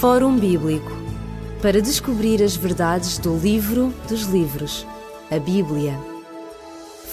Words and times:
Fórum 0.00 0.36
Bíblico 0.38 0.90
para 1.62 1.80
descobrir 1.80 2.42
as 2.42 2.56
verdades 2.56 3.16
do 3.16 3.38
livro 3.38 3.94
dos 4.08 4.24
livros, 4.24 4.86
a 5.30 5.38
Bíblia. 5.38 5.98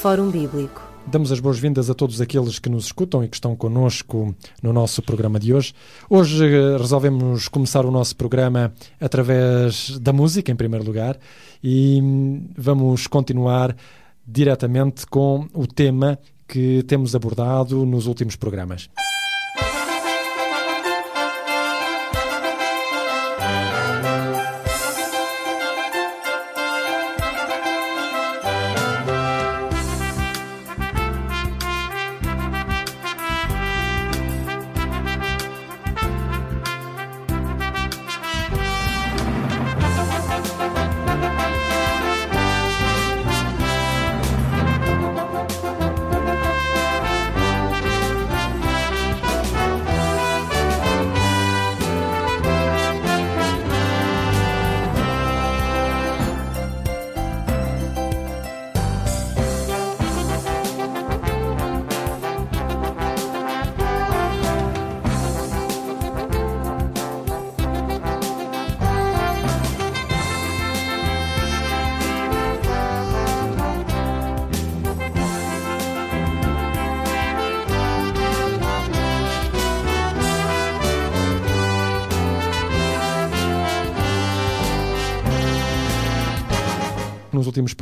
Fórum 0.01 0.29
Bíblico. 0.29 0.81
Damos 1.07 1.31
as 1.31 1.39
boas-vindas 1.39 1.89
a 1.89 1.93
todos 1.93 2.19
aqueles 2.19 2.59
que 2.59 2.69
nos 2.69 2.85
escutam 2.85 3.23
e 3.23 3.29
que 3.29 3.35
estão 3.35 3.55
connosco 3.55 4.35
no 4.61 4.73
nosso 4.73 5.01
programa 5.01 5.39
de 5.39 5.53
hoje. 5.53 5.73
Hoje 6.09 6.43
eh, 6.43 6.77
resolvemos 6.77 7.47
começar 7.47 7.85
o 7.85 7.91
nosso 7.91 8.15
programa 8.15 8.73
através 8.99 9.97
da 9.99 10.11
música, 10.11 10.51
em 10.51 10.55
primeiro 10.55 10.85
lugar, 10.85 11.17
e 11.63 11.99
hum, 12.01 12.47
vamos 12.57 13.07
continuar 13.07 13.75
diretamente 14.27 15.05
com 15.05 15.47
o 15.53 15.65
tema 15.65 16.19
que 16.47 16.83
temos 16.83 17.15
abordado 17.15 17.85
nos 17.85 18.05
últimos 18.07 18.35
programas. 18.35 18.89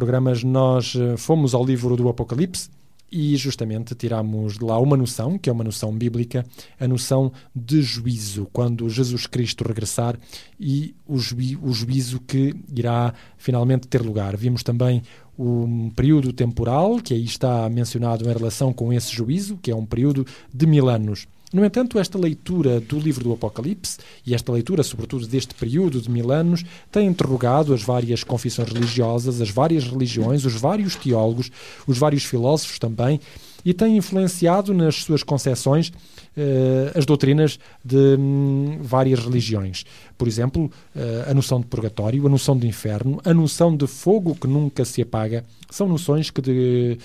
Programas 0.09 0.43
nós 0.43 0.95
eh, 0.95 1.15
fomos 1.17 1.53
ao 1.53 1.63
livro 1.63 1.95
do 1.95 2.09
Apocalipse 2.09 2.67
e 3.11 3.35
justamente 3.35 3.93
tiramos 3.93 4.57
de 4.57 4.65
lá 4.65 4.79
uma 4.79 4.97
noção, 4.97 5.37
que 5.37 5.51
é 5.51 5.53
uma 5.53 5.63
noção 5.63 5.95
bíblica, 5.95 6.43
a 6.79 6.87
noção 6.87 7.31
de 7.55 7.83
juízo, 7.83 8.47
quando 8.51 8.89
Jesus 8.89 9.27
Cristo 9.27 9.63
regressar 9.63 10.17
e 10.59 10.95
o, 11.07 11.19
juí 11.19 11.55
o 11.61 11.71
juízo 11.71 12.19
que 12.21 12.55
irá 12.75 13.13
finalmente 13.37 13.87
ter 13.87 14.01
lugar. 14.01 14.35
Vimos 14.35 14.63
também 14.63 15.03
um 15.37 15.91
período 15.91 16.33
temporal, 16.33 16.97
que 16.97 17.13
aí 17.13 17.23
está 17.23 17.69
mencionado 17.69 18.27
em 18.27 18.33
relação 18.33 18.73
com 18.73 18.91
esse 18.91 19.15
juízo, 19.15 19.59
que 19.61 19.69
é 19.69 19.75
um 19.75 19.85
período 19.85 20.25
de 20.51 20.65
mil 20.65 20.89
anos. 20.89 21.27
No 21.51 21.65
entanto, 21.65 21.97
esta 21.97 22.17
leitura 22.17 22.79
do 22.79 22.99
livro 22.99 23.23
do 23.23 23.33
Apocalipse, 23.33 23.97
e 24.25 24.35
esta 24.35 24.51
leitura, 24.51 24.83
sobretudo 24.83 25.25
deste 25.25 25.55
período 25.55 25.99
de 25.99 26.09
mil 26.09 26.31
anos, 26.31 26.63
tem 26.91 27.07
interrogado 27.07 27.73
as 27.73 27.81
várias 27.81 28.23
confissões 28.23 28.69
religiosas, 28.71 29.41
as 29.41 29.49
várias 29.49 29.83
religiões, 29.85 30.45
os 30.45 30.53
vários 30.53 30.95
teólogos, 30.95 31.51
os 31.87 31.97
vários 31.97 32.23
filósofos 32.23 32.77
também, 32.77 33.19
e 33.65 33.73
tem 33.73 33.97
influenciado 33.97 34.73
nas 34.73 34.97
suas 34.97 35.23
concepções 35.23 35.91
eh, 36.37 36.91
as 36.95 37.05
doutrinas 37.05 37.59
de 37.83 38.15
hum, 38.17 38.77
várias 38.81 39.19
religiões. 39.19 39.83
Por 40.17 40.27
exemplo, 40.27 40.71
eh, 40.95 41.25
a 41.27 41.33
noção 41.33 41.59
de 41.59 41.65
purgatório, 41.65 42.25
a 42.25 42.29
noção 42.29 42.57
de 42.57 42.67
inferno, 42.67 43.19
a 43.25 43.33
noção 43.33 43.75
de 43.75 43.87
fogo 43.87 44.35
que 44.35 44.47
nunca 44.47 44.85
se 44.85 45.01
apaga, 45.01 45.43
são 45.69 45.87
noções 45.87 46.29
que, 46.29 46.41
de, 46.41 46.97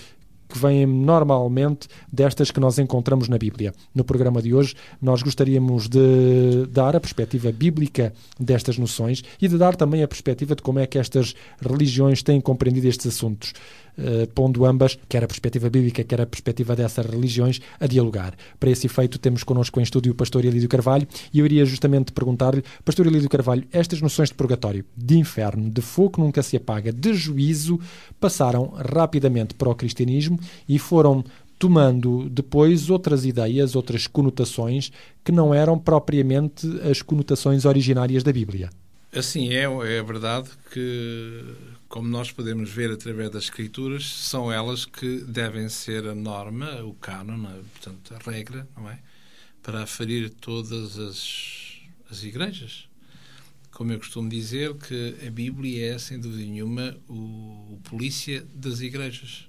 que 0.55 0.59
vêm 0.61 0.85
normalmente 0.85 1.89
destas 2.11 2.49
que 2.49 2.61
nós 2.61 2.79
encontramos 2.79 3.27
na 3.27 3.37
Bíblia. 3.37 3.73
No 3.93 4.05
programa 4.05 4.41
de 4.41 4.53
hoje, 4.53 4.73
nós 5.01 5.21
gostaríamos 5.21 5.89
de 5.89 6.65
dar 6.71 6.95
a 6.95 6.99
perspectiva 7.01 7.51
bíblica 7.51 8.13
destas 8.39 8.77
noções 8.77 9.21
e 9.41 9.49
de 9.49 9.57
dar 9.57 9.75
também 9.75 10.01
a 10.01 10.07
perspectiva 10.07 10.55
de 10.55 10.61
como 10.61 10.79
é 10.79 10.87
que 10.87 10.97
estas 10.97 11.35
religiões 11.59 12.23
têm 12.23 12.39
compreendido 12.39 12.87
estes 12.87 13.07
assuntos. 13.07 13.53
Uh, 13.97 14.27
pondo 14.33 14.65
ambas, 14.65 14.97
quer 15.07 15.23
a 15.23 15.27
perspectiva 15.27 15.69
bíblica, 15.69 16.03
quer 16.03 16.19
a 16.21 16.25
perspectiva 16.25 16.75
dessas 16.75 17.05
religiões, 17.05 17.61
a 17.79 17.87
dialogar. 17.87 18.35
Para 18.59 18.69
esse 18.69 18.87
efeito, 18.87 19.17
temos 19.17 19.43
connosco 19.43 19.79
em 19.79 19.83
estúdio 19.83 20.11
o 20.11 20.15
pastor 20.15 20.43
Elídio 20.43 20.67
Carvalho 20.67 21.07
e 21.33 21.39
eu 21.39 21.45
iria 21.45 21.65
justamente 21.65 22.11
perguntar-lhe, 22.11 22.63
pastor 22.83 23.07
Elídio 23.07 23.29
Carvalho, 23.29 23.65
estas 23.71 24.01
noções 24.01 24.29
de 24.29 24.35
purgatório, 24.35 24.83
de 24.97 25.17
inferno, 25.17 25.69
de 25.69 25.81
fogo 25.81 26.11
que 26.11 26.19
nunca 26.19 26.43
se 26.43 26.57
apaga, 26.57 26.91
de 26.91 27.13
juízo, 27.13 27.79
passaram 28.19 28.73
rapidamente 28.75 29.53
para 29.53 29.69
o 29.69 29.75
cristianismo 29.75 30.39
e 30.67 30.77
foram 30.77 31.23
tomando 31.57 32.29
depois 32.29 32.89
outras 32.89 33.25
ideias, 33.25 33.75
outras 33.75 34.07
conotações 34.07 34.91
que 35.23 35.31
não 35.31 35.53
eram 35.53 35.79
propriamente 35.79 36.67
as 36.89 37.01
conotações 37.01 37.65
originárias 37.65 38.23
da 38.23 38.31
Bíblia. 38.31 38.69
Assim 39.15 39.53
é, 39.53 39.63
é 39.63 40.03
verdade 40.03 40.49
que, 40.69 41.41
como 41.87 42.05
nós 42.05 42.33
podemos 42.33 42.69
ver 42.69 42.91
através 42.91 43.29
das 43.29 43.45
Escrituras, 43.45 44.05
são 44.05 44.51
elas 44.51 44.83
que 44.83 45.19
devem 45.21 45.69
ser 45.69 46.05
a 46.05 46.13
norma, 46.13 46.83
o 46.83 46.93
cânon, 46.95 47.41
portanto, 47.71 48.13
a 48.13 48.29
regra, 48.29 48.67
não 48.75 48.89
é? 48.89 48.99
Para 49.63 49.83
aferir 49.83 50.29
todas 50.31 50.99
as, 50.99 51.79
as 52.11 52.23
igrejas. 52.23 52.89
Como 53.71 53.93
eu 53.93 53.99
costumo 53.99 54.27
dizer, 54.27 54.73
que 54.73 55.15
a 55.25 55.31
Bíblia 55.31 55.93
é, 55.93 55.97
sem 55.97 56.19
dúvida 56.19 56.43
nenhuma, 56.43 56.97
o, 57.07 57.13
o 57.13 57.79
polícia 57.85 58.45
das 58.53 58.81
igrejas. 58.81 59.47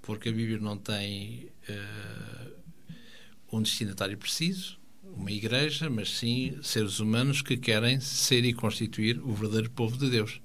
Porque 0.00 0.30
a 0.30 0.32
Bíblia 0.32 0.60
não 0.60 0.78
tem 0.78 1.50
uh, 1.68 2.52
um 3.52 3.60
destinatário 3.60 4.16
preciso, 4.16 4.77
uma 5.18 5.32
igreja, 5.32 5.90
mas 5.90 6.16
sim 6.16 6.56
seres 6.62 7.00
humanos 7.00 7.42
que 7.42 7.56
querem 7.56 8.00
ser 8.00 8.44
e 8.44 8.52
constituir 8.52 9.18
o 9.18 9.34
verdadeiro 9.34 9.70
povo 9.70 9.98
de 9.98 10.08
Deus. 10.08 10.40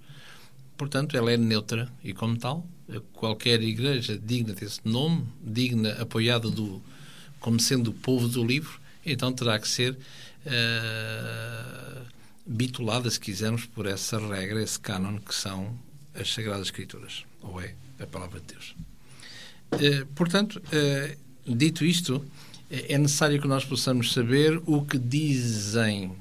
Portanto, 0.75 1.15
ela 1.15 1.31
é 1.31 1.37
neutra 1.37 1.91
e, 2.03 2.13
como 2.13 2.37
tal, 2.37 2.67
qualquer 3.13 3.61
igreja 3.61 4.17
digna 4.17 4.53
desse 4.53 4.81
nome, 4.83 5.25
digna, 5.41 5.93
apoiada 6.01 6.49
do, 6.49 6.81
como 7.39 7.59
sendo 7.59 7.91
o 7.91 7.93
povo 7.93 8.27
do 8.27 8.43
livro, 8.43 8.81
então 9.05 9.31
terá 9.31 9.59
que 9.59 9.67
ser 9.67 9.93
uh, 9.93 12.05
bitulada, 12.45 13.09
se 13.09 13.19
quisermos, 13.19 13.65
por 13.65 13.85
essa 13.85 14.19
regra, 14.19 14.61
esse 14.61 14.79
cânon 14.79 15.19
que 15.19 15.35
são 15.35 15.77
as 16.13 16.33
Sagradas 16.33 16.67
Escrituras, 16.67 17.23
ou 17.41 17.61
é 17.61 17.75
a 17.99 18.07
Palavra 18.07 18.39
de 18.39 18.47
Deus. 18.47 18.75
Uh, 19.73 20.05
portanto, 20.07 20.59
uh, 20.59 21.55
dito 21.55 21.85
isto, 21.85 22.25
é 22.73 22.97
necessário 22.97 23.39
que 23.39 23.47
nós 23.47 23.63
possamos 23.63 24.13
saber 24.13 24.59
o 24.65 24.83
que 24.83 24.97
dizem 24.97 26.11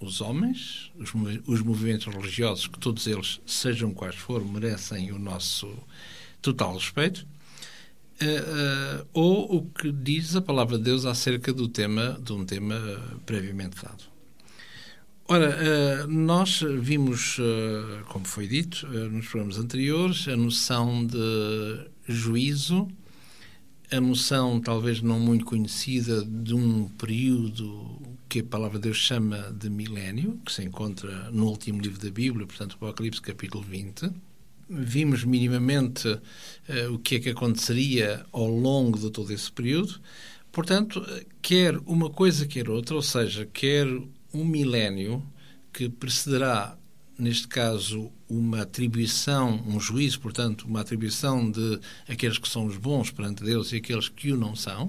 os 0.00 0.22
homens, 0.22 0.90
os, 0.98 1.12
os 1.46 1.60
movimentos 1.60 2.06
religiosos, 2.06 2.66
que 2.66 2.78
todos 2.78 3.06
eles, 3.06 3.40
sejam 3.44 3.92
quais 3.92 4.14
forem, 4.14 4.48
merecem 4.48 5.12
o 5.12 5.18
nosso 5.18 5.70
total 6.40 6.72
respeito, 6.74 7.26
uh, 8.22 9.02
uh, 9.02 9.06
ou 9.12 9.56
o 9.56 9.66
que 9.66 9.92
diz 9.92 10.34
a 10.34 10.40
palavra 10.40 10.78
de 10.78 10.84
Deus 10.84 11.04
acerca 11.04 11.52
do 11.52 11.68
tema, 11.68 12.18
de 12.24 12.32
um 12.32 12.46
tema 12.46 12.76
previamente 13.26 13.76
dado. 13.82 14.04
Ora, 15.28 15.50
uh, 15.50 16.06
nós 16.08 16.62
vimos, 16.80 17.36
como 18.08 18.26
foi 18.26 18.48
dito 18.48 18.86
nos 18.88 19.28
programas 19.28 19.58
anteriores, 19.58 20.26
a 20.26 20.36
noção 20.36 21.06
de 21.06 21.86
juízo 22.08 22.88
a 23.90 24.00
noção, 24.00 24.60
talvez 24.60 25.02
não 25.02 25.18
muito 25.18 25.44
conhecida, 25.44 26.24
de 26.24 26.54
um 26.54 26.88
período 26.88 28.00
que 28.28 28.40
a 28.40 28.44
palavra 28.44 28.78
de 28.78 28.84
Deus 28.84 28.96
chama 28.96 29.52
de 29.52 29.68
milénio, 29.68 30.40
que 30.46 30.52
se 30.52 30.62
encontra 30.62 31.30
no 31.30 31.46
último 31.46 31.80
livro 31.80 32.00
da 32.00 32.10
Bíblia, 32.10 32.46
portanto, 32.46 32.76
Apocalipse, 32.76 33.20
capítulo 33.20 33.64
20. 33.64 34.10
Vimos 34.68 35.24
minimamente 35.24 36.06
uh, 36.08 36.94
o 36.94 36.98
que 37.00 37.16
é 37.16 37.18
que 37.18 37.30
aconteceria 37.30 38.24
ao 38.30 38.46
longo 38.46 38.96
de 38.96 39.10
todo 39.10 39.32
esse 39.32 39.50
período. 39.50 40.00
Portanto, 40.52 41.04
quer 41.42 41.76
uma 41.86 42.08
coisa, 42.08 42.46
quer 42.46 42.70
outra, 42.70 42.94
ou 42.94 43.02
seja, 43.02 43.48
quer 43.52 43.86
um 44.32 44.44
milénio 44.44 45.22
que 45.72 45.88
precederá 45.88 46.76
neste 47.20 47.46
caso, 47.46 48.10
uma 48.28 48.62
atribuição, 48.62 49.62
um 49.66 49.78
juízo, 49.78 50.20
portanto, 50.20 50.62
uma 50.62 50.80
atribuição 50.80 51.50
de 51.50 51.78
aqueles 52.08 52.38
que 52.38 52.48
são 52.48 52.66
os 52.66 52.76
bons 52.76 53.10
perante 53.10 53.44
Deus 53.44 53.72
e 53.72 53.76
aqueles 53.76 54.08
que 54.08 54.32
o 54.32 54.36
não 54.36 54.56
são. 54.56 54.86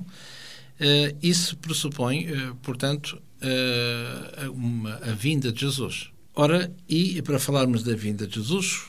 Uh, 0.79 1.15
isso 1.21 1.57
pressupõe, 1.57 2.27
uh, 2.31 2.55
portanto, 2.55 3.21
uh, 3.41 4.51
uma, 4.51 4.95
a 4.95 5.11
vinda 5.11 5.51
de 5.51 5.61
Jesus. 5.61 6.09
Ora, 6.33 6.73
e 6.87 7.21
para 7.21 7.37
falarmos 7.37 7.83
da 7.83 7.93
vinda 7.93 8.25
de 8.25 8.35
Jesus, 8.35 8.85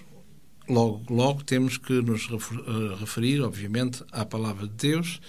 logo, 0.69 1.03
logo 1.13 1.45
temos 1.45 1.77
que 1.77 1.93
nos 2.01 2.29
referir, 2.99 3.43
obviamente, 3.43 4.05
à 4.13 4.25
palavra 4.25 4.67
de 4.67 4.75
Deus 4.75 5.21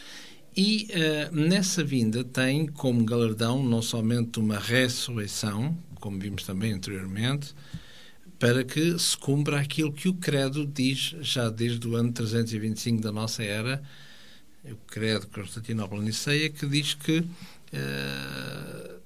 e 0.56 0.88
nessa 1.32 1.84
vinda 1.84 2.24
tem 2.24 2.68
como 2.68 3.04
galardão 3.04 3.64
não 3.64 3.82
somente 3.82 4.40
uma 4.40 4.60
ressurreição, 4.60 5.76
como 6.00 6.20
vimos 6.20 6.44
também 6.44 6.72
anteriormente, 6.72 7.56
para 8.44 8.66
que 8.66 9.00
se 9.00 9.18
cumpra 9.18 9.58
aquilo 9.58 9.94
que 9.94 10.10
o 10.10 10.16
Credo 10.16 10.68
diz 10.68 11.16
já 11.22 11.50
desde 11.50 11.88
o 11.88 11.96
ano 11.96 12.12
325 12.12 13.02
da 13.02 13.10
nossa 13.10 13.42
era, 13.42 13.82
o 14.66 14.76
Credo 14.86 15.28
Constantinopla 15.28 16.02
Niceia, 16.02 16.50
que 16.50 16.68
diz 16.68 16.94
que 16.94 17.20
uh, 17.20 19.00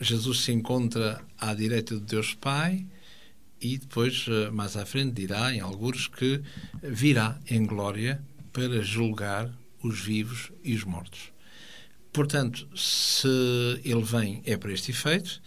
Jesus 0.00 0.40
se 0.40 0.50
encontra 0.50 1.24
à 1.38 1.54
direita 1.54 1.94
de 1.94 2.00
Deus 2.00 2.34
Pai 2.34 2.84
e 3.60 3.78
depois, 3.78 4.26
uh, 4.26 4.50
mais 4.52 4.76
à 4.76 4.84
frente, 4.84 5.12
dirá 5.12 5.54
em 5.54 5.60
alguns 5.60 6.08
que 6.08 6.42
virá 6.82 7.38
em 7.48 7.64
glória 7.64 8.20
para 8.52 8.82
julgar 8.82 9.56
os 9.84 10.00
vivos 10.00 10.50
e 10.64 10.74
os 10.74 10.82
mortos. 10.82 11.30
Portanto, 12.12 12.68
se 12.76 13.28
ele 13.84 14.02
vem 14.02 14.42
é 14.44 14.56
para 14.56 14.72
este 14.72 14.90
efeito, 14.90 15.40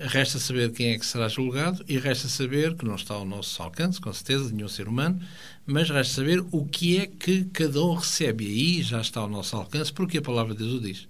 resta 0.00 0.38
saber 0.38 0.72
quem 0.72 0.92
é 0.92 0.98
que 0.98 1.04
será 1.04 1.28
julgado 1.28 1.84
e 1.86 1.98
resta 1.98 2.28
saber, 2.28 2.74
que 2.74 2.84
não 2.84 2.94
está 2.94 3.14
ao 3.14 3.24
nosso 3.24 3.62
alcance, 3.62 4.00
com 4.00 4.12
certeza, 4.12 4.48
de 4.48 4.54
nenhum 4.54 4.68
ser 4.68 4.88
humano, 4.88 5.20
mas 5.66 5.90
resta 5.90 6.14
saber 6.14 6.42
o 6.50 6.64
que 6.64 6.98
é 6.98 7.06
que 7.06 7.44
cada 7.52 7.82
um 7.84 7.94
recebe. 7.94 8.46
Aí 8.46 8.82
já 8.82 9.00
está 9.00 9.20
ao 9.20 9.28
nosso 9.28 9.54
alcance, 9.56 9.92
porque 9.92 10.18
a 10.18 10.22
palavra 10.22 10.54
de 10.54 10.64
Deus 10.64 10.74
o 10.74 10.80
diz. 10.80 11.06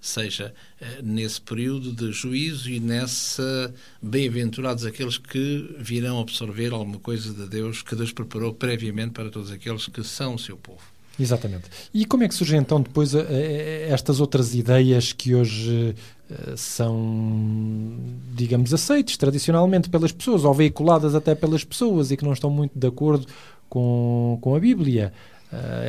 Seja 0.00 0.52
eh, 0.80 1.00
nesse 1.00 1.40
período 1.40 1.92
de 1.92 2.10
juízo 2.10 2.68
e 2.68 2.80
nessa 2.80 3.72
bem-aventurados 4.02 4.84
aqueles 4.84 5.16
que 5.16 5.76
virão 5.78 6.18
absorver 6.18 6.72
alguma 6.72 6.98
coisa 6.98 7.32
de 7.32 7.46
Deus 7.46 7.82
que 7.82 7.94
Deus 7.94 8.12
preparou 8.12 8.52
previamente 8.52 9.12
para 9.12 9.30
todos 9.30 9.52
aqueles 9.52 9.86
que 9.86 10.02
são 10.02 10.34
o 10.34 10.38
seu 10.38 10.56
povo. 10.56 10.82
Exatamente. 11.18 11.64
E 11.92 12.04
como 12.04 12.24
é 12.24 12.28
que 12.28 12.34
surgem 12.34 12.58
então 12.58 12.80
depois 12.80 13.14
eh, 13.14 13.26
eh, 13.28 13.86
estas 13.90 14.18
outras 14.18 14.54
ideias 14.54 15.12
que 15.12 15.34
hoje 15.34 15.94
são, 16.56 17.98
digamos, 18.34 18.72
aceites 18.72 19.16
tradicionalmente 19.16 19.88
pelas 19.88 20.12
pessoas 20.12 20.44
ou 20.44 20.54
veiculadas 20.54 21.14
até 21.14 21.34
pelas 21.34 21.64
pessoas 21.64 22.10
e 22.10 22.16
que 22.16 22.24
não 22.24 22.32
estão 22.32 22.50
muito 22.50 22.78
de 22.78 22.86
acordo 22.86 23.26
com, 23.68 24.38
com 24.40 24.54
a 24.54 24.60
Bíblia? 24.60 25.12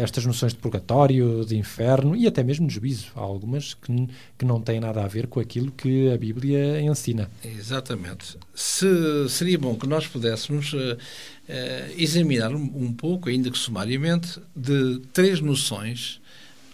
estas 0.01 0.25
noções 0.25 0.51
de 0.51 0.60
purgatório, 0.60 1.45
de 1.45 1.56
inferno 1.56 2.16
e 2.16 2.28
até 2.28 2.44
mesmo 2.44 2.68
de 2.68 2.74
juízo. 2.74 3.07
Há 3.16 3.22
algumas 3.22 3.74
que, 3.74 4.10
que 4.38 4.45
não 4.45 4.60
têm 4.60 4.80
nada 4.80 5.04
a 5.04 5.07
ver 5.07 5.28
com 5.28 5.40
aquilo 5.40 5.72
que 5.72 6.12
a 6.12 6.18
Bíblia 6.18 6.81
ensina. 6.81 7.31
Exatamente. 7.44 8.38
Se, 8.54 9.30
seria 9.30 9.57
bom 9.57 9.75
que 9.75 9.88
nós 9.88 10.06
pudéssemos 10.06 10.74
uh, 10.74 10.78
uh, 10.78 11.94
examinar 11.98 12.54
um, 12.54 12.72
um, 12.75 12.94
pouco, 12.94 13.30
ainda 13.30 13.50
que 13.50 13.57
sumariamente, 13.57 14.42
de 14.54 15.00
três 15.13 15.39
noções, 15.39 16.19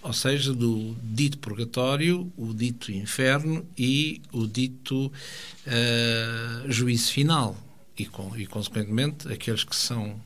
ou 0.02 0.14
seja, 0.14 0.54
do 0.54 0.96
dito 1.04 1.38
purgatório, 1.40 2.32
o 2.38 2.54
dito 2.54 2.92
inferno 2.92 3.66
e 3.78 4.22
o 4.32 4.48
dito 4.48 5.08
uh, 5.08 6.72
juízo 6.72 7.12
final. 7.12 7.58
E, 7.98 8.06
com, 8.06 8.36
e, 8.38 8.46
consequentemente, 8.46 9.32
aqueles 9.32 9.64
que 9.64 9.76
são 9.76 10.20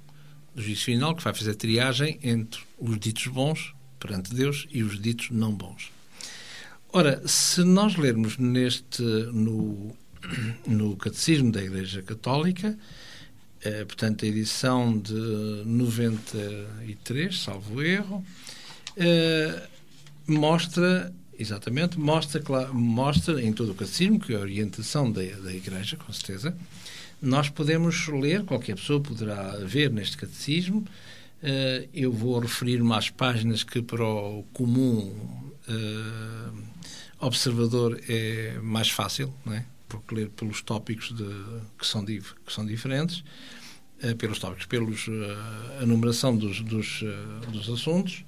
do 0.54 0.62
juízo 0.62 0.84
final, 0.84 1.16
que 1.16 1.24
vai 1.24 1.34
fazer 1.34 1.56
triagem 1.56 2.20
entre 2.22 2.62
os 2.78 3.00
ditos 3.00 3.26
bons 3.28 3.74
perante 4.00 4.34
Deus 4.34 4.68
e 4.72 4.84
os 4.84 5.02
ditos 5.02 5.30
não 5.32 5.52
bons. 5.54 5.92
Ora, 6.92 7.28
se 7.28 7.64
nós 7.64 7.96
lermos 7.96 8.38
neste, 8.38 9.02
no, 9.02 9.96
no 10.68 10.96
Catecismo 10.96 11.52
da 11.52 11.64
Igreja 11.64 12.04
Católica, 12.04 12.78
eh, 13.64 13.86
portanto, 13.86 14.26
a 14.26 14.28
edição 14.28 15.00
de 15.00 15.14
93, 15.66 17.40
salvo 17.40 17.82
erro, 17.82 18.24
eh, 18.98 19.68
mostra, 20.28 21.14
exatamente, 21.38 22.00
mostra, 22.00 22.42
mostra 22.72 23.42
em 23.42 23.52
todo 23.52 23.72
o 23.72 23.76
Catecismo, 23.76 24.20
que 24.20 24.34
é 24.34 24.36
a 24.38 24.40
orientação 24.40 25.12
da, 25.12 25.22
da 25.22 25.54
Igreja, 25.54 25.98
com 25.98 26.12
certeza, 26.12 26.56
nós 27.24 27.48
podemos 27.48 28.10
ler, 28.10 28.44
qualquer 28.44 28.76
pessoa 28.76 29.00
poderá 29.00 29.56
ver 29.60 29.90
neste 29.90 30.18
catecismo. 30.18 30.80
Uh, 31.42 31.88
eu 31.94 32.12
vou 32.12 32.38
referir-me 32.38 32.94
às 32.94 33.10
páginas 33.10 33.64
que 33.64 33.82
para 33.82 34.04
o 34.04 34.44
comum 34.52 35.16
uh, 35.70 36.64
observador 37.22 37.98
é 38.10 38.60
mais 38.62 38.90
fácil, 38.90 39.34
não 39.46 39.54
é? 39.54 39.66
porque 39.88 40.16
ler 40.16 40.30
pelos 40.32 40.62
tópicos 40.62 41.16
de, 41.16 41.24
que, 41.78 41.88
são, 41.88 42.04
que 42.04 42.24
são 42.50 42.66
diferentes, 42.66 43.24
uh, 44.04 44.16
pelos 44.18 44.38
tópicos, 44.38 44.66
pelos 44.66 45.06
a 45.82 45.86
numeração 45.86 46.36
dos, 46.36 46.60
dos, 46.60 47.06
dos 47.50 47.70
assuntos. 47.70 48.26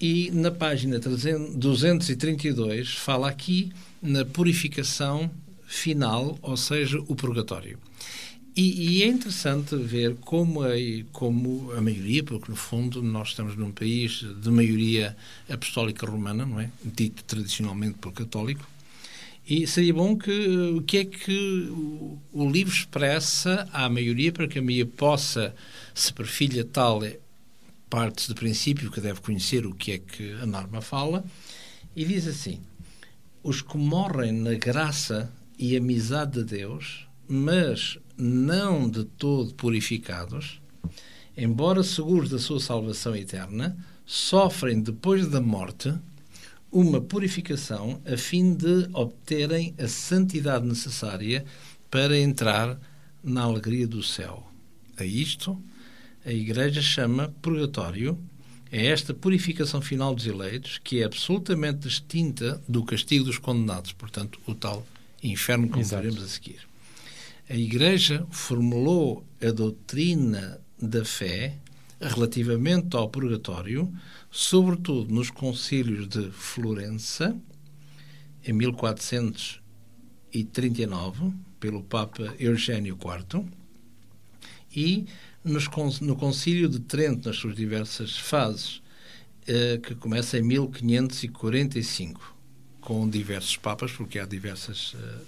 E 0.00 0.30
na 0.30 0.50
página 0.50 1.00
300, 1.00 1.56
232 1.56 2.94
fala 2.94 3.28
aqui 3.28 3.72
na 4.00 4.24
purificação 4.24 5.30
final, 5.66 6.38
ou 6.40 6.56
seja, 6.56 6.98
o 7.08 7.16
purgatório. 7.16 7.78
E, 8.56 8.98
e, 8.98 9.02
é 9.04 9.06
interessante 9.06 9.76
ver 9.76 10.16
como 10.16 10.62
a, 10.62 10.70
como 11.12 11.70
a 11.76 11.80
maioria, 11.80 12.24
porque 12.24 12.50
no 12.50 12.56
fundo 12.56 13.00
nós 13.00 13.28
estamos 13.28 13.56
num 13.56 13.70
país 13.70 14.24
de 14.40 14.50
maioria 14.50 15.16
apostólica 15.48 16.04
romana, 16.04 16.44
não 16.44 16.58
é? 16.58 16.70
Dito 16.84 17.22
tradicionalmente 17.22 17.98
por 17.98 18.12
católico, 18.12 18.68
e 19.48 19.66
seria 19.66 19.94
bom 19.94 20.14
que 20.16 20.30
o 20.76 20.82
que 20.82 20.98
é 20.98 21.04
que 21.06 21.68
o, 21.70 22.18
o, 22.32 22.50
livro 22.50 22.74
expressa 22.74 23.66
à 23.72 23.88
maioria 23.88 24.30
para 24.30 24.46
que 24.46 24.58
a 24.58 24.62
maioria 24.62 24.84
possa, 24.84 25.54
se 25.94 26.12
perfilha 26.12 26.64
tal 26.64 27.02
parte 27.88 28.28
do 28.28 28.34
princípio 28.34 28.90
que 28.90 29.00
deve 29.00 29.20
conhecer 29.20 29.66
o 29.66 29.74
que 29.74 29.92
é 29.92 29.98
que 29.98 30.32
a 30.34 30.46
norma 30.46 30.80
fala, 30.80 31.24
e 31.94 32.04
diz 32.04 32.26
assim: 32.26 32.60
os 33.42 33.62
que 33.62 33.76
morrem 33.76 34.32
na 34.32 34.54
graça 34.54 35.32
e 35.58 35.76
amizade 35.76 36.32
de 36.32 36.44
Deus, 36.44 37.06
mas 37.28 37.98
não 38.16 38.88
de 38.88 39.04
todo 39.04 39.54
purificados, 39.54 40.60
embora 41.36 41.82
seguros 41.82 42.30
da 42.30 42.38
sua 42.38 42.60
salvação 42.60 43.14
eterna, 43.14 43.76
sofrem 44.04 44.80
depois 44.80 45.28
da 45.28 45.40
morte 45.40 45.94
uma 46.70 47.00
purificação 47.00 48.00
a 48.06 48.16
fim 48.16 48.54
de 48.54 48.88
obterem 48.92 49.74
a 49.78 49.88
santidade 49.88 50.66
necessária 50.66 51.44
para 51.90 52.18
entrar 52.18 52.78
na 53.22 53.42
alegria 53.42 53.86
do 53.86 54.02
céu. 54.02 54.46
A 54.96 55.04
isto, 55.04 55.60
a 56.24 56.32
Igreja 56.32 56.82
chama 56.82 57.34
purgatório. 57.42 58.18
É 58.70 58.86
esta 58.86 59.14
purificação 59.14 59.80
final 59.80 60.14
dos 60.14 60.26
eleitos 60.26 60.78
que 60.78 61.00
é 61.00 61.04
absolutamente 61.04 61.88
distinta 61.88 62.62
do 62.68 62.84
castigo 62.84 63.24
dos 63.24 63.38
condenados, 63.38 63.92
portanto, 63.92 64.38
o 64.46 64.54
tal 64.54 64.86
inferno, 65.22 65.66
Exato. 65.78 66.02
veremos 66.02 66.22
a 66.22 66.28
seguir. 66.28 66.60
A 67.48 67.56
Igreja 67.56 68.26
formulou 68.30 69.24
a 69.40 69.50
doutrina 69.50 70.60
da 70.80 71.04
fé 71.04 71.56
relativamente 72.00 72.96
ao 72.96 73.08
purgatório, 73.08 73.92
sobretudo 74.30 75.12
nos 75.12 75.30
concílios 75.30 76.06
de 76.06 76.30
Florença, 76.30 77.36
em 78.44 78.52
1439, 78.52 81.32
pelo 81.58 81.82
Papa 81.82 82.32
Eugênio 82.38 82.96
IV, 82.96 83.44
e 84.74 85.06
nos, 85.48 86.00
no 86.00 86.16
Concílio 86.16 86.68
de 86.68 86.80
Trento, 86.80 87.28
nas 87.28 87.36
suas 87.36 87.56
diversas 87.56 88.16
fases, 88.16 88.82
eh, 89.46 89.78
que 89.82 89.94
começa 89.94 90.38
em 90.38 90.42
1545 90.42 92.36
com 92.88 93.08
diversos 93.08 93.56
papas, 93.56 93.92
porque 93.92 94.18
há 94.18 94.24
diversas, 94.24 94.94
uh, 94.94 95.20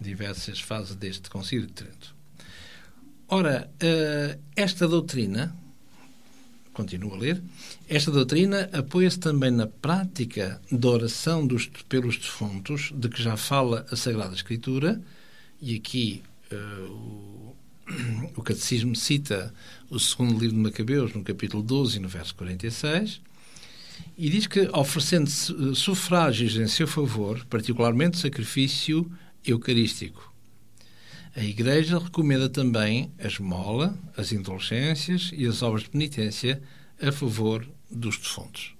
diversas 0.00 0.60
fases 0.60 0.94
deste 0.94 1.28
Concílio 1.28 1.66
de 1.66 1.72
Trento. 1.72 2.14
Ora, 3.26 3.68
uh, 3.82 4.40
esta 4.54 4.86
doutrina, 4.86 5.52
continuo 6.72 7.14
a 7.14 7.18
ler, 7.18 7.42
esta 7.88 8.10
doutrina 8.12 8.70
apoia-se 8.72 9.18
também 9.18 9.50
na 9.50 9.66
prática 9.66 10.62
da 10.70 10.88
oração 10.88 11.44
dos, 11.44 11.66
pelos 11.88 12.16
defuntos, 12.16 12.92
de 12.94 13.08
que 13.08 13.20
já 13.20 13.36
fala 13.36 13.84
a 13.90 13.96
Sagrada 13.96 14.34
Escritura, 14.34 15.02
e 15.60 15.74
aqui 15.74 16.22
uh, 16.52 16.84
o, 16.88 17.41
o 18.36 18.42
Catecismo 18.42 18.94
cita 18.96 19.52
o 19.90 19.98
segundo 19.98 20.38
livro 20.38 20.56
de 20.56 20.62
Macabeus, 20.62 21.14
no 21.14 21.22
capítulo 21.22 21.62
12 21.62 21.96
e 21.96 22.00
no 22.00 22.08
verso 22.08 22.34
46, 22.34 23.20
e 24.16 24.30
diz 24.30 24.46
que, 24.46 24.68
oferecendo 24.72 25.28
sufrágios 25.74 26.56
em 26.56 26.66
seu 26.66 26.86
favor, 26.86 27.44
particularmente 27.46 28.18
sacrifício 28.18 29.10
eucarístico. 29.44 30.32
A 31.34 31.42
Igreja 31.42 31.98
recomenda 31.98 32.48
também 32.48 33.10
a 33.18 33.26
esmola, 33.26 33.98
as 34.16 34.32
indulgências 34.32 35.30
e 35.34 35.46
as 35.46 35.62
obras 35.62 35.84
de 35.84 35.90
penitência 35.90 36.62
a 37.00 37.10
favor 37.10 37.66
dos 37.90 38.18
defuntos. 38.18 38.74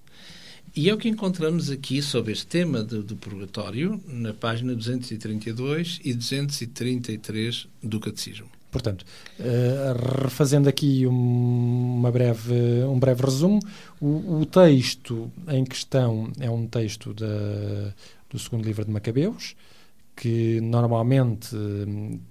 E 0.75 0.89
é 0.89 0.95
o 0.95 0.99
que 0.99 1.09
encontramos 1.09 1.71
aqui 1.71 2.01
sobre 2.01 2.33
este 2.33 2.47
tema 2.47 2.83
do, 2.83 3.03
do 3.03 3.17
purgatório 3.17 4.03
na 4.07 4.33
página 4.33 4.75
232 4.75 6.01
e 6.03 6.15
233 6.15 7.69
do 7.83 8.01
Catecismo. 8.01 8.62
Portanto, 8.73 9.05
uh, 9.39 10.23
refazendo 10.25 10.67
aqui 10.67 11.07
um, 11.07 11.97
uma 11.99 12.11
breve, 12.11 12.83
um 12.89 12.99
breve 12.99 13.23
resumo, 13.23 13.61
o, 14.01 14.41
o, 14.41 14.47
texto 14.47 15.31
em 15.47 15.63
questão 15.63 16.33
é 16.41 16.51
um 16.51 16.67
texto 16.67 17.15
do 17.15 18.39
segundo 18.39 18.65
livro 18.65 18.83
de 18.83 18.91
Macabeus, 18.91 19.55
que 20.17 20.59
normalmente 20.63 21.55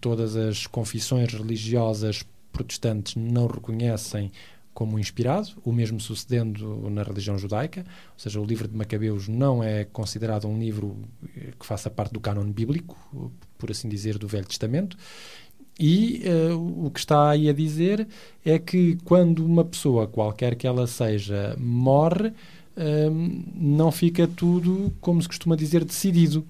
todas 0.02 0.36
as 0.36 0.66
confissões 0.66 1.32
religiosas 1.32 2.26
protestantes 2.52 3.16
não 3.16 3.46
reconhecem 3.46 4.32
como 4.74 4.98
inspirado, 4.98 5.50
o 5.64 5.72
mesmo 5.72 6.00
sucedendo 6.00 6.90
na 6.90 7.04
religião 7.04 7.38
judaica, 7.38 7.82
ou 7.82 8.20
seja, 8.20 8.40
o 8.40 8.46
livro 8.46 8.68
de 8.68 8.76
Macabeus 8.76 9.28
não 9.28 9.64
é 9.64 9.84
considerado 9.84 10.48
um 10.48 10.58
livro 10.58 10.98
que 11.60 11.66
faça 11.66 11.90
parte 11.90 12.14
do 12.14 12.20
cânon 12.20 12.50
bíblico, 12.52 12.98
por 13.58 13.70
assim 13.70 13.90
dizer, 13.90 14.18
do 14.18 14.28
Velho 14.28 14.46
Testamento. 14.46 14.98
E 15.84 16.22
uh, 16.30 16.86
o 16.86 16.92
que 16.92 17.00
está 17.00 17.32
aí 17.32 17.50
a 17.50 17.54
dizer 17.54 18.08
é 18.46 18.60
que 18.60 19.00
quando 19.04 19.44
uma 19.44 19.66
pessoa, 19.66 20.06
qualquer 20.06 20.54
que 20.54 20.68
ela 20.68 20.86
seja, 20.86 21.56
morre, 21.58 22.28
uh, 22.28 23.44
não 23.56 23.92
fica 23.92 24.28
tudo, 24.28 24.94
como 25.02 25.20
se 25.20 25.28
costuma 25.28 25.56
dizer, 25.56 25.84
decidido. 25.84 26.46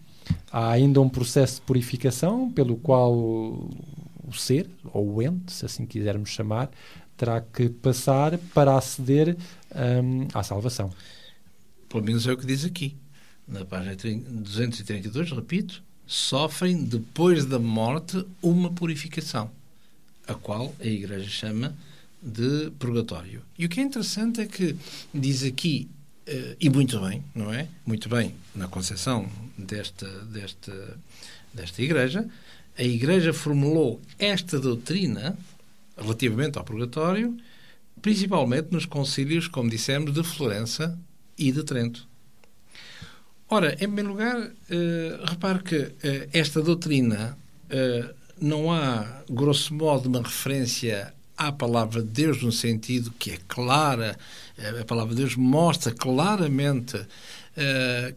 Há 0.52 0.72
ainda 0.72 1.00
um 1.00 1.08
processo 1.08 1.56
de 1.56 1.62
purificação 1.62 2.52
pelo 2.52 2.76
qual 2.76 3.14
o 3.14 4.34
ser, 4.34 4.70
ou 4.94 5.16
o 5.16 5.22
ente, 5.22 5.54
se 5.54 5.66
assim 5.66 5.86
quisermos 5.86 6.30
chamar, 6.30 6.70
terá 7.16 7.40
que 7.40 7.70
passar 7.70 8.38
para 8.54 8.76
aceder 8.76 9.38
um, 9.74 10.28
à 10.34 10.44
salvação. 10.44 10.92
Pelo 11.88 12.04
menos 12.04 12.28
é 12.28 12.34
o 12.34 12.38
que 12.38 12.46
diz 12.46 12.66
aqui. 12.66 12.98
Na 13.48 13.64
página 13.64 13.96
232, 13.96 15.32
repito, 15.32 15.82
sofrem 16.06 16.84
depois 16.84 17.46
da 17.46 17.60
morte 17.60 18.26
uma 18.42 18.72
purificação, 18.72 19.50
a 20.28 20.34
qual 20.34 20.76
a 20.80 20.86
Igreja 20.86 21.30
chama 21.30 21.76
de 22.22 22.72
purgatório. 22.78 23.42
E 23.58 23.66
o 23.66 23.70
que 23.70 23.80
é 23.80 23.84
interessante 23.84 24.42
é 24.42 24.46
que 24.46 24.76
diz 25.14 25.44
aqui, 25.44 25.90
eh, 26.28 26.56
e 26.60 26.70
muito 26.70 27.00
bem, 27.00 27.24
não 27.34 27.52
é? 27.54 27.68
Muito 27.86 28.08
bem, 28.10 28.36
na 28.56 28.68
concepção 28.68 29.30
desta, 29.58 30.08
desta, 30.26 30.98
desta 31.54 31.82
Igreja, 31.82 32.28
a 32.78 32.84
Igreja 32.84 33.34
formulou 33.34 34.00
esta 34.20 34.60
doutrina 34.60 35.38
relativamente 35.98 36.58
ao 36.58 36.64
purgatório, 36.64 37.36
principalmente 38.02 38.72
nos 38.72 38.86
concílios, 38.86 39.48
como 39.48 39.70
dissemos, 39.70 40.14
de 40.14 40.24
Florença 40.24 40.98
e 41.38 41.52
de 41.52 41.64
Trento. 41.64 42.11
Ora, 43.54 43.74
em 43.74 43.80
primeiro 43.80 44.12
lugar, 44.12 44.40
uh, 44.40 45.26
repare 45.26 45.60
que 45.62 45.76
uh, 45.76 45.94
esta 46.32 46.62
doutrina 46.62 47.38
uh, 47.66 48.16
não 48.40 48.72
há, 48.72 49.24
grosso 49.30 49.74
modo, 49.74 50.08
uma 50.08 50.22
referência 50.22 51.14
à 51.36 51.52
palavra 51.52 52.02
de 52.02 52.08
Deus 52.08 52.42
no 52.42 52.52
sentido 52.54 53.12
que 53.20 53.32
é 53.32 53.38
clara, 53.50 54.18
a 54.80 54.86
palavra 54.86 55.14
de 55.14 55.22
Deus 55.22 55.36
mostra 55.36 55.92
claramente 55.92 56.96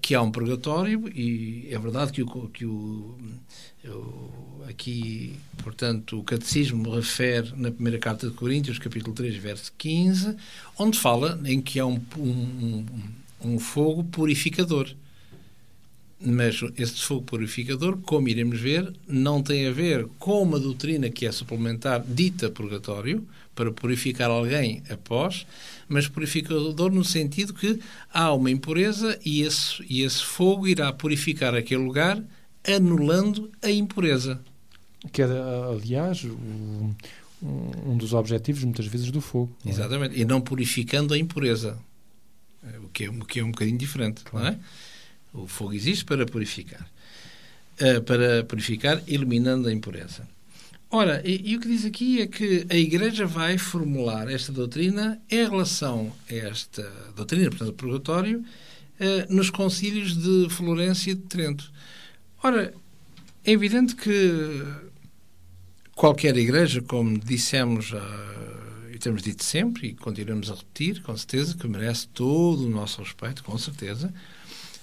que 0.02 0.14
há 0.14 0.20
um 0.20 0.30
purgatório 0.30 1.08
e 1.08 1.68
é 1.70 1.78
verdade 1.78 2.12
que 2.12 2.22
o, 2.22 2.48
que 2.48 2.66
o, 2.66 3.16
aqui, 4.68 5.38
portanto, 5.62 6.18
o 6.18 6.22
Catecismo 6.22 6.90
refere 6.90 7.50
na 7.56 7.70
primeira 7.70 7.98
carta 7.98 8.28
de 8.28 8.34
Coríntios, 8.34 8.78
capítulo 8.78 9.14
3, 9.14 9.34
verso 9.36 9.72
15, 9.78 10.36
onde 10.78 10.98
fala 10.98 11.40
em 11.46 11.62
que 11.62 11.80
há 11.80 11.86
um, 11.86 12.00
um, 12.18 12.86
um 13.42 13.58
fogo 13.58 14.04
purificador. 14.04 14.94
Mas 16.20 16.60
esse 16.78 17.00
fogo 17.02 17.22
purificador, 17.22 17.98
como 17.98 18.28
iremos 18.28 18.58
ver, 18.58 18.92
não 19.06 19.42
tem 19.42 19.66
a 19.66 19.72
ver 19.72 20.06
com 20.18 20.42
uma 20.42 20.58
doutrina 20.58 21.10
que 21.10 21.26
é 21.26 21.32
suplementar, 21.32 22.02
dita 22.06 22.48
purgatório, 22.48 23.26
para 23.54 23.70
purificar 23.70 24.30
alguém 24.30 24.82
após, 24.90 25.46
mas 25.88 26.08
purificador 26.08 26.90
no 26.90 27.04
sentido 27.04 27.54
que 27.54 27.78
há 28.12 28.32
uma 28.32 28.50
impureza 28.50 29.18
e 29.24 29.42
esse, 29.42 29.84
e 29.88 30.02
esse 30.02 30.24
fogo 30.24 30.66
irá 30.66 30.92
purificar 30.92 31.54
aquele 31.54 31.82
lugar, 31.82 32.22
anulando 32.66 33.50
a 33.62 33.70
impureza. 33.70 34.40
Que 35.12 35.22
é, 35.22 35.26
aliás, 35.26 36.24
um, 36.24 36.94
um 37.42 37.96
dos 37.96 38.12
objetivos, 38.14 38.64
muitas 38.64 38.86
vezes, 38.86 39.10
do 39.10 39.20
fogo. 39.20 39.54
É? 39.64 39.68
Exatamente. 39.68 40.18
E 40.18 40.24
não 40.24 40.40
purificando 40.40 41.12
a 41.12 41.18
impureza. 41.18 41.78
O 42.82 42.88
que 42.88 43.04
é, 43.04 43.10
o 43.10 43.24
que 43.24 43.40
é 43.40 43.44
um 43.44 43.50
bocadinho 43.50 43.76
diferente, 43.76 44.24
claro. 44.24 44.46
não 44.46 44.52
é? 44.52 44.58
O 45.34 45.46
fogo 45.46 45.74
existe 45.74 46.04
para 46.04 46.24
purificar. 46.24 46.88
Uh, 47.80 48.00
para 48.02 48.44
purificar, 48.44 49.02
eliminando 49.06 49.68
a 49.68 49.72
impureza. 49.72 50.26
Ora, 50.90 51.20
e, 51.24 51.50
e, 51.50 51.56
o 51.56 51.60
que 51.60 51.66
diz 51.66 51.84
aqui 51.84 52.20
é 52.20 52.26
que 52.28 52.64
a 52.70 52.76
Igreja 52.76 53.26
vai 53.26 53.58
formular 53.58 54.30
esta 54.30 54.52
doutrina 54.52 55.20
em 55.28 55.48
relação 55.48 56.12
a 56.30 56.34
esta 56.34 56.88
doutrina, 57.16 57.50
portanto, 57.50 57.70
do 57.70 57.74
purgatório, 57.74 58.38
uh, 58.38 59.34
nos 59.34 59.50
concílios 59.50 60.16
de 60.16 60.48
Florença 60.50 61.10
e 61.10 61.14
de 61.14 61.22
Trento. 61.22 61.72
Ora, 62.40 62.72
é 63.44 63.50
evidente 63.50 63.96
que 63.96 64.62
qualquer 65.94 66.36
igreja, 66.36 66.80
como 66.82 67.18
dissemos 67.18 67.92
uh, 67.92 67.96
e 68.92 68.98
temos 68.98 69.22
dito 69.22 69.42
sempre 69.42 69.88
e 69.88 69.94
continuamos 69.94 70.50
a 70.50 70.54
repetir, 70.54 71.02
com 71.02 71.16
certeza, 71.16 71.56
que 71.56 71.66
merece 71.66 72.08
todo 72.08 72.66
o 72.66 72.70
nosso 72.70 73.02
respeito, 73.02 73.42
com 73.42 73.56
certeza, 73.58 74.12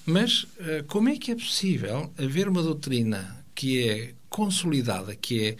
mas 0.05 0.43
uh, 0.43 0.83
como 0.87 1.09
é 1.09 1.17
que 1.17 1.31
é 1.31 1.35
possível 1.35 2.11
haver 2.17 2.47
uma 2.47 2.63
doutrina 2.63 3.43
que 3.53 3.87
é 3.87 4.13
consolidada, 4.29 5.15
que 5.15 5.57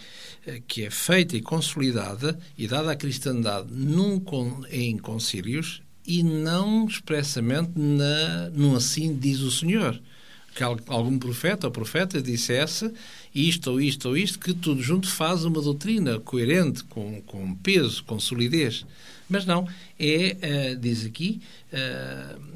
é, 0.48 0.52
uh, 0.52 0.62
que 0.68 0.84
é 0.84 0.90
feita 0.90 1.36
e 1.36 1.42
consolidada 1.42 2.40
e 2.58 2.68
dada 2.68 2.92
à 2.92 2.96
cristandade 2.96 3.68
num, 3.72 4.22
em 4.70 4.98
concílios 4.98 5.82
e 6.06 6.24
não 6.24 6.86
expressamente 6.88 7.72
na, 7.76 8.50
num 8.50 8.76
assim 8.76 9.16
diz 9.16 9.40
o 9.40 9.52
Senhor? 9.52 10.02
que 10.54 10.64
algum 10.64 11.18
profeta 11.18 11.68
ou 11.68 11.72
profeta 11.72 12.22
dissesse 12.22 12.92
isto 13.34 13.72
ou 13.72 13.82
isto 13.82 14.10
ou 14.10 14.18
isto, 14.18 14.38
que 14.38 14.54
tudo 14.54 14.82
junto 14.82 15.08
faz 15.08 15.46
uma 15.46 15.62
doutrina 15.62 16.20
coerente, 16.20 16.84
com, 16.84 17.22
com 17.22 17.56
peso, 17.56 18.04
com 18.04 18.20
solidez. 18.20 18.86
Mas 19.30 19.46
não, 19.46 19.66
é, 19.98 20.74
uh, 20.74 20.76
diz 20.76 21.06
aqui, 21.06 21.42
uh, 21.72 22.51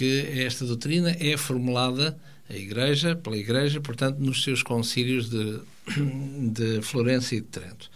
que 0.00 0.40
esta 0.46 0.64
doutrina 0.64 1.14
é 1.20 1.36
formulada 1.36 2.18
a 2.48 2.56
Igreja, 2.56 3.14
pela 3.14 3.36
Igreja, 3.36 3.82
portanto, 3.82 4.16
nos 4.18 4.42
seus 4.42 4.62
concílios 4.62 5.28
de, 5.28 5.60
de 6.50 6.80
Florença 6.80 7.34
e 7.34 7.42
de 7.42 7.46
Trento. 7.46 7.90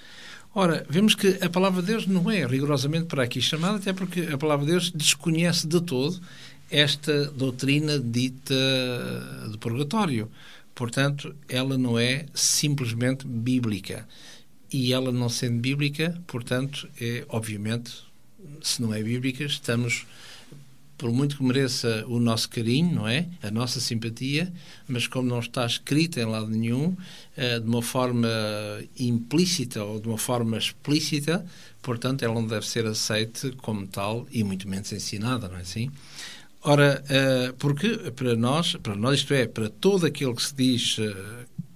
Ora, 0.55 0.85
vemos 0.87 1.15
que 1.15 1.39
a 1.41 1.49
palavra 1.49 1.81
de 1.81 1.89
Deus 1.89 2.07
não 2.07 2.31
é 2.31 2.47
rigorosamente 2.47 3.07
para 3.07 3.23
aqui 3.23 3.41
chamada, 3.41 3.79
até 3.79 3.95
porque 3.95 4.21
a 4.21 4.37
palavra 4.37 4.67
de 4.67 4.73
Deus 4.73 4.91
desconhece 4.91 5.67
de 5.67 5.81
todo 5.81 6.21
esta 6.71 7.25
doutrina 7.31 7.99
dita 7.99 8.55
de 9.51 9.57
purgatório. 9.57 10.31
Portanto, 10.75 11.35
ela 11.49 11.79
não 11.79 11.99
é 11.99 12.27
simplesmente 12.35 13.27
bíblica. 13.27 14.07
E 14.71 14.93
ela 14.93 15.11
não 15.11 15.31
sendo 15.31 15.59
bíblica, 15.59 16.21
portanto, 16.27 16.87
é 17.01 17.25
obviamente, 17.31 17.93
se 18.61 18.83
não 18.83 18.93
é 18.93 19.03
bíblica, 19.03 19.45
estamos 19.45 20.05
por 20.97 21.11
muito 21.11 21.37
que 21.37 21.43
mereça 21.43 22.05
o 22.07 22.21
nosso 22.21 22.49
carinho, 22.49 22.95
não 22.95 23.09
é? 23.09 23.29
A 23.43 23.51
nossa 23.51 23.81
simpatia, 23.81 24.53
mas 24.87 25.07
como 25.07 25.29
não 25.29 25.41
está 25.41 25.67
escrita 25.67 26.21
em 26.21 26.25
lado 26.25 26.49
nenhum, 26.49 26.97
eh, 27.37 27.59
de 27.59 27.67
uma 27.67 27.83
forma 27.83 28.29
implícita 28.99 29.83
ou 29.83 30.01
de 30.01 30.09
uma 30.09 30.19
forma 30.19 30.57
explícita, 30.57 31.45
portanto, 31.83 32.23
ela 32.25 32.35
não 32.35 32.47
deve 32.47 32.67
ser 32.67 32.87
aceite 32.87 33.53
como 33.59 33.87
tal 33.87 34.27
e 34.31 34.45
muito 34.45 34.69
menos 34.69 34.93
ensinada, 34.93 35.49
não 35.49 35.57
é 35.57 35.63
assim? 35.63 35.91
Ora, 36.67 37.05
uh, 37.05 37.53
porque 37.55 38.11
para 38.13 38.35
nós, 38.35 38.75
para 38.77 38.97
nós, 38.97 39.19
isto 39.19 39.35
é, 39.35 39.47
para 39.47 39.69
todo 39.69 40.07
aquele 40.07 40.33
que 40.33 40.43
se 40.43 40.55
diz 40.55 40.97
uh, 40.97 41.15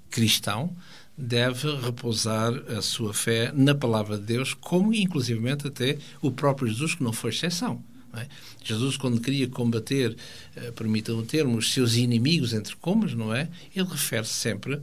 cristão, 0.08 0.74
deve 1.16 1.70
repousar 1.80 2.54
a 2.74 2.80
sua 2.80 3.12
fé 3.12 3.52
na 3.54 3.74
palavra 3.74 4.16
de 4.16 4.24
Deus, 4.24 4.54
como 4.54 4.94
inclusivamente 4.94 5.66
até 5.66 5.98
o 6.22 6.30
próprio 6.30 6.68
Jesus, 6.68 6.94
que 6.94 7.02
não 7.02 7.12
foi 7.12 7.30
exceção. 7.30 7.82
É? 8.18 8.28
Jesus, 8.62 8.96
quando 8.96 9.20
queria 9.20 9.48
combater, 9.48 10.16
uh, 10.56 10.72
permitam 10.72 11.18
o 11.18 11.22
termo, 11.22 11.56
os 11.56 11.72
seus 11.72 11.96
inimigos, 11.96 12.52
entre 12.52 12.76
comas, 12.76 13.14
não 13.14 13.34
é? 13.34 13.48
Ele 13.74 13.88
refere-se 13.88 14.34
sempre, 14.34 14.74
uh, 14.74 14.82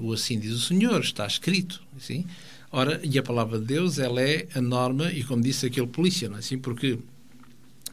o 0.00 0.12
assim 0.12 0.38
diz 0.38 0.52
o 0.52 0.60
Senhor, 0.60 1.00
está 1.00 1.26
escrito. 1.26 1.82
Assim? 1.96 2.26
Ora, 2.70 3.00
e 3.02 3.18
a 3.18 3.22
palavra 3.22 3.58
de 3.58 3.66
Deus, 3.66 3.98
ela 3.98 4.22
é 4.22 4.48
a 4.54 4.60
norma, 4.60 5.12
e 5.12 5.22
como 5.22 5.42
disse 5.42 5.66
aquele 5.66 5.86
polícia, 5.86 6.28
não 6.28 6.36
é 6.36 6.38
assim? 6.38 6.58
Porque 6.58 6.98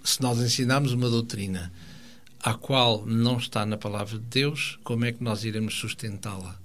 se 0.04 0.22
nós 0.22 0.40
ensinarmos 0.40 0.94
uma 0.94 1.10
doutrina 1.10 1.72
a 2.42 2.54
qual 2.54 3.06
não 3.06 3.38
está 3.38 3.66
na 3.66 3.78
palavra 3.78 4.18
de 4.18 4.26
Deus, 4.26 4.80
como 4.84 5.04
é 5.04 5.12
que 5.12 5.24
nós 5.24 5.44
iremos 5.44 5.76
sustentá-la? 5.76 6.58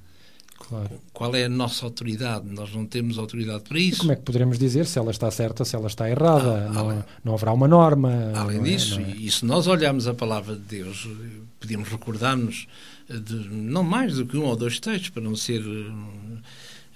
Claro. 0.58 0.90
Qual 1.12 1.34
é 1.36 1.44
a 1.44 1.48
nossa 1.48 1.84
autoridade? 1.84 2.48
Nós 2.48 2.72
não 2.74 2.86
temos 2.86 3.18
autoridade 3.18 3.64
para 3.68 3.78
isso. 3.78 3.96
E 3.96 4.00
como 4.00 4.12
é 4.12 4.16
que 4.16 4.22
poderemos 4.22 4.58
dizer 4.58 4.86
se 4.86 4.98
ela 4.98 5.10
está 5.10 5.30
certa, 5.30 5.64
se 5.64 5.76
ela 5.76 5.86
está 5.88 6.08
errada? 6.08 6.66
Ah, 6.68 6.72
não, 6.72 6.80
além- 6.90 7.04
não 7.24 7.34
haverá 7.34 7.52
uma 7.52 7.68
norma. 7.68 8.32
Além 8.34 8.58
não 8.58 8.66
é- 8.66 8.70
disso, 8.70 8.98
não 9.00 9.06
é? 9.08 9.10
e 9.16 9.30
se 9.30 9.44
nós 9.44 9.66
olharmos 9.66 10.06
a 10.08 10.14
palavra 10.14 10.54
de 10.54 10.62
Deus, 10.62 11.06
eh, 11.10 11.26
podíamos 11.60 11.88
recordar-nos 11.88 12.66
de 13.08 13.34
não 13.50 13.82
mais 13.82 14.14
do 14.14 14.24
que 14.24 14.36
um 14.36 14.44
ou 14.44 14.56
dois 14.56 14.80
textos, 14.80 15.10
para 15.10 15.22
não 15.22 15.36
ser 15.36 15.60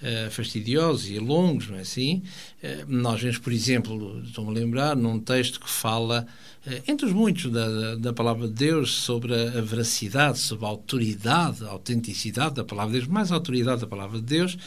eh, 0.01 0.29
fastidiosos 0.31 1.09
e 1.09 1.19
longos, 1.19 1.67
não 1.69 1.77
é 1.77 1.81
assim? 1.81 2.21
Eh, 2.63 2.85
nós 2.87 3.21
vemos, 3.21 3.37
por 3.37 3.51
exemplo, 3.53 4.21
estou-me 4.23 4.51
a 4.51 4.53
lembrar, 4.53 4.95
num 4.95 5.19
texto 5.19 5.59
que 5.59 5.69
fala, 5.69 6.25
eh, 6.65 6.81
entre 6.87 7.05
os 7.05 7.13
muitos 7.13 7.51
da, 7.51 7.95
da- 7.95 8.13
palavra 8.13 8.47
de 8.47 8.53
Deus, 8.53 8.91
sobre 8.93 9.33
a, 9.33 9.59
a 9.59 9.61
veracidade, 9.61 10.39
sobre 10.39 10.65
a 10.65 10.69
autoridade, 10.69 11.63
a 11.63 11.69
autenticidade 11.69 12.55
da 12.55 12.63
palavra 12.63 12.93
de 12.93 12.99
Deus, 12.99 13.11
mais 13.11 13.31
a 13.31 13.35
autoridade 13.35 13.81
da 13.81 13.87
palavra 13.87 14.19
de 14.19 14.25
Deus, 14.25 14.57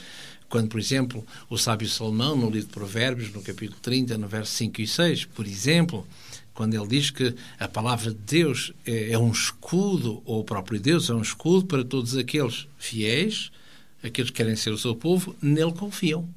quando, 0.48 0.68
por 0.68 0.78
exemplo, 0.78 1.24
o 1.48 1.56
sábio 1.56 1.88
Salomão, 1.88 2.36
no 2.36 2.50
livro 2.50 2.68
de 2.68 2.74
Provérbios, 2.74 3.32
no 3.32 3.40
capítulo 3.42 3.78
30, 3.80 4.18
no 4.18 4.28
verso 4.28 4.52
5 4.52 4.82
e 4.82 4.86
6, 4.86 5.24
por 5.26 5.46
exemplo, 5.46 6.06
quando 6.52 6.74
ele 6.74 6.86
diz 6.86 7.08
que 7.10 7.34
a 7.58 7.66
palavra 7.66 8.10
de 8.10 8.18
Deus 8.18 8.70
é, 8.84 9.12
é 9.12 9.18
um 9.18 9.30
escudo, 9.32 10.22
ou 10.26 10.40
o 10.40 10.44
próprio 10.44 10.78
Deus 10.78 11.08
é 11.08 11.14
um 11.14 11.22
escudo 11.22 11.64
para 11.64 11.82
todos 11.82 12.14
aqueles 12.18 12.66
fiéis, 12.78 13.50
aqueles 14.02 14.30
que 14.30 14.36
querem 14.36 14.56
ser 14.56 14.70
o 14.70 14.78
seu 14.78 14.94
povo, 14.94 15.34
nele 15.40 15.72
confiam. 15.72 16.28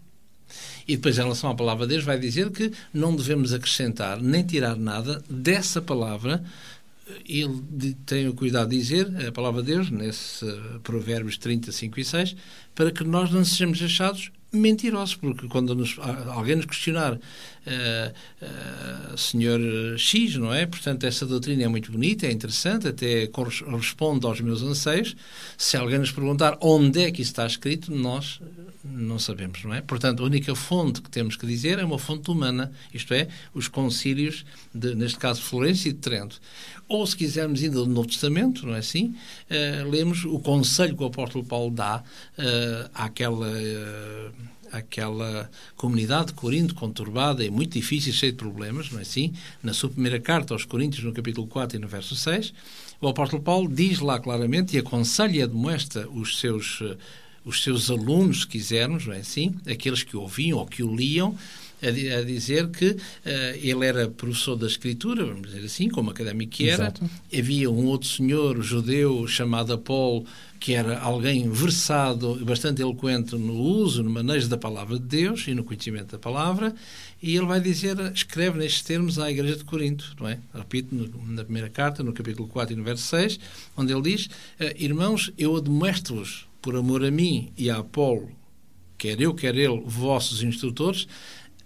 E 0.87 0.95
depois, 0.95 1.17
em 1.17 1.21
relação 1.21 1.49
à 1.49 1.55
palavra 1.55 1.87
de 1.87 1.93
Deus, 1.93 2.03
vai 2.03 2.19
dizer 2.19 2.51
que 2.51 2.71
não 2.93 3.15
devemos 3.15 3.53
acrescentar 3.53 4.21
nem 4.21 4.43
tirar 4.43 4.75
nada 4.75 5.23
dessa 5.29 5.81
palavra. 5.81 6.43
Ele 7.27 7.95
tem 8.05 8.27
o 8.27 8.33
cuidado 8.33 8.69
de 8.69 8.77
dizer, 8.77 9.27
a 9.27 9.31
palavra 9.31 9.61
de 9.61 9.73
Deus, 9.73 9.89
nesse 9.89 10.47
eh, 10.47 10.79
Provérbios 10.83 11.37
30, 11.37 11.71
5 11.71 11.99
e 11.99 12.05
6, 12.05 12.35
para 12.73 12.91
que 12.91 13.03
nós 13.03 13.31
não 13.31 13.43
sejamos 13.43 13.81
achados 13.81 14.31
mentirosos, 14.55 15.15
porque 15.15 15.47
quando 15.47 15.75
nos- 15.75 15.97
alguém 16.33 16.55
nos 16.55 16.65
questionar 16.65 17.19
eh, 17.67 18.13
eh, 18.41 18.47
senhor 19.17 19.59
X, 19.97 20.35
não 20.35 20.53
é? 20.53 20.65
Portanto, 20.65 21.03
essa 21.05 21.25
doutrina 21.25 21.63
é 21.63 21.67
muito 21.67 21.91
bonita, 21.91 22.27
é 22.27 22.31
interessante, 22.31 22.87
até 22.87 23.25
corres- 23.27 23.61
responde 23.61 24.25
aos 24.25 24.39
meus 24.41 24.61
anseios. 24.61 25.15
Se 25.57 25.75
alguém 25.75 25.97
nos 25.99 26.11
perguntar 26.11 26.57
onde 26.61 27.01
é 27.01 27.11
que 27.11 27.21
isso 27.21 27.31
está 27.31 27.45
escrito, 27.45 27.91
nós 27.91 28.39
eh, 28.41 28.45
não 28.83 29.17
sabemos, 29.17 29.63
não 29.63 29.73
é? 29.73 29.81
Portanto, 29.81 30.21
a 30.21 30.25
única 30.27 30.53
fonte 30.53 31.01
que 31.01 31.09
temos 31.09 31.35
que 31.35 31.47
dizer 31.47 31.79
é 31.79 31.83
uma 31.85 31.97
fonte 31.97 32.29
humana, 32.29 32.71
isto 32.93 33.13
é, 33.15 33.27
os 33.53 33.67
concílios, 33.67 34.45
de, 34.73 34.93
neste 34.93 35.17
caso, 35.17 35.41
Florença 35.41 35.89
e 35.89 35.93
de 35.93 35.97
Trento. 35.99 36.39
Ou, 36.87 37.05
se 37.07 37.15
quisermos 37.17 37.63
ainda 37.63 37.77
do 37.77 37.87
Novo 37.87 38.07
Testamento, 38.07 38.63
não 38.67 38.75
é 38.75 38.77
assim? 38.77 39.15
Eh, 39.49 39.83
lemos 39.89 40.23
o 40.23 40.37
conselho 40.37 40.95
que 40.95 41.01
o 41.01 41.07
apóstolo 41.07 41.43
Paulo 41.43 41.71
dá 41.73 42.03
eh, 42.37 42.89
àquela, 42.93 43.47
àquela 44.71 45.49
comunidade 45.75 46.27
de 46.27 46.33
Corinto 46.33 46.75
conturbada 46.75 47.43
e 47.43 47.49
muito 47.49 47.73
difícil, 47.73 48.13
cheia 48.13 48.31
de 48.31 48.37
problemas, 48.37 48.91
não 48.91 48.99
é 48.99 49.01
assim? 49.01 49.33
Na 49.61 49.73
sua 49.73 49.89
primeira 49.89 50.19
carta 50.19 50.53
aos 50.53 50.65
Coríntios, 50.65 51.03
no 51.03 51.13
capítulo 51.13 51.47
4 51.47 51.77
e 51.77 51.79
no 51.79 51.87
verso 51.87 52.15
6, 52.15 52.53
o 53.01 53.07
apóstolo 53.07 53.41
Paulo 53.41 53.67
diz 53.67 53.99
lá 53.99 54.19
claramente 54.19 54.75
e 54.75 54.79
aconselha 54.79 55.37
e 55.37 55.41
admoesta 55.41 56.07
os 56.09 56.39
seus, 56.39 56.79
eh, 56.81 56.97
os 57.43 57.63
seus 57.63 57.89
alunos, 57.89 58.41
se 58.41 58.47
quisermos, 58.47 59.05
não 59.05 59.13
é 59.13 59.19
assim? 59.19 59.55
Aqueles 59.69 60.03
que 60.03 60.17
o 60.17 60.21
ouviam 60.21 60.59
ou 60.59 60.65
que 60.65 60.81
o 60.81 60.95
liam, 60.95 61.35
a, 61.85 62.19
a 62.19 62.23
dizer 62.23 62.69
que 62.69 62.95
eh, 63.25 63.59
ele 63.61 63.85
era 63.85 64.09
professor 64.09 64.55
da 64.55 64.67
Escritura, 64.67 65.25
vamos 65.25 65.47
dizer 65.47 65.65
assim, 65.65 65.89
como 65.89 66.09
académico 66.09 66.51
que 66.51 66.69
era. 66.69 66.83
Exato. 66.83 67.09
Havia 67.37 67.69
um 67.69 67.85
outro 67.85 68.07
senhor 68.07 68.61
judeu 68.61 69.27
chamado 69.27 69.73
Apolo, 69.73 70.25
que 70.59 70.73
era 70.73 70.99
alguém 70.99 71.49
versado 71.49 72.39
e 72.41 72.43
bastante 72.43 72.81
eloquente 72.81 73.35
no 73.35 73.53
uso, 73.53 74.01
no 74.01 74.09
manejo 74.09 74.47
da 74.47 74.57
palavra 74.57 74.97
de 74.97 75.05
Deus 75.05 75.47
e 75.47 75.53
no 75.53 75.63
conhecimento 75.63 76.13
da 76.13 76.17
palavra, 76.17 76.73
e 77.21 77.35
ele 77.35 77.45
vai 77.45 77.59
dizer, 77.59 77.97
escreve 78.13 78.57
nestes 78.57 78.81
termos 78.81 79.19
à 79.19 79.29
Igreja 79.29 79.57
de 79.57 79.63
Corinto, 79.63 80.15
não 80.19 80.27
é? 80.27 80.39
Repito, 80.53 80.95
na 81.27 81.43
primeira 81.43 81.69
carta, 81.69 82.03
no 82.03 82.13
capítulo 82.13 82.47
4 82.47 82.73
e 82.73 82.77
no 82.77 82.83
verso 82.83 83.03
6, 83.03 83.39
onde 83.77 83.93
ele 83.93 84.01
diz, 84.01 84.29
eh, 84.59 84.75
irmãos, 84.79 85.31
eu 85.37 85.55
admoesto-vos, 85.55 86.47
por 86.61 86.75
amor 86.75 87.05
a 87.05 87.11
mim 87.11 87.51
e 87.55 87.69
a 87.69 87.77
Apolo, 87.77 88.31
quer 88.97 89.21
eu, 89.21 89.33
quer 89.33 89.55
ele, 89.55 89.83
vossos 89.85 90.41
instrutores, 90.41 91.07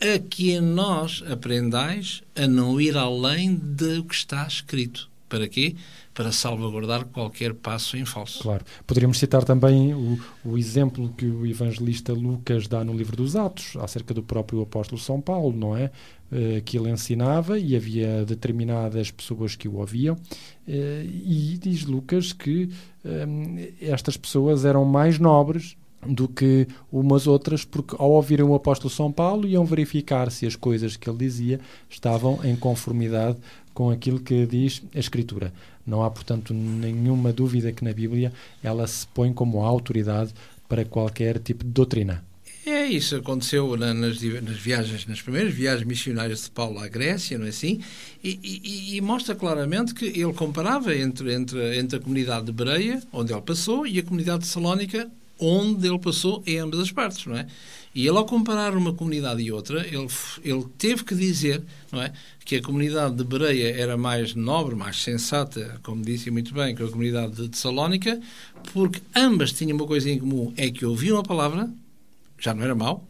a 0.02 0.20
que 0.20 0.60
nós 0.60 1.24
aprendais 1.30 2.24
a 2.36 2.48
não 2.48 2.80
ir 2.80 2.98
além 2.98 3.56
do 3.56 4.04
que 4.04 4.16
está 4.16 4.48
escrito. 4.48 5.10
Para 5.28 5.48
quê? 5.48 5.76
Para 6.14 6.32
salvaguardar 6.32 7.06
qualquer 7.06 7.54
passo 7.54 7.96
em 7.96 8.04
falso. 8.04 8.42
Claro. 8.42 8.66
Poderíamos 8.88 9.20
citar 9.20 9.44
também 9.44 9.94
o, 9.94 10.20
o 10.44 10.58
exemplo 10.58 11.14
que 11.16 11.26
o 11.26 11.46
evangelista 11.46 12.14
Lucas 12.14 12.68
dá 12.68 12.84
no 12.84 12.94
livro 12.94 13.16
dos 13.16 13.36
Atos, 13.36 13.76
acerca 13.78 14.14
do 14.14 14.24
próprio 14.24 14.62
apóstolo 14.62 15.00
São 15.00 15.22
Paulo, 15.22 15.56
não 15.56 15.78
é? 15.78 15.92
Eh, 16.32 16.62
que 16.64 16.78
ele 16.78 16.92
ensinava 16.92 17.58
e 17.58 17.76
havia 17.76 18.24
determinadas 18.24 19.10
pessoas 19.10 19.56
que 19.56 19.68
o 19.68 19.78
ouviam, 19.78 20.16
eh, 20.68 21.04
e 21.04 21.58
diz 21.60 21.86
Lucas 21.86 22.32
que 22.32 22.70
eh, 23.04 23.74
estas 23.82 24.16
pessoas 24.16 24.64
eram 24.64 24.86
mais 24.86 25.18
nobres 25.18 25.76
do 26.06 26.28
que 26.28 26.68
umas 26.92 27.28
outras, 27.28 27.66
porque 27.66 27.96
ao 28.00 28.12
ouvirem 28.12 28.46
o 28.46 28.56
apóstolo 28.56 28.90
São 28.90 29.12
Paulo 29.12 29.48
iam 29.48 29.66
verificar 29.66 30.32
se 30.32 30.46
as 30.46 30.56
coisas 30.56 30.96
que 30.96 31.10
ele 31.10 31.18
dizia 31.20 31.60
estavam 31.90 32.40
em 32.44 32.56
conformidade 32.56 33.38
com 33.74 33.90
aquilo 33.90 34.20
que 34.20 34.46
diz 34.46 34.82
a 34.96 35.00
Escritura. 35.00 35.54
Não 35.86 36.04
há, 36.04 36.10
portanto, 36.12 36.54
nenhuma 36.54 37.34
dúvida 37.34 37.72
que 37.72 37.84
na 37.84 37.92
Bíblia 37.94 38.32
ela 38.64 38.86
se 38.88 39.08
põe 39.08 39.34
como 39.34 39.64
autoridade 39.64 40.34
para 40.68 40.86
qualquer 40.86 41.40
tipo 41.40 41.64
de 41.64 41.72
doutrina. 41.72 42.24
É 42.66 42.86
isso 42.86 43.16
aconteceu 43.16 43.76
na- 43.76 43.94
nas, 43.94 44.22
nas 44.22 44.58
viagens, 44.58 45.08
nas 45.08 45.22
primeiras 45.22 45.52
viagens 45.54 45.88
missionárias 45.88 46.44
de 46.44 46.52
Paulo 46.52 46.78
à 46.78 46.88
Grécia, 46.88 47.38
não 47.38 47.46
é 47.48 47.50
assim? 47.50 47.82
E, 48.24 48.40
e- 48.44 48.96
e 48.98 49.02
mostra 49.02 49.34
claramente 49.34 49.94
que 49.94 50.06
ele 50.06 50.34
comparava 50.34 50.96
entre, 50.96 51.34
entre, 51.34 51.80
entre 51.80 51.98
a 51.98 52.00
comunidade 52.00 52.46
de 52.46 52.52
Bereia, 52.52 53.02
onde 53.12 53.34
ele 53.34 53.42
passou, 53.42 53.88
e 53.88 53.98
a 53.98 54.04
comunidade 54.04 54.42
de 54.44 54.48
Salónica, 54.48 55.10
onde 55.40 55.88
ele 55.88 56.00
passou 56.00 56.44
em 56.46 56.58
ambas 56.58 56.80
as 56.80 56.92
partes, 56.92 57.26
não 57.26 57.38
é? 57.38 57.48
E 57.94 58.08
ele, 58.08 58.18
ao 58.18 58.26
comparar 58.26 58.76
uma 58.76 58.94
comunidade 58.94 59.42
e 59.42 59.52
outra, 59.52 59.86
ele, 59.88 60.08
ele 60.44 60.66
teve 60.78 61.04
que 61.04 61.16
dizer, 61.16 61.64
não 61.92 62.02
é? 62.02 62.14
Que 62.46 62.58
a 62.58 62.62
comunidade 62.62 63.16
de 63.16 63.24
Bereia 63.24 63.76
era 63.76 63.98
mais 63.98 64.36
nobre, 64.36 64.76
mais 64.76 65.02
sensata, 65.02 65.80
como 65.82 66.04
disse 66.04 66.30
muito 66.30 66.54
bem, 66.54 66.76
que 66.76 66.84
a 66.84 66.88
comunidade 66.88 67.34
de, 67.36 67.48
de 67.48 67.58
Salónica, 67.58 68.20
porque 68.74 69.02
ambas 69.16 69.52
tinham 69.52 69.76
uma 69.76 69.88
coisa 69.88 70.10
em 70.10 70.20
comum, 70.20 70.54
é 70.56 70.70
que 70.70 70.86
ouviam 70.86 71.18
a 71.18 71.24
palavra, 71.24 71.70
já 72.38 72.54
não 72.54 72.64
era 72.64 72.76
mau, 72.76 73.09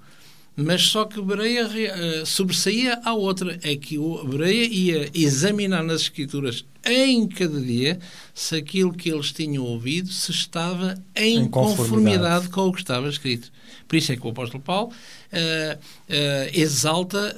mas 0.63 0.83
só 0.87 1.05
que 1.05 1.21
Bereia 1.21 1.67
re- 1.67 1.85
eh, 1.87 2.23
sobressaía 2.25 2.99
à 3.03 3.13
outra, 3.13 3.59
é 3.63 3.75
que 3.75 3.97
o 3.97 4.23
Bereia 4.25 4.65
ia 4.67 5.09
examinar 5.13 5.83
nas 5.83 6.01
Escrituras 6.01 6.65
em 6.85 7.27
cada 7.27 7.59
dia 7.59 7.99
se 8.33 8.55
aquilo 8.55 8.93
que 8.93 9.09
eles 9.11 9.31
tinham 9.31 9.63
ouvido 9.63 10.09
se 10.09 10.31
estava 10.31 10.95
em, 11.15 11.39
Em 11.39 11.47
conformidade. 11.49 11.77
conformidade 11.89 12.49
com 12.49 12.67
o 12.67 12.73
que 12.73 12.79
estava 12.81 13.07
escrito. 13.09 13.51
Por 13.87 13.95
isso 13.95 14.11
é 14.11 14.15
que 14.15 14.25
o 14.25 14.29
apóstolo 14.29 14.61
Paulo 14.63 14.91
eh, 15.31 15.77
eh, 16.07 16.51
exalta 16.53 17.35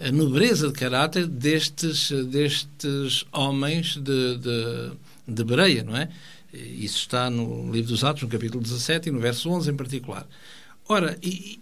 a 0.00 0.10
nobreza 0.12 0.68
de 0.68 0.72
caráter 0.74 1.26
destes, 1.26 2.10
destes 2.30 3.24
homens 3.32 3.96
de, 3.96 4.36
de, 4.38 4.90
de 5.28 5.44
Bereia, 5.44 5.82
não 5.84 5.96
é? 5.96 6.08
Isso 6.52 6.98
está 6.98 7.28
no 7.30 7.70
livro 7.70 7.90
dos 7.90 8.02
Atos, 8.04 8.22
no 8.22 8.28
capítulo 8.28 8.62
17 8.62 9.08
e 9.08 9.12
no 9.12 9.20
verso 9.20 9.50
11 9.50 9.70
em 9.70 9.76
particular. 9.76 10.26
Ora, 10.88 11.18
e 11.22 11.58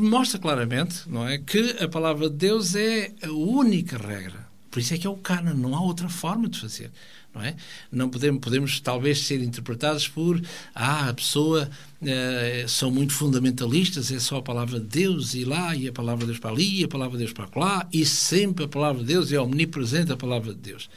mostra 0.00 0.38
claramente, 0.38 1.08
não 1.08 1.26
é, 1.26 1.38
que 1.38 1.76
a 1.80 1.88
palavra 1.88 2.28
de 2.28 2.36
Deus 2.36 2.74
é 2.74 3.12
a 3.22 3.30
única 3.30 3.96
regra. 3.96 4.46
Por 4.70 4.80
isso 4.80 4.92
é 4.92 4.98
que 4.98 5.06
é 5.06 5.10
o 5.10 5.16
canon, 5.16 5.54
não 5.54 5.74
há 5.74 5.80
outra 5.80 6.08
forma 6.08 6.48
de 6.48 6.60
fazer, 6.60 6.90
não 7.34 7.42
é? 7.42 7.56
Não 7.90 8.10
podemos, 8.10 8.40
podemos 8.40 8.80
talvez 8.80 9.22
ser 9.22 9.42
interpretados 9.42 10.06
por, 10.06 10.38
ah, 10.74 11.08
a 11.08 11.14
pessoa 11.14 11.70
eh, 12.02 12.66
são 12.68 12.90
muito 12.90 13.14
fundamentalistas, 13.14 14.12
é 14.12 14.18
só 14.18 14.36
a 14.36 14.42
palavra 14.42 14.78
de 14.78 14.86
Deus 14.86 15.32
e 15.34 15.44
lá, 15.44 15.74
e 15.74 15.88
a 15.88 15.92
palavra 15.92 16.26
de 16.26 16.26
Deus 16.26 16.38
para 16.38 16.50
ali, 16.50 16.80
e 16.80 16.84
a 16.84 16.88
palavra 16.88 17.16
de 17.16 17.24
Deus 17.24 17.32
para 17.32 17.48
lá, 17.58 17.88
e 17.90 18.04
sempre 18.04 18.66
a 18.66 18.68
palavra 18.68 19.00
de 19.00 19.08
Deus 19.08 19.32
é 19.32 19.40
omnipresente 19.40 20.12
a 20.12 20.16
palavra 20.16 20.52
de 20.52 20.60
Deus. 20.60 20.90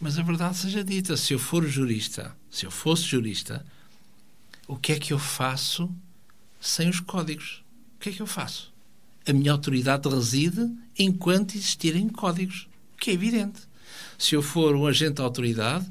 Mas 0.00 0.18
a 0.18 0.22
verdade 0.22 0.56
seja 0.56 0.82
dita, 0.82 1.16
se 1.16 1.32
eu 1.32 1.38
for 1.38 1.64
jurista, 1.64 2.34
se 2.50 2.66
eu 2.66 2.70
fosse 2.70 3.04
jurista, 3.04 3.64
o 4.66 4.74
que 4.74 4.92
é 4.92 4.98
que 4.98 5.12
eu 5.12 5.18
faço 5.18 5.88
sem 6.60 6.88
os 6.88 6.98
códigos? 6.98 7.62
O 8.00 8.02
que 8.02 8.08
é 8.08 8.12
que 8.12 8.22
eu 8.22 8.26
faço? 8.26 8.72
A 9.28 9.32
minha 9.34 9.52
autoridade 9.52 10.08
reside 10.08 10.72
enquanto 10.98 11.54
existirem 11.54 12.08
códigos, 12.08 12.66
que 12.98 13.10
é 13.10 13.12
evidente. 13.12 13.60
Se 14.16 14.34
eu 14.34 14.40
for 14.40 14.74
um 14.74 14.86
agente 14.86 15.16
de 15.16 15.20
autoridade, 15.20 15.84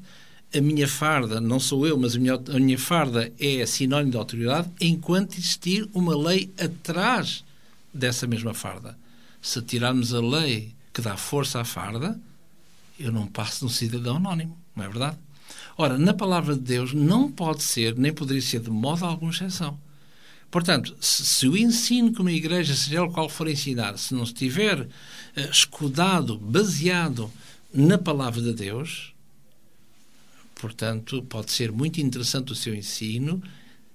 a 0.51 0.59
minha 0.59 0.87
farda, 0.87 1.39
não 1.39 1.59
sou 1.59 1.85
eu, 1.85 1.95
mas 1.99 2.15
a 2.15 2.19
minha, 2.19 2.33
a 2.33 2.59
minha 2.59 2.79
farda 2.79 3.31
é 3.39 3.63
sinónimo 3.67 4.09
de 4.09 4.17
autoridade 4.17 4.71
enquanto 4.81 5.37
existir 5.37 5.87
uma 5.93 6.17
lei 6.17 6.51
atrás 6.59 7.45
dessa 7.93 8.25
mesma 8.25 8.55
farda. 8.55 8.97
Se 9.39 9.61
tirarmos 9.61 10.11
a 10.11 10.19
lei 10.19 10.73
que 10.91 11.03
dá 11.03 11.15
força 11.15 11.61
à 11.61 11.63
farda, 11.63 12.19
eu 12.99 13.11
não 13.11 13.27
passo 13.27 13.59
de 13.59 13.65
um 13.65 13.69
cidadão 13.69 14.15
anónimo, 14.15 14.57
não 14.75 14.83
é 14.83 14.89
verdade? 14.89 15.17
Ora, 15.77 15.95
na 15.95 16.15
palavra 16.15 16.55
de 16.55 16.61
Deus 16.61 16.91
não 16.91 17.31
pode 17.31 17.61
ser, 17.61 17.95
nem 17.95 18.11
poderia 18.11 18.41
ser 18.41 18.61
de 18.61 18.71
modo 18.71 19.05
alguma 19.05 19.29
exceção. 19.29 19.77
Portanto, 20.51 20.95
se, 20.99 21.25
se, 21.25 21.47
o 21.47 21.55
ensino 21.55 22.11
que 22.11 22.21
uma 22.21 22.31
igreja, 22.31 22.73
seja 22.75 23.03
o 23.03 23.11
qual 23.11 23.29
for 23.29 23.47
ensinar, 23.47 23.97
se 23.97 24.13
não 24.13 24.23
estiver 24.23 24.81
uh, 24.81 24.87
escudado, 25.51 26.37
baseado 26.37 27.31
na 27.73 27.97
palavra 27.97 28.41
de 28.41 28.53
Deus, 28.53 29.13
portanto, 30.55 31.21
pode 31.23 31.51
ser 31.51 31.71
muito 31.71 32.01
interessante 32.01 32.51
o 32.51 32.55
seu 32.55 32.73
ensino, 32.73 33.41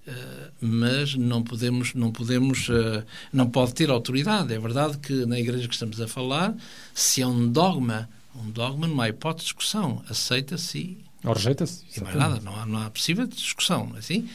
uh, 0.07 0.53
mas 0.61 1.17
não 1.17 1.43
podemos, 1.43 1.93
não 1.93 2.13
podemos, 2.13 2.69
uh, 2.69 3.05
não 3.33 3.51
pode 3.51 3.75
ter 3.75 3.91
autoridade. 3.91 4.55
É 4.55 4.59
verdade 4.59 4.99
que 4.99 5.27
na 5.27 5.39
igreja 5.39 5.67
que 5.67 5.75
estamos 5.75 6.01
a 6.01 6.07
falar, 6.07 6.55
se 6.95 7.21
é 7.21 7.27
um 7.27 7.51
dogma, 7.51 8.09
um 8.37 8.49
dogma 8.51 8.87
não 8.87 9.01
há 9.01 9.09
hipótese 9.09 9.47
de 9.47 9.53
discussão, 9.55 10.05
aceita-se 10.09 10.99
ou 11.25 11.33
rejeita-se. 11.33 11.83
E 11.97 12.01
mais 12.03 12.15
nada, 12.15 12.41
não 12.41 12.55
há, 12.55 12.67
não 12.67 12.79
há 12.79 12.91
possível 12.91 13.27
discussão, 13.27 13.93
é 13.97 13.99
assim? 13.99 14.29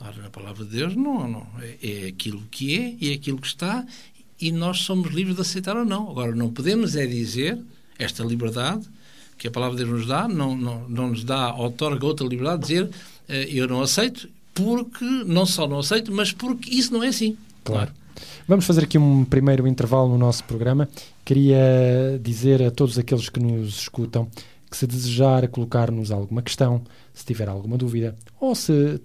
Ora, 0.00 0.22
na 0.22 0.30
palavra 0.30 0.64
de 0.64 0.70
Deus, 0.70 0.94
não, 0.94 1.28
não. 1.28 1.46
É, 1.60 2.04
é 2.04 2.06
aquilo 2.08 2.42
que 2.50 2.76
é, 2.78 3.10
é 3.10 3.14
aquilo 3.14 3.38
que 3.38 3.46
está, 3.46 3.84
e 4.40 4.52
nós 4.52 4.80
somos 4.80 5.12
livres 5.12 5.36
de 5.36 5.42
aceitar 5.42 5.76
ou 5.76 5.84
não. 5.84 6.10
Agora, 6.10 6.34
não 6.34 6.50
podemos 6.50 6.96
é 6.96 7.06
dizer 7.06 7.58
esta 7.98 8.22
liberdade 8.22 8.86
que 9.38 9.48
a 9.48 9.50
palavra 9.50 9.76
de 9.76 9.84
Deus 9.84 10.00
nos 10.00 10.06
dá, 10.06 10.28
não, 10.28 10.56
não, 10.56 10.88
não 10.88 11.08
nos 11.08 11.24
dá, 11.24 11.54
otorga 11.54 12.06
outra 12.06 12.26
liberdade, 12.26 12.62
dizer 12.62 12.84
uh, 12.84 13.32
eu 13.48 13.68
não 13.68 13.82
aceito, 13.82 14.28
porque, 14.54 15.04
não 15.04 15.44
só 15.44 15.68
não 15.68 15.78
aceito, 15.78 16.12
mas 16.12 16.32
porque 16.32 16.70
isso 16.70 16.92
não 16.92 17.02
é 17.02 17.08
assim. 17.08 17.36
Claro. 17.62 17.92
Vamos 18.48 18.64
fazer 18.64 18.84
aqui 18.84 18.96
um 18.96 19.24
primeiro 19.24 19.66
intervalo 19.66 20.08
no 20.08 20.18
nosso 20.18 20.44
programa. 20.44 20.88
Queria 21.24 22.18
dizer 22.22 22.62
a 22.62 22.70
todos 22.70 22.98
aqueles 22.98 23.28
que 23.28 23.40
nos 23.40 23.80
escutam 23.80 24.28
que 24.70 24.76
se 24.76 24.86
desejar 24.86 25.46
colocar-nos 25.48 26.10
alguma 26.10 26.42
questão, 26.42 26.82
se 27.12 27.24
tiver 27.24 27.48
alguma 27.48 27.76
dúvida, 27.76 28.16
ou 28.40 28.54
se 28.54 29.00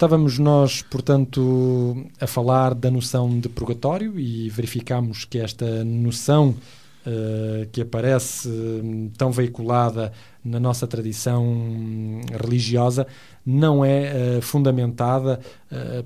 Estávamos 0.00 0.38
nós, 0.38 0.80
portanto, 0.80 2.06
a 2.18 2.26
falar 2.26 2.74
da 2.74 2.90
noção 2.90 3.38
de 3.38 3.50
purgatório 3.50 4.18
e 4.18 4.48
verificámos 4.48 5.26
que 5.26 5.38
esta 5.38 5.84
noção 5.84 6.56
uh, 7.06 7.68
que 7.70 7.82
aparece 7.82 8.48
uh, 8.48 9.10
tão 9.18 9.30
veiculada 9.30 10.10
na 10.42 10.58
nossa 10.58 10.86
tradição 10.86 11.44
religiosa 12.42 13.06
não 13.44 13.84
é 13.84 14.38
uh, 14.38 14.40
fundamentada, 14.40 15.38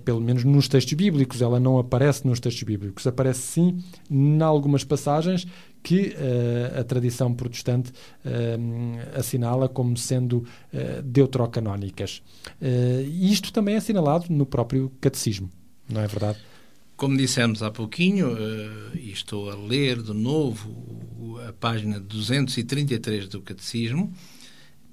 pelo 0.04 0.20
menos 0.20 0.42
nos 0.42 0.66
textos 0.66 0.94
bíblicos. 0.94 1.40
Ela 1.40 1.60
não 1.60 1.78
aparece 1.78 2.26
nos 2.26 2.40
textos 2.40 2.64
bíblicos. 2.64 3.06
Aparece 3.06 3.42
sim 3.42 3.78
em 4.10 4.42
algumas 4.42 4.82
passagens 4.82 5.46
que 5.84 6.16
uh, 6.16 6.80
a 6.80 6.82
tradição 6.82 7.34
protestante 7.34 7.90
uh, 8.24 9.18
assinala 9.18 9.68
como 9.68 9.96
sendo 9.98 10.38
uh, 10.38 11.02
deuterocanónicas. 11.02 12.22
isto 13.20 13.52
também 13.52 13.74
é 13.74 13.78
assinalado 13.78 14.26
no 14.30 14.46
próprio 14.46 14.90
catecismo, 14.98 15.50
não 15.88 16.00
é 16.00 16.06
verdade? 16.06 16.38
Como 16.96 17.16
dissemos 17.16 17.62
há 17.62 17.70
pouquinho, 17.70 18.36
e 18.94 19.10
estou 19.10 19.50
a 19.50 19.56
ler 19.56 20.00
de 20.00 20.14
novo 20.14 20.70
a 21.46 21.52
página 21.52 21.98
233 21.98 23.28
do 23.28 23.42
Catecismo, 23.42 24.12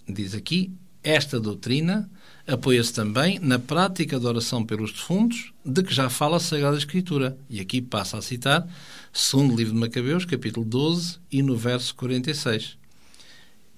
diz 0.10 0.34
aqui: 0.34 0.74
esta 1.04 1.40
doutrina 1.40 2.10
apoia-se 2.52 2.94
também 2.94 3.40
na 3.40 3.58
prática 3.58 4.20
da 4.20 4.28
oração 4.28 4.66
pelos 4.66 4.92
defuntos, 4.92 5.54
de 5.66 5.82
que 5.84 5.94
já 5.94 6.10
fala 6.10 6.38
a 6.38 6.40
Sagrada 6.40 6.78
Escritura. 6.78 7.38
E 7.50 7.60
aqui 7.60 7.82
passa 7.82 8.18
a 8.18 8.22
citar 8.22 8.68
segundo 9.14 9.56
livro 9.56 9.74
de 9.74 9.80
Macabeus, 9.80 10.26
capítulo 10.26 10.66
12, 10.66 11.18
e 11.32 11.42
no 11.42 11.56
verso 11.56 11.96
46, 11.96 12.78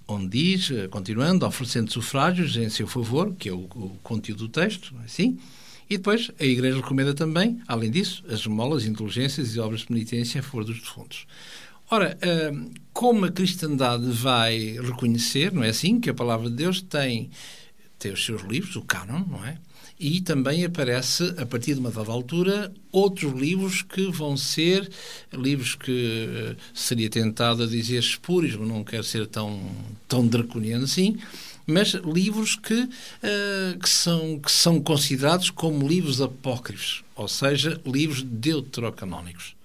onde 0.07 0.27
diz, 0.27 0.71
eh, 0.71 0.87
continuando, 0.87 1.45
oferecendo 1.45 1.91
sufrágios 1.91 2.55
em 2.55 2.69
seu 2.69 2.87
favor, 2.87 3.33
que 3.33 3.49
é 3.49 3.53
o, 3.53 3.61
o 3.61 3.97
conteúdo 4.03 4.47
do 4.47 4.49
texto, 4.49 4.93
é 5.01 5.05
assim, 5.05 5.39
e 5.89 5.97
depois 5.97 6.31
a 6.39 6.43
Igreja 6.45 6.77
recomenda 6.77 7.13
também, 7.13 7.59
além 7.67 7.89
disso, 7.89 8.23
as 8.29 8.45
molas, 8.45 8.85
indulgências 8.85 9.55
e 9.55 9.59
obras 9.59 9.81
de 9.81 9.87
penitência 9.87 10.39
a 10.39 10.43
favor 10.43 10.65
dos 10.65 10.79
defuntos. 10.79 11.25
Ora, 11.89 12.17
eh, 12.21 12.51
como 12.91 13.25
a 13.25 13.31
cristandade 13.31 14.05
vai 14.11 14.77
reconhecer, 14.81 15.51
não 15.51 15.63
é 15.63 15.69
assim, 15.69 15.99
que 15.99 16.09
a 16.09 16.13
palavra 16.13 16.49
de 16.49 16.55
Deus 16.55 16.81
tem, 16.81 17.29
tem 18.03 18.13
os 18.13 18.23
seus 18.23 18.41
livros, 18.43 18.75
o 18.75 18.81
cânon, 18.81 19.23
não 19.27 19.45
é? 19.45 19.57
e 19.99 20.19
também 20.21 20.65
aparece, 20.65 21.33
a 21.37 21.45
partir 21.45 21.75
de 21.75 21.79
uma 21.79 21.91
dada 21.91 22.11
altura, 22.11 22.73
outros 22.91 23.31
livros 23.31 23.81
que 23.81 24.11
vão 24.11 24.35
ser 24.35 24.89
livros 25.31 25.75
que 25.75 26.27
uh, 26.27 26.57
seria 26.73 27.09
tentado 27.09 27.63
a 27.63 27.67
dizer 27.67 27.99
espúrios, 27.99 28.55
não 28.55 28.83
quero 28.83 29.03
ser 29.03 29.27
tão, 29.27 29.61
tão 30.07 30.27
draconiano 30.27 30.83
assim, 30.83 31.17
mas 31.65 31.93
livros 31.93 32.55
que, 32.55 32.73
uh, 32.73 33.79
que, 33.79 33.89
são, 33.89 34.39
que 34.39 34.51
são 34.51 34.81
considerados 34.81 35.49
como 35.49 35.87
livros 35.87 36.21
apócrifos, 36.21 37.03
ou 37.15 37.27
seja, 37.27 37.79
livros 37.85 38.23
deuterocanónicos 38.23 39.55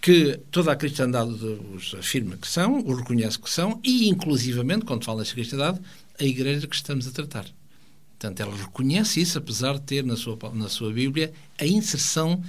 que 0.00 0.40
toda 0.50 0.72
a 0.72 0.76
cristandade 0.76 1.30
os 1.74 1.94
afirma 1.94 2.34
que 2.36 2.48
são, 2.48 2.78
os 2.78 2.98
reconhece 2.98 3.38
que 3.38 3.50
são, 3.50 3.78
e 3.84 4.08
inclusivamente, 4.08 4.86
quando 4.86 5.04
fala 5.04 5.18
nesta 5.18 5.34
cristandade, 5.34 5.78
a 6.20 6.24
igreja 6.24 6.66
que 6.66 6.76
estamos 6.76 7.08
a 7.08 7.10
tratar. 7.10 7.46
Portanto, 8.18 8.40
ela 8.40 8.54
reconhece 8.54 9.20
isso, 9.20 9.38
apesar 9.38 9.74
de 9.74 9.82
ter 9.82 10.04
na 10.04 10.14
sua, 10.14 10.38
na 10.52 10.68
sua 10.68 10.92
Bíblia 10.92 11.32
a 11.58 11.64
inserção 11.64 12.42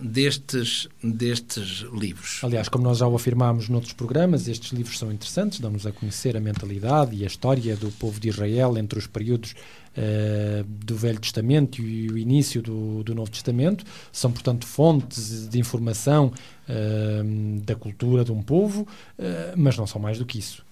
destes, 0.00 0.88
destes 1.02 1.84
livros. 1.92 2.40
Aliás, 2.44 2.68
como 2.68 2.84
nós 2.84 2.98
já 2.98 3.08
o 3.08 3.16
afirmámos 3.16 3.68
noutros 3.68 3.92
programas, 3.92 4.46
estes 4.46 4.72
livros 4.72 4.98
são 4.98 5.10
interessantes, 5.10 5.58
dão-nos 5.58 5.86
a 5.86 5.92
conhecer 5.92 6.36
a 6.36 6.40
mentalidade 6.40 7.16
e 7.16 7.24
a 7.24 7.26
história 7.26 7.76
do 7.76 7.90
povo 7.92 8.20
de 8.20 8.28
Israel 8.28 8.76
entre 8.78 8.98
os 8.98 9.06
períodos 9.06 9.52
uh, 9.96 10.64
do 10.64 10.94
Velho 10.94 11.18
Testamento 11.18 11.82
e 11.82 12.08
o 12.08 12.18
início 12.18 12.62
do, 12.62 13.02
do 13.02 13.14
Novo 13.14 13.30
Testamento. 13.30 13.84
São, 14.12 14.30
portanto, 14.30 14.66
fontes 14.66 15.48
de 15.48 15.58
informação 15.58 16.32
uh, 16.68 17.60
da 17.62 17.74
cultura 17.74 18.24
de 18.24 18.32
um 18.32 18.42
povo, 18.42 18.82
uh, 18.82 19.54
mas 19.56 19.76
não 19.76 19.86
são 19.86 20.00
mais 20.00 20.18
do 20.18 20.26
que 20.26 20.38
isso. 20.38 20.65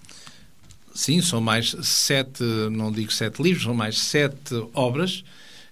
Sim, 0.95 1.21
são 1.21 1.41
mais 1.41 1.75
sete, 1.83 2.45
não 2.71 2.93
digo 2.93 3.13
sete 3.13 3.43
livros, 3.43 3.65
são 3.65 3.75
mais 3.75 3.99
sete 3.99 4.55
obras 4.73 5.25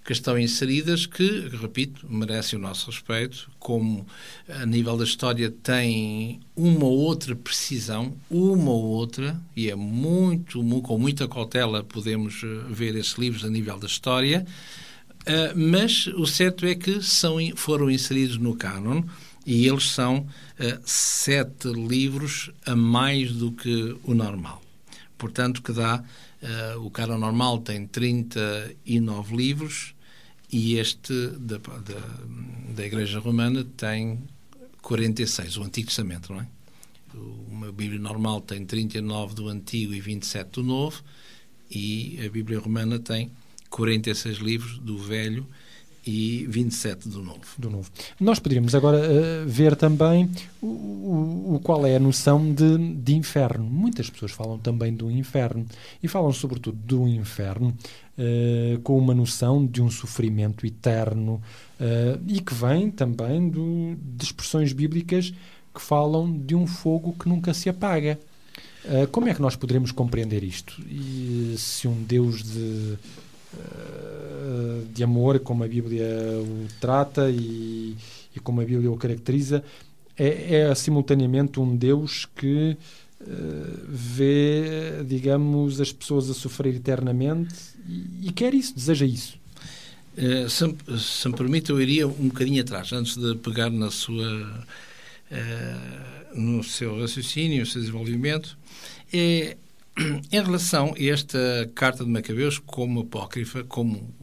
que 0.03 0.11
estão 0.11 0.37
inseridas 0.37 1.05
que, 1.05 1.47
repito, 1.61 2.05
merecem 2.09 2.59
o 2.59 2.61
nosso 2.61 2.91
respeito, 2.91 3.49
como 3.57 4.05
a 4.49 4.65
nível 4.65 4.97
da 4.97 5.05
história 5.05 5.49
tem 5.49 6.41
uma 6.57 6.83
ou 6.83 6.97
outra 6.97 7.33
precisão, 7.37 8.13
uma 8.29 8.69
ou 8.69 8.83
outra, 8.83 9.39
e 9.55 9.69
é 9.69 9.75
muito, 9.75 10.61
com 10.81 10.97
muita 10.97 11.25
cautela 11.25 11.85
podemos 11.85 12.41
eh, 12.43 12.47
ver 12.69 12.93
esses 12.97 13.13
livros 13.13 13.45
a 13.45 13.49
nível 13.49 13.79
da 13.79 13.87
história, 13.87 14.45
eh, 15.25 15.53
mas 15.55 16.07
o 16.07 16.25
certo 16.25 16.65
é 16.65 16.75
que 16.75 17.01
são, 17.01 17.37
foram 17.55 17.89
inseridos 17.89 18.37
no 18.37 18.57
cânon 18.57 19.03
e 19.45 19.67
eles 19.67 19.89
são 19.89 20.19
uh, 20.19 20.79
sete 20.85 21.67
livros 21.67 22.49
a 22.65 22.75
mais 22.75 23.31
do 23.33 23.51
que 23.51 23.95
o 24.03 24.13
normal. 24.13 24.62
Portanto, 25.23 25.61
que 25.61 25.71
dá, 25.71 26.03
uh, 26.03 26.85
o 26.85 26.91
cara 26.91 27.17
normal 27.17 27.59
tem 27.59 27.87
39 27.87 29.37
livros 29.37 29.95
e 30.51 30.75
este 30.75 31.13
da, 31.39 31.55
da, 31.59 32.75
da 32.75 32.85
Igreja 32.85 33.19
Romana 33.19 33.63
tem 33.77 34.21
46, 34.81 35.55
o 35.55 35.63
Antigo 35.63 35.87
Testamento, 35.87 36.33
não 36.33 36.41
é? 36.41 36.47
Uma 37.49 37.71
Bíblia 37.71 38.01
normal 38.01 38.41
tem 38.41 38.65
39 38.65 39.33
do 39.33 39.47
Antigo 39.47 39.93
e 39.93 40.01
27 40.01 40.51
do 40.51 40.63
Novo 40.63 41.01
e 41.71 42.19
a 42.25 42.29
Bíblia 42.29 42.59
Romana 42.59 42.99
tem 42.99 43.31
46 43.69 44.39
livros 44.39 44.77
do 44.79 44.97
Velho 44.97 45.47
e 46.05 46.45
27 46.49 47.07
do 47.07 47.21
Novo. 47.23 47.39
Do 47.57 47.69
Novo. 47.69 47.89
Nós 48.19 48.39
poderíamos 48.39 48.75
agora 48.75 48.97
uh, 48.97 49.47
ver 49.47 49.75
também 49.75 50.29
o, 50.61 50.67
o, 50.67 51.55
o, 51.55 51.59
qual 51.59 51.85
é 51.85 51.95
a 51.95 51.99
noção 51.99 52.53
de, 52.53 52.77
de 52.95 53.15
inferno. 53.15 53.63
Muitas 53.63 54.09
pessoas 54.09 54.31
falam 54.31 54.57
também 54.57 54.93
do 54.93 55.09
inferno 55.09 55.65
e 56.01 56.07
falam 56.07 56.31
sobretudo 56.33 56.77
do 56.77 57.07
inferno 57.07 57.75
uh, 58.17 58.79
com 58.81 58.97
uma 58.97 59.13
noção 59.13 59.65
de 59.65 59.81
um 59.81 59.89
sofrimento 59.89 60.65
eterno 60.65 61.41
uh, 61.79 62.21
e 62.27 62.41
que 62.41 62.53
vem 62.53 62.91
também 62.91 63.49
do, 63.49 63.95
de 63.95 64.25
expressões 64.25 64.73
bíblicas 64.73 65.33
que 65.73 65.81
falam 65.81 66.31
de 66.37 66.53
um 66.53 66.67
fogo 66.67 67.15
que 67.17 67.27
nunca 67.27 67.51
se 67.51 67.67
apaga. 67.67 68.19
como 69.11 69.27
é 69.27 69.33
que 69.33 69.41
nós 69.41 69.55
poderemos 69.55 69.91
compreender 69.91 70.43
isto? 70.43 70.79
E 70.87 71.55
se 71.57 71.87
um 71.87 72.03
Deus 72.03 72.43
de 72.43 72.95
de 74.93 75.03
amor, 75.03 75.39
como 75.39 75.63
a 75.63 75.67
Bíblia 75.67 76.07
o 76.39 76.67
trata 76.79 77.29
e, 77.29 77.95
e 78.35 78.39
como 78.39 78.61
a 78.61 78.65
Bíblia 78.65 78.91
o 78.91 78.97
caracteriza, 78.97 79.63
é, 80.17 80.55
é 80.55 80.75
simultaneamente 80.75 81.59
um 81.59 81.75
Deus 81.75 82.27
que 82.35 82.77
uh, 83.21 83.25
vê, 83.87 85.03
digamos, 85.07 85.81
as 85.81 85.91
pessoas 85.91 86.29
a 86.29 86.33
sofrer 86.33 86.75
eternamente 86.75 87.55
e, 87.87 88.27
e 88.27 88.31
quer 88.31 88.53
isso, 88.53 88.75
deseja 88.75 89.05
isso. 89.05 89.37
Uh, 90.15 90.47
se, 90.47 90.75
se, 90.99 91.27
me 91.27 91.35
permite, 91.35 91.71
eu 91.71 91.81
iria 91.81 92.07
um 92.07 92.27
bocadinho 92.27 92.61
atrás, 92.61 92.93
antes 92.93 93.17
de 93.17 93.35
pegar 93.37 93.71
na 93.71 93.89
sua, 93.89 94.65
uh, 95.31 96.39
no 96.39 96.63
seu 96.63 96.99
raciocínio, 96.99 97.61
no 97.61 97.65
seu 97.65 97.81
desenvolvimento. 97.81 98.55
É, 99.11 99.57
em 100.31 100.41
relação 100.41 100.93
a 100.97 101.03
esta 101.03 101.69
carta 101.75 102.03
de 102.03 102.09
Macabeus, 102.09 102.59
como 102.59 103.01
apócrifa, 103.01 103.63
como 103.63 104.13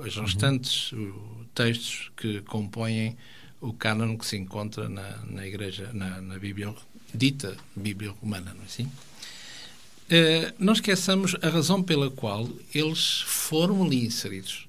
os 0.00 0.16
restantes 0.16 0.92
uhum. 0.92 1.44
textos 1.54 2.10
que 2.16 2.40
compõem 2.42 3.16
o 3.60 3.72
cânon 3.72 4.16
que 4.16 4.26
se 4.26 4.36
encontra 4.36 4.88
na, 4.88 5.18
na 5.26 5.46
Igreja, 5.46 5.90
na, 5.92 6.20
na 6.20 6.38
Bíblia, 6.38 6.74
dita 7.14 7.56
Bíblia 7.76 8.10
Romana, 8.20 8.54
não 8.54 8.62
é 8.62 8.66
assim? 8.66 8.84
Uh, 8.84 10.52
não 10.58 10.72
esqueçamos 10.72 11.36
a 11.40 11.48
razão 11.48 11.82
pela 11.82 12.10
qual 12.10 12.48
eles 12.74 13.20
foram 13.26 13.84
ali 13.84 14.04
inseridos. 14.04 14.66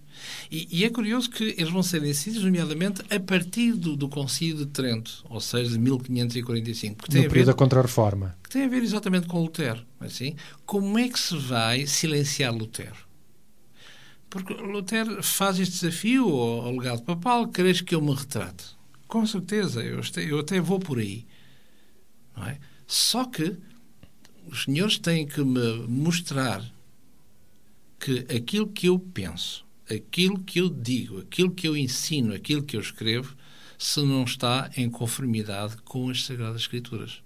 E, 0.52 0.68
e, 0.70 0.86
é 0.86 0.90
curioso 0.90 1.30
que 1.30 1.56
eles 1.58 1.72
vão 1.72 1.82
ser 1.82 2.04
inseridos, 2.04 2.44
nomeadamente, 2.44 3.02
a 3.10 3.20
partir 3.20 3.74
do, 3.74 3.96
do 3.96 4.08
Concílio 4.08 4.58
de 4.58 4.66
Trento, 4.68 5.26
ou 5.30 5.40
seja, 5.40 5.72
de 5.72 5.80
1545. 5.80 7.04
Que 7.04 7.10
tem 7.10 7.24
no 7.24 7.30
período 7.30 7.48
da 7.48 7.54
Contra-Reforma. 7.54 8.36
Que 8.44 8.50
tem 8.50 8.66
a 8.66 8.68
ver 8.68 8.84
exatamente 8.84 9.28
com 9.28 9.42
Lutero. 9.42 9.82
É 10.00 10.06
assim? 10.06 10.36
Como 10.66 11.00
é 11.00 11.08
que 11.08 11.20
se 11.20 11.36
vai 11.38 11.88
silenciar 11.88 12.54
Lutero? 12.54 13.11
Porque 14.32 14.54
Lutero 14.54 15.22
faz 15.22 15.60
este 15.60 15.74
desafio 15.74 16.28
ao, 16.28 16.72
legado 16.72 17.04
papal, 17.04 17.48
queres 17.48 17.82
que 17.82 17.94
eu 17.94 18.02
me 18.02 18.16
retrate? 18.16 18.66
Com 19.08 19.24
certeza, 19.28 19.84
eu, 19.84 20.02
eu 20.28 20.40
até 20.40 20.60
vou 20.60 20.80
por 20.80 20.98
aí. 20.98 21.28
Não 22.36 22.48
é? 22.48 22.58
Só 22.88 23.26
que 23.26 23.56
os 24.48 24.64
senhores 24.64 24.98
têm 24.98 25.28
que 25.28 25.44
me 25.44 25.86
mostrar 25.88 26.64
que 28.00 28.26
aquilo 28.34 28.68
que 28.68 28.88
eu 28.88 28.98
penso 28.98 29.64
aquilo 29.96 30.40
que 30.40 30.60
eu 30.60 30.70
digo, 30.70 31.20
aquilo 31.20 31.52
que 31.52 31.68
eu 31.68 31.76
ensino, 31.76 32.34
aquilo 32.34 32.64
que 32.64 32.76
eu 32.76 32.82
escrevo, 32.82 33.36
se 33.78 34.02
não 34.02 34.24
está 34.24 34.70
em 34.78 34.90
conformidade 34.90 35.78
com 35.84 36.10
as 36.10 36.24
Sagradas 36.24 36.62
Escrituras. 36.62 37.22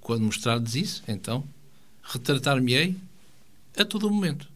Quando 0.00 0.24
mostrardes 0.24 0.74
isso, 0.74 1.02
então, 1.06 1.46
retratar-me-ei 2.02 2.96
a 3.76 3.84
todo 3.84 4.10
momento. 4.10 4.49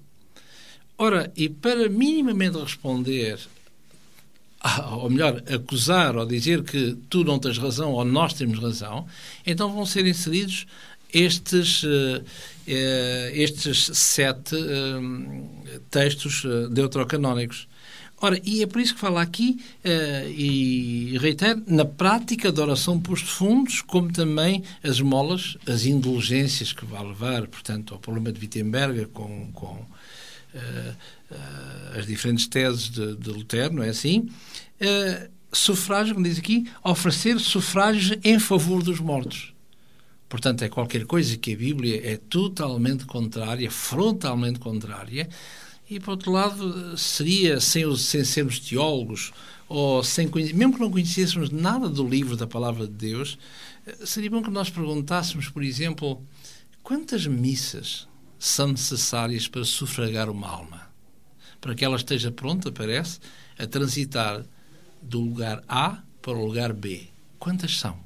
Ora, 0.96 1.32
e 1.36 1.48
para 1.48 1.88
minimamente 1.88 2.56
responder, 2.56 3.38
ou 4.92 5.10
melhor, 5.10 5.42
acusar 5.52 6.16
ou 6.16 6.24
dizer 6.24 6.62
que 6.62 6.96
tu 7.10 7.24
não 7.24 7.38
tens 7.38 7.58
razão 7.58 7.92
ou 7.92 8.04
nós 8.04 8.32
temos 8.32 8.60
razão, 8.60 9.06
então 9.44 9.72
vão 9.72 9.84
ser 9.84 10.06
inseridos 10.06 10.66
estes, 11.12 11.82
uh, 11.82 12.24
estes 13.32 13.90
sete 13.92 14.54
uh, 14.54 15.80
textos 15.90 16.44
deuterocanónicos. 16.70 17.68
Ora, 18.20 18.40
e 18.44 18.62
é 18.62 18.66
por 18.66 18.80
isso 18.80 18.94
que 18.94 19.00
fala 19.00 19.20
aqui, 19.20 19.60
uh, 19.84 20.30
e 20.30 21.18
reitero, 21.18 21.62
na 21.66 21.84
prática 21.84 22.50
da 22.50 22.62
oração 22.62 22.98
por 22.98 23.18
fundos, 23.18 23.82
como 23.82 24.12
também 24.12 24.62
as 24.82 25.00
molas, 25.00 25.58
as 25.66 25.84
indulgências 25.84 26.72
que 26.72 26.84
vai 26.84 27.04
levar, 27.04 27.46
portanto, 27.48 27.92
ao 27.92 28.00
problema 28.00 28.32
de 28.32 28.40
Wittenberg 28.40 29.06
com, 29.06 29.50
com 29.52 29.84
as 31.96 32.06
diferentes 32.06 32.46
teses 32.46 32.88
de, 32.90 33.16
de, 33.16 33.30
Lutero, 33.30 33.74
não 33.74 33.82
é 33.82 33.88
assim? 33.88 34.28
sufrágio, 35.52 36.14
como 36.14 36.26
diz 36.26 36.38
aqui, 36.38 36.68
oferecer 36.82 37.38
sufrágios 37.38 38.18
em 38.24 38.38
favor 38.38 38.82
dos 38.82 39.00
mortos. 39.00 39.54
Portanto, 40.28 40.62
é 40.62 40.68
qualquer 40.68 41.06
coisa 41.06 41.36
que 41.36 41.52
a 41.52 41.56
Bíblia 41.56 42.00
é 42.04 42.16
totalmente 42.16 43.04
contrária, 43.04 43.70
frontalmente 43.70 44.58
contrária, 44.58 45.28
e, 45.88 46.00
por 46.00 46.12
outro 46.12 46.32
lado, 46.32 46.96
seria, 46.96 47.60
sem, 47.60 47.96
sem 47.96 48.24
sermos 48.24 48.58
teólogos, 48.58 49.32
ou 49.68 50.02
sem 50.02 50.28
mesmo 50.54 50.74
que 50.74 50.80
não 50.80 50.90
conhecêssemos 50.90 51.50
nada 51.50 51.88
do 51.88 52.06
livro 52.06 52.36
da 52.36 52.46
Palavra 52.46 52.86
de 52.86 52.92
Deus, 52.92 53.38
seria 54.04 54.30
bom 54.30 54.42
que 54.42 54.50
nós 54.50 54.70
perguntássemos, 54.70 55.48
por 55.48 55.62
exemplo, 55.62 56.20
quantas 56.82 57.26
missas 57.26 58.08
são 58.46 58.68
necessárias 58.68 59.48
para 59.48 59.64
sufragar 59.64 60.28
uma 60.28 60.48
alma? 60.48 60.88
Para 61.60 61.74
que 61.74 61.84
ela 61.84 61.96
esteja 61.96 62.30
pronta, 62.30 62.70
parece, 62.70 63.18
a 63.58 63.66
transitar 63.66 64.44
do 65.00 65.20
lugar 65.20 65.64
A 65.66 66.02
para 66.20 66.32
o 66.32 66.46
lugar 66.46 66.72
B. 66.72 67.08
Quantas 67.38 67.78
são? 67.78 67.98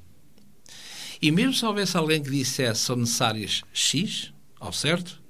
E 1.21 1.33
mesmo 1.33 1.55
se 1.55 1.67
houvesse 1.67 1.97
alguém 1.97 2.23
que 2.23 2.31
dissesse 2.31 2.83
são 2.83 2.95
necessárias 2.95 3.63
X, 3.73 4.33
ao 4.61 4.73
certo, 4.73 5.21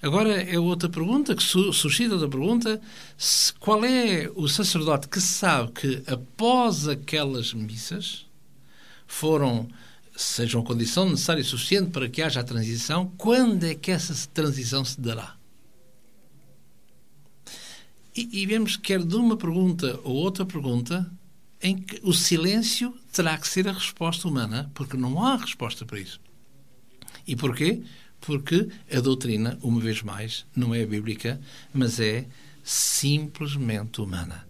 agora 0.00 0.42
é 0.42 0.58
outra 0.58 0.88
pergunta 0.88 1.34
que 1.36 1.42
suscita 1.42 2.14
outra 2.14 2.28
pergunta: 2.28 2.80
qual 3.60 3.84
é 3.84 4.30
o 4.34 4.48
sacerdote 4.48 5.08
que 5.08 5.20
sabe 5.20 5.72
que 5.72 6.02
após 6.06 6.88
aquelas 6.88 7.52
missas 7.52 8.26
foram 9.06 9.68
sejam 10.16 10.62
condição 10.62 11.08
necessária 11.08 11.40
e 11.40 11.44
suficiente 11.44 11.90
para 11.90 12.08
que 12.08 12.22
haja 12.22 12.40
a 12.40 12.44
transição, 12.44 13.12
quando 13.16 13.64
é 13.64 13.74
que 13.74 13.90
essa 13.90 14.14
transição 14.28 14.84
se 14.84 15.00
dará? 15.00 15.36
E, 18.14 18.42
e 18.42 18.46
vemos 18.46 18.76
que 18.76 18.82
quer 18.82 19.02
de 19.02 19.16
uma 19.16 19.36
pergunta 19.36 19.98
ou 20.04 20.14
outra 20.14 20.44
pergunta 20.44 21.10
em 21.62 21.76
que 21.76 22.00
o 22.02 22.12
silêncio 22.12 22.94
terá 23.12 23.38
que 23.38 23.48
ser 23.48 23.68
a 23.68 23.72
resposta 23.72 24.28
humana, 24.28 24.70
porque 24.74 24.96
não 24.96 25.24
há 25.24 25.36
resposta 25.36 25.86
para 25.86 26.00
isso. 26.00 26.20
E 27.26 27.36
porquê? 27.36 27.82
Porque 28.20 28.68
a 28.92 29.00
doutrina, 29.00 29.58
uma 29.62 29.80
vez 29.80 30.02
mais, 30.02 30.44
não 30.54 30.74
é 30.74 30.84
bíblica, 30.84 31.40
mas 31.72 32.00
é 32.00 32.26
simplesmente 32.62 34.00
humana. 34.00 34.46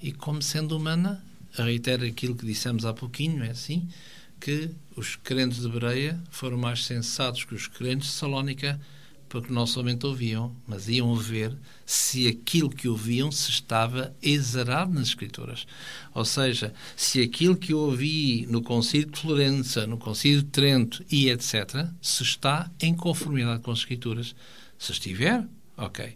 E 0.00 0.12
como 0.12 0.42
sendo 0.42 0.76
humana, 0.76 1.24
reitero 1.52 2.04
aquilo 2.04 2.34
que 2.34 2.46
dissemos 2.46 2.84
há 2.84 2.92
pouquinho, 2.92 3.42
é 3.44 3.50
assim, 3.50 3.88
que 4.42 4.70
os 4.96 5.14
crentes 5.14 5.60
de 5.60 5.68
Bereia 5.68 6.20
foram 6.28 6.58
mais 6.58 6.84
sensatos 6.84 7.44
que 7.44 7.54
os 7.54 7.68
crentes 7.68 8.08
de 8.08 8.14
Salónica 8.14 8.80
porque 9.28 9.52
não 9.52 9.66
somente 9.66 10.04
ouviam, 10.04 10.54
mas 10.66 10.88
iam 10.88 11.14
ver 11.14 11.56
se 11.86 12.26
aquilo 12.26 12.68
que 12.68 12.88
ouviam 12.88 13.30
se 13.32 13.50
estava 13.50 14.14
exarado 14.20 14.92
nas 14.92 15.08
Escrituras. 15.08 15.66
Ou 16.12 16.24
seja, 16.24 16.74
se 16.94 17.22
aquilo 17.22 17.56
que 17.56 17.72
eu 17.72 17.78
ouvi 17.78 18.46
no 18.50 18.62
Concílio 18.62 19.10
de 19.10 19.18
Florença, 19.18 19.86
no 19.86 19.96
Concílio 19.96 20.42
de 20.42 20.48
Trento 20.48 21.02
e 21.10 21.30
etc., 21.30 21.86
se 22.02 22.22
está 22.22 22.70
em 22.78 22.94
conformidade 22.94 23.62
com 23.62 23.70
as 23.70 23.78
Escrituras. 23.78 24.34
Se 24.76 24.92
estiver, 24.92 25.46
ok. 25.78 26.14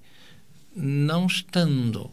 Não 0.74 1.26
estando, 1.26 2.10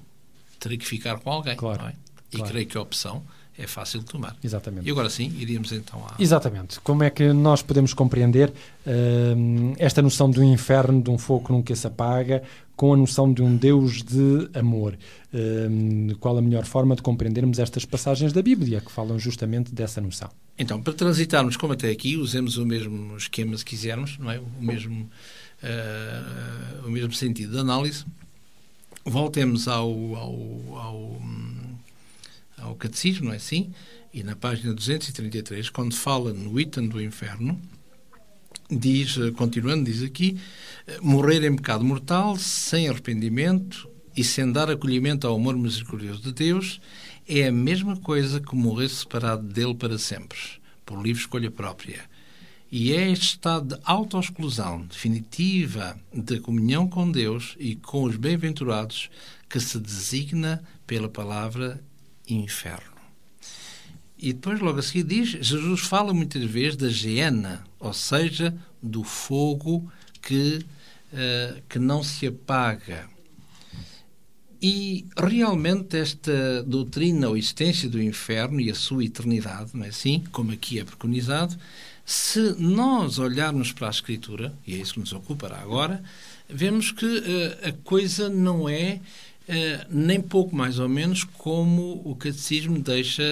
terei 0.58 0.78
que 0.78 0.86
ficar 0.86 1.20
com 1.20 1.32
alguém. 1.32 1.58
Claro, 1.58 1.88
é? 1.88 1.96
E 2.32 2.38
claro. 2.38 2.52
creio 2.52 2.68
que 2.68 2.78
a 2.78 2.82
opção 2.82 3.26
é 3.58 3.68
fácil 3.68 4.00
de 4.00 4.06
tomar. 4.06 4.36
Exatamente. 4.44 4.88
E 4.88 4.92
agora 4.92 5.10
sim, 5.10 5.32
iríamos 5.38 5.72
então 5.72 6.04
à. 6.06 6.16
Exatamente. 6.18 6.80
Como 6.80 7.04
é 7.04 7.10
que 7.10 7.32
nós 7.32 7.62
podemos 7.62 7.94
compreender 7.94 8.50
uh, 8.50 9.76
esta 9.78 10.02
noção 10.02 10.30
do 10.30 10.44
inferno, 10.44 11.02
de 11.02 11.10
um 11.10 11.18
fogo 11.18 11.46
que 11.46 11.52
nunca 11.52 11.76
se 11.76 11.86
apaga, 11.86 12.42
com 12.76 12.94
a 12.94 12.98
noção 12.98 13.32
de 13.32 13.44
um 13.44 13.56
Deus 13.56 14.02
de 14.02 14.50
amor? 14.56 14.98
Uh, 15.34 16.18
qual 16.18 16.38
a 16.38 16.42
melhor 16.42 16.66
forma 16.66 16.96
de 16.96 17.04
compreendermos 17.04 17.60
estas 17.60 17.86
passagens 17.86 18.34
da 18.34 18.42
Bíblia 18.42 18.82
que 18.82 18.92
falam 18.92 19.20
justamente 19.20 19.72
dessa 19.74 20.02
noção? 20.02 20.30
Então, 20.58 20.82
para 20.82 20.94
transitarmos 20.94 21.56
como 21.56 21.74
até 21.74 21.90
aqui, 21.90 22.18
usemos 22.18 22.58
o 22.58 22.66
mesmo 22.66 23.16
esquema 23.18 23.56
se 23.58 23.66
quisermos, 23.66 24.18
não 24.18 24.32
é? 24.32 24.40
O 24.40 24.64
mesmo, 24.64 25.10
uh, 25.64 26.88
o 26.88 26.90
mesmo 26.90 27.14
sentido 27.14 27.52
de 27.52 27.60
análise. 27.60 28.04
Voltemos 29.06 29.68
ao, 29.68 29.92
ao, 30.16 30.78
ao 30.78 31.22
ao 32.64 32.76
Catecismo, 32.76 33.26
não 33.26 33.34
é 33.34 33.38
assim? 33.38 33.72
E 34.14 34.24
na 34.24 34.36
página 34.36 34.74
233, 34.74 35.70
quando 35.70 35.96
fala 35.96 36.34
no 36.34 36.60
item 36.60 36.88
do 36.88 37.02
inferno, 37.02 37.60
diz, 38.70 39.18
continuando, 39.36 39.86
diz 39.86 40.04
aqui, 40.04 40.40
morrer 41.02 41.44
em 41.44 41.56
pecado 41.56 41.84
mortal, 41.84 42.38
sem 42.38 42.88
arrependimento 42.88 43.90
e 44.16 44.24
sem 44.24 44.52
dar 44.52 44.70
acolhimento 44.70 45.28
ao 45.28 45.36
amor 45.36 45.58
misericordioso 45.58 46.22
de 46.22 46.32
Deus, 46.32 46.80
é 47.28 47.48
a 47.48 47.52
mesma 47.52 47.98
coisa 47.98 48.40
que 48.40 48.56
morrer 48.56 48.90
separado 48.90 49.44
dele 49.44 49.76
para 49.76 49.98
sempre, 49.98 50.38
por 50.86 51.02
livre 51.02 51.22
escolha 51.22 51.50
própria. 51.50 52.02
E 52.72 52.92
é 52.92 53.12
este 53.12 53.36
estado 53.36 53.76
de 53.76 53.82
autoexclusão 53.84 54.82
definitiva 54.82 55.96
da 56.12 56.40
comunhão 56.40 56.88
com 56.88 57.12
Deus 57.12 57.56
e 57.60 57.76
com 57.76 58.04
os 58.04 58.16
bem-aventurados 58.16 59.10
que 59.48 59.60
se 59.60 59.80
designa 59.80 60.64
pela 60.88 61.08
palavra 61.08 61.84
inferno. 62.28 62.94
E 64.18 64.32
depois, 64.32 64.60
logo 64.60 64.80
a 64.80 64.82
seguir, 64.82 65.04
diz: 65.04 65.30
Jesus 65.46 65.82
fala 65.82 66.14
muitas 66.14 66.44
vezes 66.44 66.78
da 66.78 66.88
geena, 66.88 67.64
ou 67.80 67.94
seja, 67.94 68.56
do 68.82 69.04
fogo 69.04 69.92
que, 70.22 70.66
uh, 71.12 71.62
que 71.68 71.78
não 71.78 72.02
se 72.04 72.28
apaga. 72.28 73.10
E 74.62 75.06
realmente 75.18 75.98
esta 75.98 76.64
doutrina 76.64 77.28
ou 77.28 77.36
existência 77.36 77.90
do 77.90 78.02
inferno 78.02 78.62
e 78.62 78.72
a 78.72 78.76
sua 78.76 79.04
eternidade, 79.04 79.72
não 79.74 79.84
é 79.84 79.90
assim? 79.90 80.24
Como 80.32 80.54
aqui 80.54 80.80
é 80.80 80.86
preconizado, 80.86 81.58
se 82.06 82.56
nós 82.58 83.20
olharmos 83.20 83.74
para 83.74 83.88
a 83.88 83.92
Escritura, 83.92 84.54
e 84.66 84.76
é 84.76 84.78
isso 84.78 84.94
que 84.94 85.00
nos 85.02 85.12
ocupará 85.12 85.60
agora, 85.60 86.02
vemos 86.48 86.94
que 86.94 87.06
uh, 87.06 87.68
a 87.68 87.72
coisa 87.84 88.30
não 88.30 88.70
é 88.70 89.02
Uh, 89.48 89.86
nem 89.90 90.22
pouco 90.22 90.56
mais 90.56 90.80
ou 90.80 90.88
menos 90.88 91.26
como 91.26 92.02
o 92.06 92.16
catecismo 92.16 92.80
deixa 92.80 93.24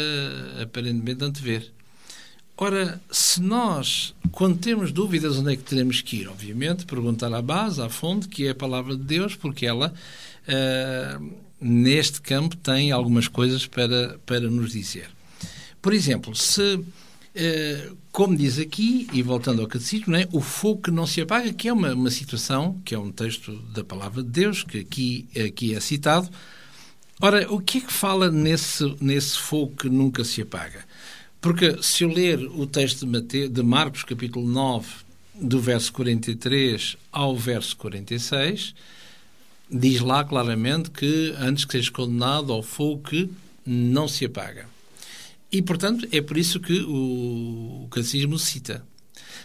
aparentemente 0.62 1.24
antever. 1.24 1.72
Ora, 2.58 3.02
se 3.10 3.42
nós, 3.42 4.14
quando 4.32 4.58
temos 4.58 4.92
dúvidas 4.92 5.38
onde 5.38 5.54
é 5.54 5.56
que 5.56 5.64
teremos 5.64 6.02
que 6.02 6.18
ir, 6.18 6.28
obviamente, 6.28 6.86
perguntar 6.86 7.34
à 7.34 7.42
base, 7.42 7.82
à 7.82 7.90
fonte, 7.90 8.28
que 8.28 8.46
é 8.46 8.50
a 8.52 8.56
palavra 8.56 8.96
de 8.96 9.04
Deus, 9.04 9.36
porque 9.36 9.66
ela, 9.66 9.94
uh, 10.48 11.32
neste 11.60 12.22
campo, 12.22 12.56
tem 12.58 12.92
algumas 12.92 13.28
coisas 13.28 13.66
para, 13.66 14.20
para 14.26 14.42
nos 14.42 14.74
dizer. 14.74 15.10
Por 15.82 15.94
exemplo, 15.94 16.36
se 16.36 16.84
Uh, 17.34 17.96
como 18.12 18.36
diz 18.36 18.60
aqui, 18.60 19.08
e 19.14 19.22
voltando 19.22 19.62
ao 19.62 19.68
catecismo, 19.68 20.16
é? 20.16 20.28
o 20.32 20.42
fogo 20.42 20.82
que 20.82 20.92
não 20.92 21.08
se 21.08 21.22
apaga, 21.22 21.54
que 21.54 21.70
é 21.70 21.74
uma, 21.74 21.94
uma 21.94 22.12
situação, 22.12 22.80
que 22.84 22.94
é 22.94 23.00
um 23.00 23.12
texto 23.12 23.54
da 23.74 23.84
palavra 23.84 24.22
de 24.22 24.30
Deus, 24.30 24.64
que 24.64 24.80
aqui, 24.80 25.28
aqui 25.48 25.74
é 25.74 25.80
citado. 25.80 26.30
Ora, 27.22 27.52
o 27.54 27.62
que 27.62 27.78
é 27.78 27.82
que 27.82 27.94
fala 27.94 28.30
nesse, 28.30 28.96
nesse 29.00 29.38
fogo 29.38 29.76
que 29.78 29.90
nunca 29.90 30.24
se 30.24 30.42
apaga? 30.42 30.84
Porque 31.40 31.82
se 31.82 32.04
eu 32.04 32.10
ler 32.10 32.40
o 32.40 32.68
texto 32.68 33.00
de, 33.00 33.06
Mate, 33.06 33.48
de 33.48 33.64
Marcos, 33.64 34.04
capítulo 34.04 34.48
9, 34.48 34.88
do 35.36 35.60
verso 35.60 35.94
43 35.94 36.98
ao 37.12 37.36
verso 37.36 37.76
46, 37.78 38.76
diz 39.70 40.02
lá 40.02 40.24
claramente 40.24 40.92
que 40.92 41.34
antes 41.40 41.64
que 41.64 41.74
seja 41.74 41.92
condenado 41.92 42.52
ao 42.52 42.62
fogo 42.62 43.04
que 43.10 43.30
não 43.66 44.08
se 44.08 44.26
apaga. 44.26 44.71
E, 45.52 45.62
portanto, 45.62 46.08
é 46.12 46.22
por 46.22 46.38
isso 46.38 46.60
que 46.60 46.80
o, 46.82 47.88
catecismo 47.92 48.40
cita. 48.40 48.86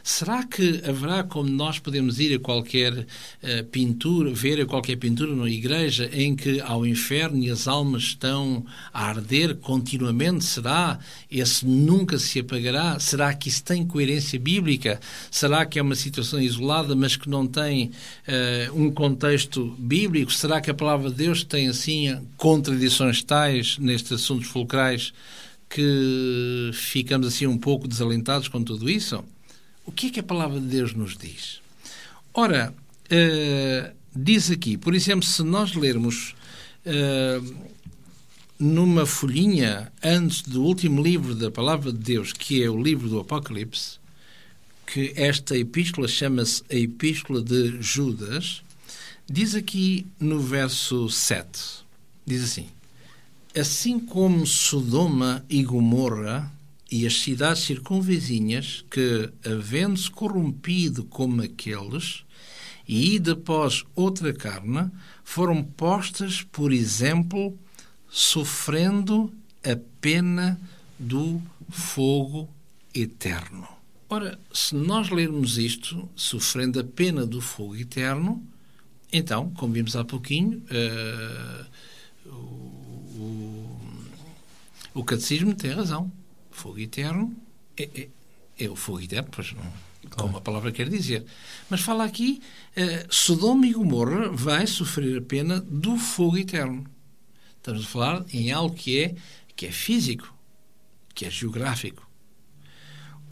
Será 0.04 0.44
que 0.44 0.82
haverá 0.88 1.24
como 1.24 1.50
nós 1.50 1.80
podemos 1.80 2.20
ir 2.20 2.36
a 2.36 2.38
qualquer 2.38 2.92
uh, 2.96 3.64
pintura, 3.72 4.32
ver 4.32 4.60
a 4.60 4.64
qualquer 4.64 4.94
pintura 4.94 5.34
na 5.34 5.50
igreja 5.50 6.08
em 6.12 6.36
que 6.36 6.60
ao 6.60 6.86
inferno 6.86 7.42
e 7.42 7.50
as 7.50 7.66
almas 7.66 8.04
estão 8.04 8.64
a 8.94 9.04
arder 9.08 9.56
continuamente? 9.56 10.44
Será? 10.44 11.00
Esse 11.28 11.66
nunca 11.66 12.20
se 12.20 12.38
apagará? 12.38 13.00
Será 13.00 13.34
que 13.34 13.48
isso 13.48 13.64
tem 13.64 13.84
coerência 13.84 14.38
bíblica? 14.38 15.00
Será 15.28 15.66
que 15.66 15.76
é 15.76 15.82
uma 15.82 15.96
situação 15.96 16.40
isolada, 16.40 16.94
mas 16.94 17.16
que 17.16 17.28
não 17.28 17.44
tem 17.44 17.90
uh, 18.28 18.80
um 18.80 18.92
contexto 18.92 19.74
bíblico? 19.76 20.32
Será 20.32 20.60
que 20.60 20.70
a 20.70 20.74
palavra 20.74 21.10
de 21.10 21.16
Deus 21.16 21.42
tem 21.42 21.66
assim 21.66 22.16
contradições 22.36 23.24
tais 23.24 23.76
nestes 23.76 24.12
assuntos 24.12 24.46
fulcrais? 24.46 25.12
Que 25.68 26.70
ficamos 26.72 27.26
assim 27.26 27.46
um 27.46 27.58
pouco 27.58 27.88
desalentados 27.88 28.48
com 28.48 28.62
tudo 28.62 28.88
isso? 28.88 29.24
O 29.84 29.92
que 29.92 30.08
é 30.08 30.10
que 30.10 30.20
a 30.20 30.24
palavra 30.24 30.60
de 30.60 30.66
Deus 30.66 30.94
nos 30.94 31.16
diz? 31.16 31.60
Ora, 32.34 32.74
uh, 33.06 33.96
diz 34.14 34.50
aqui, 34.50 34.76
por 34.76 34.94
exemplo, 34.94 35.24
se 35.24 35.42
nós 35.42 35.74
lermos 35.74 36.34
uh, 36.86 37.56
numa 38.58 39.06
folhinha 39.06 39.92
antes 40.02 40.42
do 40.42 40.62
último 40.62 41.02
livro 41.02 41.34
da 41.34 41.50
palavra 41.50 41.92
de 41.92 41.98
Deus, 41.98 42.32
que 42.32 42.62
é 42.62 42.70
o 42.70 42.82
livro 42.82 43.08
do 43.08 43.20
Apocalipse, 43.20 43.98
que 44.86 45.12
esta 45.16 45.56
epístola 45.56 46.08
chama-se 46.08 46.62
a 46.70 46.74
Epístola 46.74 47.42
de 47.42 47.80
Judas, 47.82 48.62
diz 49.28 49.54
aqui 49.54 50.06
no 50.18 50.40
verso 50.40 51.08
7, 51.10 51.46
diz 52.24 52.44
assim: 52.44 52.68
Assim 53.58 53.98
como 53.98 54.46
Sodoma 54.46 55.42
e 55.48 55.62
Gomorra 55.62 56.52
e 56.92 57.06
as 57.06 57.20
cidades 57.20 57.62
circunvizinhas, 57.62 58.84
que, 58.90 59.30
havendo-se 59.44 60.10
corrompido 60.10 61.04
como 61.04 61.40
aqueles, 61.40 62.22
e 62.86 63.20
após 63.30 63.82
outra 63.94 64.32
carne, 64.34 64.90
foram 65.24 65.62
postas, 65.62 66.42
por 66.42 66.70
exemplo, 66.70 67.58
sofrendo 68.10 69.32
a 69.64 69.76
pena 70.00 70.60
do 70.98 71.40
fogo 71.70 72.48
eterno. 72.94 73.66
Ora, 74.08 74.38
se 74.52 74.74
nós 74.74 75.10
lermos 75.10 75.56
isto, 75.56 76.08
sofrendo 76.14 76.78
a 76.78 76.84
pena 76.84 77.26
do 77.26 77.40
fogo 77.40 77.74
eterno, 77.74 78.40
então, 79.10 79.50
como 79.50 79.72
vimos 79.72 79.96
há 79.96 80.04
pouquinho, 80.04 80.62
uh, 80.70 81.66
o, 83.26 85.00
o 85.00 85.04
catecismo 85.04 85.54
tem 85.54 85.72
razão. 85.72 86.10
Fogo 86.50 86.78
eterno 86.78 87.34
é, 87.76 87.88
é, 87.94 88.08
é 88.58 88.70
o 88.70 88.76
fogo 88.76 89.00
eterno, 89.00 89.28
pois 89.30 89.52
não, 89.52 89.72
como 90.10 90.38
a 90.38 90.40
palavra 90.40 90.72
quer 90.72 90.88
dizer. 90.88 91.24
Mas 91.68 91.80
fala 91.80 92.04
aqui, 92.04 92.40
uh, 92.76 93.14
Sodoma 93.14 93.66
e 93.66 93.72
Gomorra 93.72 94.28
vai 94.30 94.66
sofrer 94.66 95.18
a 95.18 95.22
pena 95.22 95.60
do 95.60 95.96
fogo 95.96 96.38
eterno. 96.38 96.86
Estamos 97.56 97.84
a 97.84 97.88
falar 97.88 98.24
em 98.32 98.52
algo 98.52 98.74
que 98.74 99.00
é, 99.00 99.14
que 99.54 99.66
é 99.66 99.72
físico, 99.72 100.32
que 101.14 101.24
é 101.24 101.30
geográfico. 101.30 102.06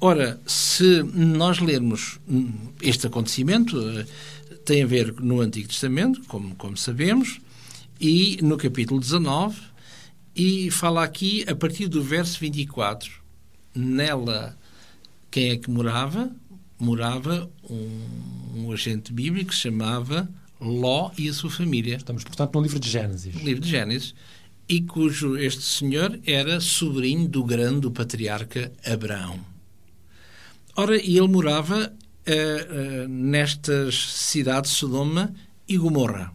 Ora, 0.00 0.40
se 0.46 1.02
nós 1.02 1.60
lermos 1.60 2.18
este 2.82 3.06
acontecimento, 3.06 3.78
uh, 3.78 4.04
tem 4.64 4.82
a 4.82 4.86
ver 4.86 5.14
no 5.20 5.40
Antigo 5.40 5.68
Testamento, 5.68 6.22
como, 6.24 6.54
como 6.56 6.76
sabemos, 6.76 7.40
e 8.00 8.38
no 8.42 8.56
capítulo 8.56 9.00
19, 9.00 9.56
e 10.34 10.70
fala 10.70 11.04
aqui 11.04 11.44
a 11.48 11.54
partir 11.54 11.88
do 11.88 12.02
verso 12.02 12.38
24. 12.40 13.10
Nela, 13.74 14.58
quem 15.30 15.50
é 15.50 15.56
que 15.56 15.70
morava? 15.70 16.30
Morava 16.78 17.50
um, 17.68 18.00
um 18.56 18.72
agente 18.72 19.12
bíblico 19.12 19.50
que 19.50 19.54
se 19.54 19.62
chamava 19.62 20.28
Ló 20.60 21.10
e 21.16 21.28
a 21.28 21.32
sua 21.32 21.50
família. 21.50 21.96
Estamos, 21.96 22.24
portanto, 22.24 22.54
no 22.54 22.62
livro 22.62 22.80
de 22.80 22.88
Gênesis. 22.88 23.34
No 23.34 23.42
livro 23.42 23.62
de 23.62 23.70
Gênesis. 23.70 24.14
E 24.68 24.80
cujo 24.80 25.36
este 25.36 25.62
senhor 25.62 26.18
era 26.26 26.60
sobrinho 26.60 27.28
do 27.28 27.44
grande 27.44 27.88
patriarca 27.90 28.72
Abraão. 28.84 29.38
Ora, 30.74 30.96
ele 30.96 31.28
morava 31.28 31.92
uh, 32.26 33.04
uh, 33.04 33.08
nestas 33.08 33.94
cidades 34.12 34.72
de 34.72 34.76
Sodoma 34.78 35.32
e 35.68 35.76
Gomorra. 35.76 36.32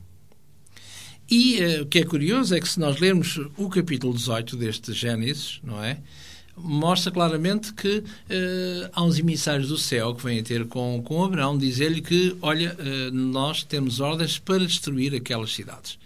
E 1.30 1.60
uh, 1.64 1.84
o 1.84 1.86
que 1.86 2.00
é 2.00 2.04
curioso 2.04 2.56
é 2.56 2.60
que 2.60 2.68
se 2.68 2.80
nós 2.80 3.00
lermos 3.00 3.40
o 3.56 3.70
capítulo 3.70 4.14
18 4.14 4.58
deste 4.58 4.94
Gênesis, 4.94 5.60
não 5.64 5.84
é? 5.84 6.00
Mostra 6.58 7.12
claramente 7.12 7.72
que 7.74 8.00
uh, 8.00 8.90
há 8.92 9.04
uns 9.04 9.20
emissários 9.20 9.70
do 9.70 9.78
céu 9.78 10.16
que 10.16 10.24
vêm 10.24 10.44
ter 10.44 10.66
com, 10.66 11.02
com 11.04 11.24
Abraão, 11.24 11.58
dizer-lhe 11.58 12.02
que, 12.02 12.36
olha, 12.42 12.76
uh, 12.80 13.12
nós 13.14 13.64
temos 13.64 14.00
ordens 14.00 14.40
para 14.40 14.66
destruir 14.66 15.14
aquelas 15.14 15.54
cidades. 15.54 16.00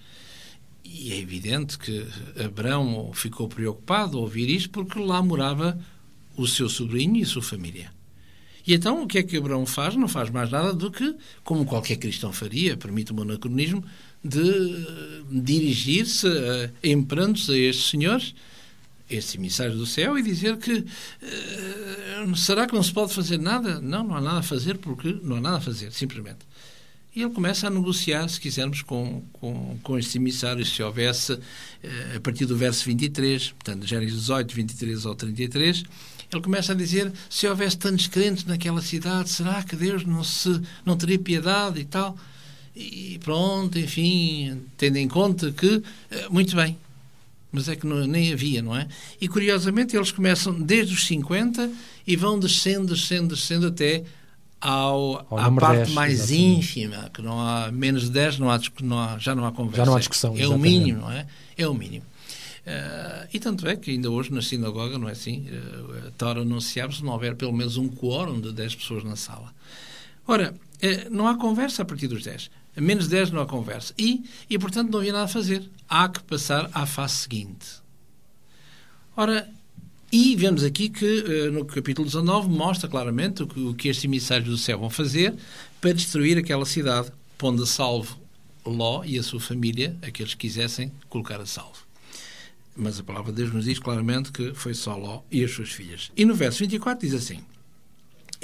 E 0.83 1.13
é 1.13 1.17
evidente 1.17 1.79
que 1.79 2.05
Abraão 2.43 3.11
ficou 3.13 3.47
preocupado 3.47 4.17
ao 4.17 4.23
ouvir 4.23 4.49
isto 4.49 4.69
porque 4.69 4.99
lá 4.99 5.21
morava 5.23 5.79
o 6.35 6.45
seu 6.45 6.69
sobrinho 6.69 7.15
e 7.15 7.23
a 7.23 7.25
sua 7.25 7.41
família. 7.41 7.91
E 8.65 8.73
então 8.73 9.03
o 9.03 9.07
que 9.07 9.17
é 9.17 9.23
que 9.23 9.37
Abraão 9.37 9.65
faz? 9.65 9.95
Não 9.95 10.07
faz 10.07 10.29
mais 10.29 10.49
nada 10.51 10.73
do 10.73 10.91
que, 10.91 11.15
como 11.43 11.65
qualquer 11.65 11.97
cristão 11.97 12.31
faria, 12.31 12.77
permite-me 12.77 13.19
o 13.19 13.23
anacronismo, 13.23 13.83
de 14.23 14.85
dirigir-se 15.29 16.27
em 16.81 17.01
prantos 17.01 17.49
a 17.49 17.57
estes 17.57 17.89
senhores, 17.89 18.33
estes 19.09 19.35
emissários 19.35 19.77
do 19.77 19.85
céu, 19.85 20.17
e 20.17 20.23
dizer 20.23 20.57
que 20.57 20.73
uh, 20.73 22.35
será 22.35 22.65
que 22.65 22.73
não 22.73 22.81
se 22.81 22.93
pode 22.93 23.13
fazer 23.13 23.37
nada? 23.37 23.81
Não, 23.81 24.03
não 24.03 24.15
há 24.15 24.21
nada 24.21 24.39
a 24.39 24.43
fazer 24.43 24.77
porque 24.77 25.19
não 25.21 25.37
há 25.37 25.41
nada 25.41 25.57
a 25.57 25.61
fazer, 25.61 25.91
simplesmente. 25.91 26.39
E 27.15 27.21
ele 27.21 27.31
começa 27.31 27.67
a 27.67 27.69
negociar, 27.69 28.27
se 28.27 28.39
quisermos, 28.39 28.81
com, 28.81 29.21
com, 29.33 29.77
com 29.83 29.99
estes 29.99 30.15
emissários, 30.15 30.73
se 30.73 30.81
houvesse, 30.81 31.33
uh, 31.33 31.39
a 32.15 32.19
partir 32.21 32.45
do 32.45 32.55
verso 32.55 32.85
23, 32.85 33.49
portanto, 33.49 33.85
Gênesis 33.85 34.15
18, 34.21 34.55
23 34.55 35.05
ao 35.05 35.15
33, 35.15 35.83
ele 36.31 36.41
começa 36.41 36.71
a 36.71 36.75
dizer: 36.75 37.11
se 37.29 37.45
houvesse 37.47 37.77
tantos 37.77 38.07
crentes 38.07 38.45
naquela 38.45 38.81
cidade, 38.81 39.29
será 39.29 39.61
que 39.63 39.75
Deus 39.75 40.05
não, 40.05 40.23
se, 40.23 40.61
não 40.85 40.97
teria 40.97 41.19
piedade 41.19 41.81
e 41.81 41.85
tal? 41.85 42.17
E 42.75 43.19
pronto, 43.23 43.77
enfim, 43.77 44.61
tendo 44.77 44.97
em 44.97 45.07
conta 45.07 45.51
que, 45.51 45.83
eh, 46.09 46.27
muito 46.29 46.55
bem, 46.55 46.75
mas 47.51 47.69
é 47.69 47.75
que 47.75 47.85
não, 47.85 48.07
nem 48.07 48.33
havia, 48.33 48.63
não 48.63 48.75
é? 48.75 48.87
E 49.21 49.27
curiosamente 49.27 49.95
eles 49.95 50.11
começam 50.11 50.59
desde 50.59 50.93
os 50.93 51.05
50 51.05 51.69
e 52.07 52.15
vão 52.15 52.39
descendo, 52.39 52.95
descendo, 52.95 53.35
descendo 53.35 53.67
até 53.67 54.03
ao, 54.59 55.25
ao 55.29 55.37
à 55.37 55.51
parte 55.51 55.77
10, 55.85 55.89
mais 55.91 56.13
exatamente. 56.13 56.57
ínfima, 56.57 57.11
que 57.13 57.21
não 57.21 57.39
há 57.39 57.71
menos 57.71 58.03
de 58.03 58.09
10, 58.09 58.39
não 58.39 58.49
há, 58.49 58.59
não 58.81 58.99
há, 58.99 59.19
já 59.19 59.35
não 59.35 59.45
há 59.45 59.51
conversa. 59.51 59.77
Já 59.77 59.85
não 59.85 59.95
há 59.95 59.99
discussão. 59.99 60.31
É 60.35 60.39
exatamente. 60.39 60.59
o 60.59 60.79
mínimo, 60.79 61.01
não 61.01 61.11
é? 61.11 61.27
É 61.55 61.67
o 61.67 61.73
mínimo. 61.73 62.05
Uh, 62.65 63.27
e 63.33 63.39
tanto 63.39 63.67
é 63.67 63.75
que 63.75 63.91
ainda 63.91 64.09
hoje 64.09 64.31
na 64.31 64.41
sinagoga, 64.41 64.97
não 64.97 65.09
é 65.09 65.11
assim? 65.11 65.45
Uh, 65.49 66.07
a 66.07 66.11
Torá 66.11 66.39
anunciava 66.39 66.93
se 66.93 67.03
não 67.03 67.11
houver 67.11 67.35
pelo 67.35 67.51
menos 67.51 67.75
um 67.75 67.89
quórum 67.89 68.39
de 68.39 68.53
10 68.53 68.75
pessoas 68.75 69.03
na 69.03 69.17
sala. 69.17 69.53
Ora, 70.25 70.53
uh, 70.55 71.13
não 71.13 71.27
há 71.27 71.35
conversa 71.35 71.81
a 71.81 71.85
partir 71.85 72.07
dos 72.07 72.23
10. 72.23 72.49
A 72.75 72.81
menos 72.81 73.05
de 73.05 73.11
10 73.11 73.31
não 73.31 73.41
há 73.41 73.45
conversa. 73.45 73.93
E, 73.97 74.23
e, 74.49 74.57
portanto, 74.57 74.91
não 74.91 74.99
havia 74.99 75.13
nada 75.13 75.25
a 75.25 75.27
fazer. 75.27 75.69
Há 75.87 76.09
que 76.09 76.23
passar 76.23 76.69
à 76.73 76.85
fase 76.85 77.15
seguinte. 77.15 77.67
Ora, 79.15 79.47
e 80.11 80.35
vemos 80.35 80.63
aqui 80.63 80.89
que 80.89 81.49
no 81.51 81.65
capítulo 81.65 82.05
19 82.05 82.49
mostra 82.49 82.89
claramente 82.89 83.43
o 83.43 83.73
que 83.73 83.89
estes 83.89 84.05
emissários 84.05 84.49
do 84.49 84.57
céu 84.57 84.79
vão 84.79 84.89
fazer 84.89 85.35
para 85.79 85.93
destruir 85.93 86.37
aquela 86.37 86.65
cidade, 86.65 87.11
pondo 87.37 87.63
a 87.63 87.65
salvo 87.65 88.19
Ló 88.65 89.03
e 89.03 89.19
a 89.19 89.23
sua 89.23 89.39
família, 89.39 89.97
aqueles 90.01 90.33
que 90.33 90.47
quisessem 90.47 90.91
colocar 91.09 91.41
a 91.41 91.45
salvo. 91.45 91.83
Mas 92.75 92.99
a 92.99 93.03
palavra 93.03 93.31
de 93.31 93.37
Deus 93.41 93.53
nos 93.53 93.65
diz 93.65 93.77
claramente 93.77 94.31
que 94.31 94.53
foi 94.53 94.73
só 94.73 94.95
Ló 94.95 95.21
e 95.31 95.43
as 95.43 95.51
suas 95.51 95.69
filhas. 95.69 96.11
E 96.15 96.25
no 96.25 96.33
verso 96.33 96.59
24 96.59 97.07
diz 97.07 97.15
assim: 97.15 97.43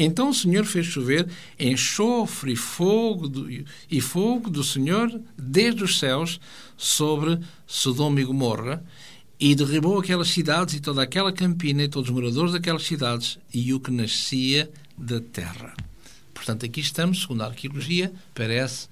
Então 0.02 0.30
o 0.30 0.34
Senhor 0.34 0.64
fez 0.64 0.86
chover 0.86 1.28
enxofre 1.60 2.54
e 2.54 2.56
fogo 2.56 3.28
do, 3.28 3.50
e 3.92 4.00
fogo 4.00 4.50
do 4.50 4.64
Senhor 4.64 5.12
desde 5.38 5.84
os 5.84 6.00
céus 6.00 6.40
sobre 6.78 7.38
Sodoma 7.68 8.22
e 8.22 8.24
Gomorra 8.24 8.82
e 9.38 9.54
derribou 9.54 10.00
aquelas 10.00 10.30
cidades 10.30 10.76
e 10.76 10.80
toda 10.80 11.04
aquela 11.04 11.34
campina 11.34 11.84
e 11.84 11.90
todos 11.90 12.10
os 12.10 12.16
moradores 12.16 12.54
daquelas 12.54 12.84
cidades 12.84 13.38
e 13.54 13.74
o 13.74 13.80
que 13.80 13.92
nascia 13.92 14.72
da 14.98 15.20
terra. 15.20 15.74
Portanto, 16.34 16.66
aqui 16.66 16.80
estamos, 16.80 17.22
segundo 17.22 17.42
a 17.42 17.48
arqueologia, 17.48 18.14
parece 18.34 18.88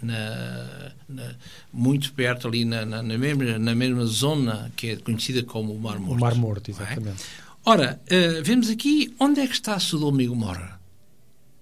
na, 0.00 0.92
na, 1.08 1.34
muito 1.72 2.12
perto 2.12 2.46
ali 2.46 2.64
na, 2.64 2.84
na, 2.84 3.02
mesma, 3.02 3.58
na 3.58 3.74
mesma 3.74 4.06
zona 4.06 4.70
que 4.76 4.90
é 4.90 4.96
conhecida 4.96 5.42
como 5.42 5.72
o 5.72 5.80
Mar 5.80 5.98
Morto. 5.98 6.16
O 6.16 6.20
Mar 6.20 6.34
Morto, 6.36 6.70
exatamente. 6.70 7.24
É? 7.40 7.43
Ora, 7.66 7.98
uh, 8.04 8.42
vemos 8.42 8.68
aqui 8.68 9.14
onde 9.18 9.40
é 9.40 9.46
que 9.46 9.54
está 9.54 9.78
Sodoma 9.78 10.22
e 10.22 10.26
Gomorra. 10.26 10.78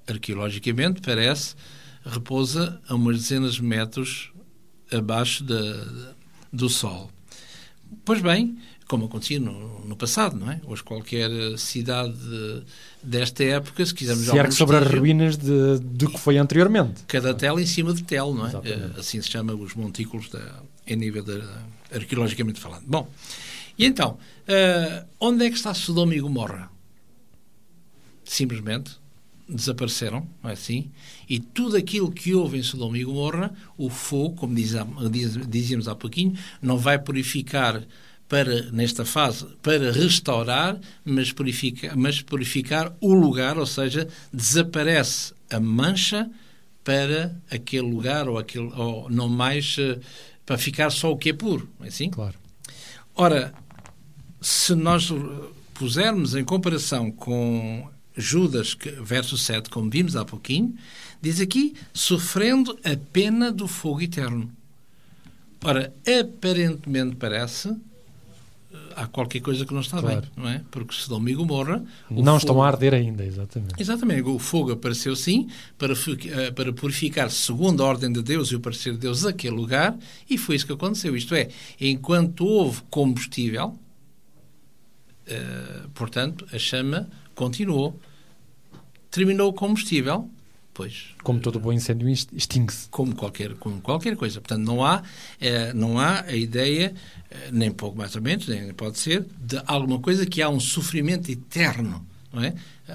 Arqueologicamente, 0.09 1.01
parece, 1.01 1.55
repousa 2.05 2.81
a 2.89 2.95
umas 2.97 3.19
dezenas 3.19 3.55
de 3.55 3.63
metros 3.63 4.33
abaixo 4.93 5.45
do 6.53 6.69
Sol. 6.69 7.09
Pois 8.05 8.21
bem, 8.21 8.59
como 8.89 9.05
acontecia 9.05 9.39
no, 9.39 9.87
no, 9.87 9.95
passado, 9.95 10.37
não 10.37 10.51
é? 10.51 10.61
Hoje 10.67 10.83
qualquer 10.83 11.31
cidade 11.57 12.19
desta 13.01 13.45
época, 13.45 13.87
se 13.87 13.95
quisermos... 13.95 14.25
Cerca 14.27 14.51
sobre 14.51 14.79
as 14.79 14.87
ruínas 14.89 15.37
de, 15.37 15.79
do 15.79 16.11
que 16.11 16.19
foi 16.19 16.37
anteriormente. 16.37 17.05
Cada 17.07 17.33
tela 17.33 17.63
em 17.63 17.67
cima 17.67 17.95
de 17.95 18.03
tel, 18.03 18.35
não 18.35 18.47
é? 18.47 18.49
Exatamente. 18.49 19.01
Assim 19.01 19.23
se 19.23 19.31
chama 19.31 19.55
os 19.55 19.75
montículos 19.75 20.29
da, 20.29 20.63
em 20.85 20.97
nível 20.97 21.23
de, 21.23 21.43
arqueologicamente 21.95 22.59
falando. 22.59 22.83
Bom, 22.87 23.09
e 23.79 23.87
então, 23.87 24.19
uh, 24.49 25.07
onde 25.21 25.47
é 25.47 25.51
que 25.51 25.57
está 25.57 25.75
Sodoma 25.75 26.15
e 26.15 26.21
Gomorra? 26.21 26.71
Simplesmente 28.25 29.03
desapareceram, 29.49 30.27
não 30.43 30.51
é 30.51 30.55
assim? 30.55 30.91
E 31.29 31.39
tudo 31.39 31.77
aquilo 31.77 32.11
que 32.11 32.35
houve 32.35 32.59
em 32.59 32.63
Sodoma 32.63 32.97
e 32.97 33.05
Gomorra, 33.05 33.53
o 33.77 33.91
fogo, 33.91 34.37
como 34.37 34.55
diz, 34.55 34.73
diz, 35.11 35.47
dizíamos 35.47 35.89
há 35.89 35.95
pouquinho, 35.95 36.35
não 36.61 36.79
vai 36.79 36.99
purificar 36.99 37.83
para, 38.29 38.71
nesta 38.71 39.05
fase, 39.05 39.47
para 39.61 39.93
restaurar, 39.93 40.81
mas 41.05 41.33
purificar, 41.33 41.97
mas 41.97 42.23
purificar 42.23 42.97
o 43.01 43.13
lugar, 43.13 43.59
ou 43.59 43.67
seja, 43.67 44.09
desaparece 44.33 45.35
a 45.51 45.61
mancha 45.61 46.31
para 46.83 47.37
aquele 47.51 47.89
lugar 47.89 48.29
ou, 48.29 48.39
aquele, 48.39 48.73
ou 48.75 49.11
não 49.11 49.29
mais 49.29 49.77
eh, 49.79 50.01
para 50.47 50.57
ficar 50.57 50.91
só 50.91 51.13
o 51.13 51.17
que 51.17 51.29
é 51.31 51.33
puro, 51.33 51.69
é 51.83 51.89
assim? 51.89 52.11
Claro. 52.11 52.42
Ora, 53.15 53.53
se 54.41 54.75
nós 54.75 55.09
pusermos 55.75 56.35
em 56.35 56.45
comparação 56.45 57.11
com 57.11 57.89
Judas, 58.17 58.77
verso 59.03 59.37
7, 59.37 59.69
como 59.71 59.91
vimos 59.91 60.17
há 60.17 60.25
pouquinho, 60.25 60.75
diz 61.21 61.41
aqui, 61.41 61.75
sofrendo 61.93 62.79
a 62.85 62.97
pena 63.13 63.53
do 63.53 63.69
fogo 63.69 64.03
eterno. 64.03 64.51
Ora, 65.63 65.95
aparentemente 66.07 67.17
parece 67.17 67.77
há 68.97 69.07
qualquer 69.07 69.41
coisa 69.41 69.65
que 69.65 69.73
não 69.73 69.81
está 69.81 70.01
claro. 70.01 70.21
bem, 70.21 70.31
não 70.37 70.49
é? 70.49 70.63
Porque 70.71 70.95
se 70.95 71.01
Sodoma 71.03 71.31
e 71.31 71.35
Gomorra... 71.35 71.85
Não 72.11 72.25
fogo... 72.25 72.37
estão 72.37 72.63
a 72.63 72.67
arder 72.67 72.95
ainda, 72.95 73.25
exatamente. 73.25 73.81
Exatamente. 73.81 74.23
O 74.23 74.39
fogo 74.39 74.73
apareceu, 74.73 75.15
sim, 75.17 75.49
para, 75.79 75.95
eh, 75.95 76.51
para 76.51 76.73
purificar, 76.73 77.31
segundo 77.31 77.83
a 77.83 77.87
ordem 77.87 78.13
de 78.13 78.23
Deus 78.23 78.49
e 78.49 78.57
o 78.57 78.61
parecer 78.61 78.93
de 78.93 78.99
Deus, 78.99 79.25
aquele 79.25 79.57
lugar, 79.57 79.97
e 80.29 80.39
foi 80.39 80.57
isso 80.57 80.67
que 80.67 80.73
aconteceu. 80.73 81.17
Isto 81.17 81.35
é, 81.35 81.49
enquanto 81.81 82.47
houve 82.47 82.83
combustível, 82.91 83.79
uh, 85.27 85.89
portanto, 85.95 86.47
a 86.53 86.59
chama 86.59 87.09
continuou. 87.35 87.99
Terminou 89.11 89.51
o 89.51 89.53
combustível, 89.53 90.29
Pois. 90.75 91.09
Como 91.23 91.39
todo 91.39 91.61
bom 91.61 91.73
incêndio 91.73 92.09
extingue-se. 92.09 92.89
Como 92.89 93.15
qualquer, 93.15 93.55
como 93.55 93.81
qualquer 93.81 94.17
coisa. 94.17 94.41
Portanto, 94.41 94.65
não 94.65 94.85
há, 94.85 95.03
é, 95.41 95.73
não 95.75 95.99
há 95.99 96.23
a 96.23 96.35
ideia, 96.35 96.95
é, 97.31 97.51
nem 97.53 97.71
pouco 97.71 97.97
mais 97.97 98.17
ou 98.17 98.23
menos, 98.23 98.49
nem 98.49 98.73
pode 98.73 98.99
ser, 98.99 99.27
de 99.39 99.61
alguma 99.67 100.01
coisa 100.01 100.25
que 100.25 100.41
há 100.41 100.49
um 100.49 100.61
sofrimento 100.61 101.31
eterno. 101.31 102.07
Não 102.33 102.43
é? 102.43 102.55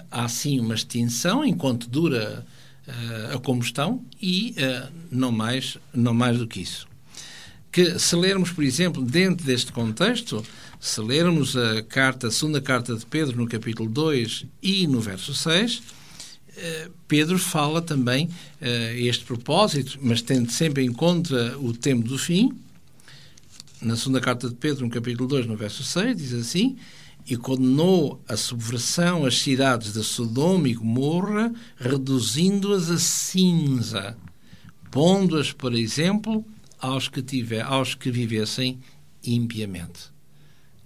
Há 0.09 0.27
sim 0.27 0.59
uma 0.59 0.73
extinção 0.73 1.45
enquanto 1.45 1.87
dura 1.87 2.43
uh, 2.87 3.35
a 3.35 3.39
combustão 3.39 4.03
e 4.19 4.55
não, 5.11 5.31
mais, 5.31 5.77
não 5.93 6.13
mais 6.13 6.39
do 6.39 6.47
que 6.47 6.61
isso. 6.61 6.87
Que 7.71 7.99
se 7.99 8.15
lermos, 8.15 8.51
por 8.51 8.63
exemplo, 8.63 9.03
dentro 9.03 9.45
deste 9.45 9.71
contexto, 9.71 10.43
se 10.79 10.99
lermos 11.01 11.55
a 11.55 11.83
carta, 11.83 12.27
a 12.27 12.31
segunda 12.31 12.59
carta 12.59 12.95
de 12.95 13.05
Pedro 13.05 13.37
no 13.37 13.47
capítulo 13.47 13.87
2 13.87 14.45
e 14.63 14.87
no 14.87 14.99
verso 14.99 15.35
6, 15.35 15.83
Pedro 17.07 17.37
fala 17.37 17.81
também 17.81 18.25
uh, 18.25 18.95
este 18.95 19.23
propósito, 19.23 19.97
mas 20.01 20.21
tendo 20.21 20.51
sempre 20.51 20.83
em 20.83 20.91
conta 20.91 21.57
o 21.59 21.73
tempo 21.73 22.07
do 22.07 22.17
fim. 22.17 22.51
Na 23.81 23.95
segunda 23.95 24.19
carta 24.19 24.49
de 24.49 24.55
Pedro, 24.55 24.85
no 24.85 24.91
capítulo 24.91 25.27
2, 25.27 25.45
no 25.45 25.55
verso 25.55 25.83
6, 25.83 26.17
diz 26.17 26.33
assim: 26.33 26.77
E 27.27 27.37
condenou 27.37 28.21
a 28.27 28.35
subversão 28.35 29.25
às 29.25 29.37
cidades 29.37 29.93
de 29.93 30.03
Sodoma 30.03 30.67
e 30.67 30.73
Gomorra, 30.73 31.53
reduzindo-as 31.77 32.89
a 32.89 32.97
cinza, 32.97 34.17
pondo-as, 34.89 35.51
por 35.51 35.75
exemplo, 35.75 36.43
aos 36.79 37.07
que, 37.07 37.21
tiver, 37.21 37.61
aos 37.61 37.93
que 37.93 38.09
vivessem 38.09 38.79
impiamente. 39.23 40.11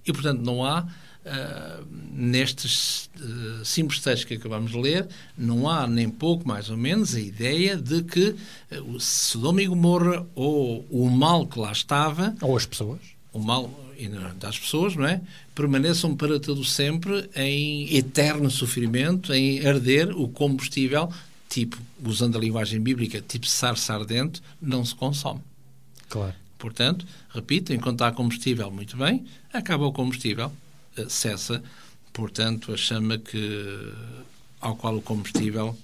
E, 0.06 0.12
portanto, 0.12 0.42
não 0.42 0.66
há 0.66 0.88
Uh, 1.24 1.86
nestes 2.12 3.10
uh, 3.20 3.64
simples 3.64 4.00
textos 4.00 4.26
que 4.26 4.34
acabamos 4.34 4.72
de 4.72 4.78
ler, 4.78 5.08
não 5.38 5.70
há 5.70 5.86
nem 5.86 6.10
pouco 6.10 6.48
mais 6.48 6.72
ou 6.72 6.76
menos 6.76 7.14
a 7.14 7.20
ideia 7.20 7.78
de 7.78 8.02
que 8.02 8.36
uh, 8.72 9.00
Sodoma 9.00 9.62
e 9.62 9.68
Gomorra 9.68 10.26
ou 10.34 10.84
o 10.90 11.08
mal 11.12 11.46
que 11.46 11.60
lá 11.60 11.72
estava... 11.72 12.36
Ou 12.42 12.58
as 12.58 12.66
pessoas. 12.66 13.00
O 13.32 13.40
mal 13.40 13.70
das 14.40 14.58
pessoas, 14.58 14.96
não 14.96 15.06
é? 15.06 15.22
Permaneçam 15.54 16.16
para 16.16 16.40
todo 16.40 16.64
sempre 16.64 17.30
em 17.36 17.96
eterno 17.96 18.50
sofrimento, 18.50 19.34
em 19.34 19.66
arder 19.66 20.10
o 20.18 20.28
combustível, 20.28 21.12
tipo, 21.50 21.78
usando 22.04 22.38
a 22.38 22.42
linguagem 22.42 22.80
bíblica, 22.80 23.22
tipo 23.22 23.46
sarça 23.46 23.94
ardente, 23.94 24.42
não 24.62 24.84
se 24.84 24.96
consome. 24.96 25.42
Claro. 26.10 26.34
Portanto, 26.58 27.06
repito, 27.30 27.74
enquanto 27.74 28.04
há 28.04 28.12
combustível, 28.12 28.72
muito 28.72 28.96
bem, 28.96 29.26
acaba 29.52 29.86
o 29.86 29.92
combustível, 29.92 30.46
eh, 30.46 30.52
cessa, 31.10 31.64
portanto, 32.14 32.74
a 32.74 32.78
chama 32.78 33.18
que, 33.18 33.94
ao 34.60 34.76
qual 34.76 34.98
o 34.98 35.02
combustível 35.02 35.78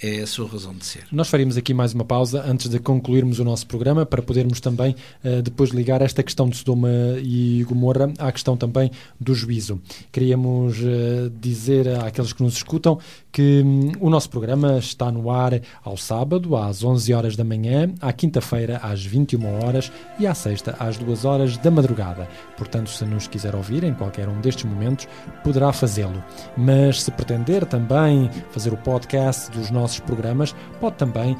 é 0.00 0.20
a 0.20 0.26
sua 0.26 0.48
razão 0.48 0.72
de 0.74 0.84
ser. 0.84 1.04
Nós 1.10 1.28
faríamos 1.28 1.56
aqui 1.56 1.74
mais 1.74 1.92
uma 1.92 2.04
pausa 2.04 2.44
antes 2.46 2.68
de 2.68 2.78
concluirmos 2.78 3.38
o 3.40 3.44
nosso 3.44 3.66
programa 3.66 4.06
para 4.06 4.22
podermos 4.22 4.60
também 4.60 4.94
uh, 5.24 5.42
depois 5.42 5.70
ligar 5.70 6.00
esta 6.02 6.22
questão 6.22 6.48
de 6.48 6.56
Sodoma 6.56 6.88
e 7.20 7.64
Gomorra 7.68 8.12
à 8.18 8.30
questão 8.30 8.56
também 8.56 8.90
do 9.18 9.34
juízo. 9.34 9.80
Queríamos 10.12 10.78
uh, 10.78 11.30
dizer 11.40 11.88
àqueles 12.00 12.32
que 12.32 12.42
nos 12.42 12.54
escutam 12.54 12.98
que 13.32 13.62
um, 13.64 13.92
o 14.00 14.10
nosso 14.10 14.30
programa 14.30 14.78
está 14.78 15.10
no 15.10 15.30
ar 15.30 15.60
ao 15.84 15.96
sábado 15.96 16.56
às 16.56 16.84
11 16.84 17.12
horas 17.12 17.36
da 17.36 17.44
manhã, 17.44 17.92
à 18.00 18.12
quinta-feira 18.12 18.78
às 18.82 19.04
21 19.04 19.64
horas 19.64 19.90
e 20.18 20.26
à 20.26 20.34
sexta 20.34 20.76
às 20.78 20.96
2 20.96 21.24
horas 21.24 21.56
da 21.56 21.70
madrugada. 21.70 22.28
Portanto, 22.56 22.90
se 22.90 23.04
nos 23.04 23.26
quiser 23.26 23.54
ouvir 23.54 23.82
em 23.84 23.94
qualquer 23.94 24.28
um 24.28 24.40
destes 24.40 24.64
momentos, 24.64 25.08
poderá 25.42 25.72
fazê-lo. 25.72 26.22
Mas 26.56 27.02
se 27.02 27.10
pretender 27.10 27.66
também 27.66 28.30
fazer 28.50 28.72
o 28.72 28.76
podcast 28.76 29.50
dos 29.50 29.70
nossos 29.70 29.87
nossos 29.88 30.00
programas, 30.00 30.54
pode 30.80 30.96
também 30.96 31.34
uh, 31.34 31.38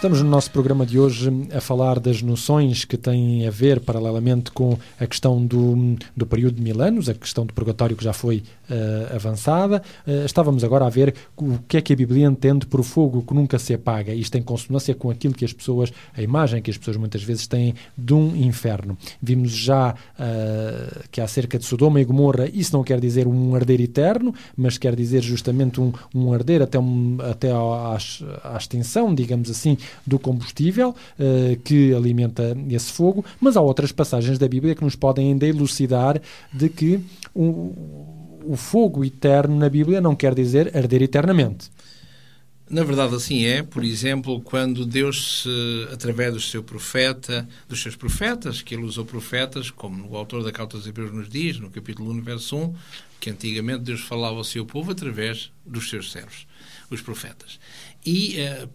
Estamos 0.07 0.23
no 0.23 0.31
nosso 0.31 0.53
programa 0.53 0.87
de 0.87 1.01
hoje 1.01 1.29
a 1.53 1.61
falar 1.61 1.99
das 1.99 2.23
noções 2.23 2.85
que 2.85 2.97
têm 2.97 3.45
a 3.45 3.51
ver, 3.51 3.81
paralelamente, 3.81 4.53
com 4.53 4.79
a 5.01 5.05
questão 5.05 5.45
do, 5.45 5.97
do 6.17 6.25
período 6.25 6.55
de 6.55 6.63
mil 6.63 6.81
anos, 6.81 7.09
a 7.09 7.15
questão 7.15 7.45
do 7.45 7.53
purgatório 7.53 7.97
que 7.97 8.05
já 8.05 8.13
foi 8.13 8.45
uh, 8.71 9.17
avançada. 9.17 9.83
Uh, 10.07 10.25
estávamos 10.25 10.63
agora 10.63 10.87
a 10.87 10.89
ver 10.89 11.13
o 11.37 11.59
que 11.67 11.79
é 11.79 11.81
que 11.81 11.93
a 11.93 11.97
Bíblia 11.97 12.25
entende 12.25 12.67
por 12.67 12.85
fogo 12.85 13.21
que 13.21 13.35
nunca 13.35 13.59
se 13.59 13.75
apaga. 13.75 14.15
Isto 14.15 14.39
em 14.39 14.43
consonância 14.43 14.95
com 14.95 15.11
aquilo 15.11 15.35
que 15.35 15.45
as 15.45 15.53
pessoas, 15.53 15.93
a 16.17 16.23
imagem 16.23 16.63
que 16.63 16.71
as 16.71 16.79
pessoas 16.79 16.97
muitas 16.97 17.25
vezes 17.25 17.49
têm 17.49 17.75
de 17.99 18.15
um 18.15 18.37
inferno. 18.37 18.97
Vimos 19.21 19.51
já 19.51 19.91
uh, 19.91 21.09
que 21.11 21.21
acerca 21.21 21.59
de 21.59 21.65
Sodoma 21.65 22.01
e 22.01 22.05
Gomorra, 22.05 22.49
isso 22.55 22.77
não 22.77 22.85
quer 22.85 23.01
dizer 23.01 23.27
um 23.27 23.57
arder 23.57 23.81
eterno, 23.81 24.33
mas 24.57 24.79
quer 24.79 24.95
dizer 24.95 25.21
justamente 25.21 25.81
um, 25.81 25.93
um 26.15 26.33
arder 26.33 26.63
até, 26.63 26.79
um, 26.79 27.19
até 27.29 27.51
à, 27.51 27.99
à 28.45 28.57
extinção, 28.57 29.13
digamos 29.13 29.51
assim, 29.51 29.77
do 30.07 30.19
combustível 30.19 30.91
uh, 30.91 31.57
que 31.63 31.95
alimenta 31.95 32.57
esse 32.71 32.93
fogo, 32.93 33.25
mas 33.41 33.57
há 33.57 33.61
outras 33.61 33.93
passagens 33.93 34.39
da 34.39 34.49
Bíblia 34.49 34.75
que 34.75 34.85
nos 34.85 34.97
podem 34.97 35.29
ainda 35.29 35.47
elucidar 35.47 36.21
de 36.53 36.69
que 36.69 37.01
o, 37.35 38.43
o 38.45 38.57
fogo 38.57 39.05
eterno 39.05 39.57
na 39.57 39.69
Bíblia 39.69 40.01
não 40.01 40.15
quer 40.15 40.35
dizer 40.35 40.77
arder 40.77 41.03
eternamente. 41.03 41.71
Na 42.69 42.83
verdade, 42.83 43.15
assim 43.15 43.45
é. 43.45 43.63
Por 43.63 43.85
exemplo, 43.85 44.41
quando 44.41 44.85
Deus, 44.85 45.43
se, 45.43 45.89
através 45.93 46.35
do 46.35 46.41
seu 46.41 46.65
profeta, 46.65 47.49
dos 47.69 47.81
seus 47.81 47.95
profetas, 47.95 48.61
que 48.61 48.75
ele 48.75 48.83
usou 48.83 49.05
profetas, 49.05 49.71
como 49.71 50.11
o 50.11 50.17
autor 50.17 50.43
da 50.43 50.51
Carta 50.51 50.77
aos 50.77 50.87
Hebreus 50.87 51.13
nos 51.13 51.29
diz, 51.29 51.61
no 51.61 51.71
capítulo 51.71 52.11
1, 52.11 52.23
verso 52.23 52.57
1, 52.57 52.75
que 53.21 53.31
antigamente 53.31 53.85
Deus 53.85 54.01
falava 54.01 54.37
ao 54.37 54.45
seu 54.45 54.67
povo 54.67 54.91
através 54.91 55.53
dos 55.65 55.89
seus 55.89 56.11
servos, 56.11 56.47
os 56.91 57.01
profetas. 57.01 57.61
E 58.05 58.37
uh, 58.41 58.69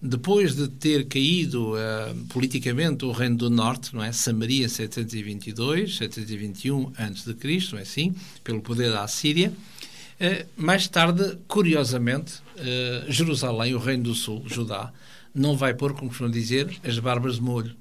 depois 0.00 0.54
de 0.54 0.68
ter 0.68 1.06
caído 1.06 1.72
uh, 1.72 2.14
politicamente 2.28 3.04
o 3.04 3.12
Reino 3.12 3.36
do 3.36 3.50
Norte, 3.50 3.94
não 3.94 4.02
é? 4.02 4.12
Samaria 4.12 4.66
em 4.66 4.68
722, 4.68 5.96
721 5.96 6.92
a.C., 6.96 7.68
não 7.72 7.78
é 7.78 7.82
assim? 7.82 8.14
Pelo 8.44 8.60
poder 8.60 8.90
da 8.90 9.04
Assíria, 9.04 9.50
uh, 9.50 10.46
mais 10.56 10.86
tarde, 10.86 11.38
curiosamente, 11.48 12.34
uh, 12.56 13.10
Jerusalém, 13.10 13.74
o 13.74 13.78
Reino 13.78 14.04
do 14.04 14.14
Sul, 14.14 14.42
Judá, 14.46 14.92
não 15.34 15.56
vai 15.56 15.74
pôr, 15.74 15.94
como 15.94 16.08
costumam 16.08 16.30
dizer, 16.30 16.78
as 16.84 16.98
barbas 16.98 17.36
de 17.36 17.42
molho. 17.42 17.74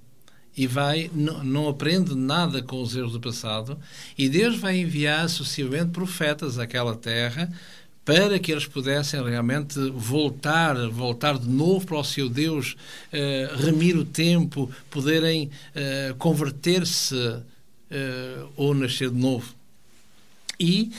E 0.58 0.66
vai, 0.68 1.12
não, 1.14 1.44
não 1.44 1.68
aprende 1.68 2.16
nada 2.16 2.64
com 2.64 2.82
os 2.82 2.96
erros 2.96 3.12
do 3.12 3.20
passado, 3.20 3.78
e 4.18 4.30
Deus 4.30 4.58
vai 4.58 4.78
enviar 4.78 5.28
sucessivamente 5.28 5.92
profetas 5.92 6.58
àquela 6.58 6.96
terra 6.96 7.52
para 8.06 8.38
que 8.38 8.52
eles 8.52 8.68
pudessem 8.68 9.22
realmente 9.24 9.80
voltar, 9.90 10.76
voltar 10.90 11.40
de 11.40 11.50
novo 11.50 11.88
para 11.88 11.98
o 11.98 12.04
seu 12.04 12.30
Deus, 12.30 12.78
eh, 13.12 13.50
remir 13.58 13.98
o 13.98 14.06
tempo, 14.06 14.72
poderem 14.92 15.50
eh, 15.74 16.14
converter-se 16.20 17.42
eh, 17.90 18.44
ou 18.56 18.76
nascer 18.76 19.10
de 19.10 19.18
novo. 19.18 19.56
E 20.58 20.90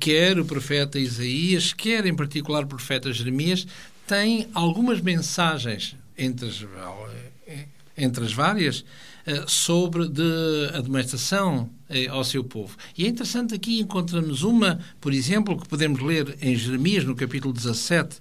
quer 0.00 0.40
o 0.40 0.44
profeta 0.44 0.98
Isaías, 0.98 1.72
quer 1.72 2.04
em 2.04 2.16
particular 2.16 2.64
o 2.64 2.66
profeta 2.66 3.12
Jeremias, 3.12 3.64
têm 4.08 4.48
algumas 4.52 5.00
mensagens, 5.00 5.94
entre 6.18 6.48
as, 6.48 6.66
entre 7.96 8.24
as 8.24 8.32
várias, 8.32 8.84
sobre 9.46 10.08
de 10.08 10.70
administração 10.74 11.70
uh, 11.88 12.12
ao 12.12 12.24
seu 12.24 12.42
povo. 12.42 12.76
E 12.96 13.04
é 13.04 13.08
interessante 13.08 13.54
aqui 13.54 13.80
encontramos 13.80 14.42
uma, 14.42 14.80
por 15.00 15.12
exemplo, 15.12 15.60
que 15.60 15.68
podemos 15.68 16.00
ler 16.00 16.36
em 16.40 16.56
Jeremias, 16.56 17.04
no 17.04 17.14
capítulo 17.14 17.52
17, 17.52 18.16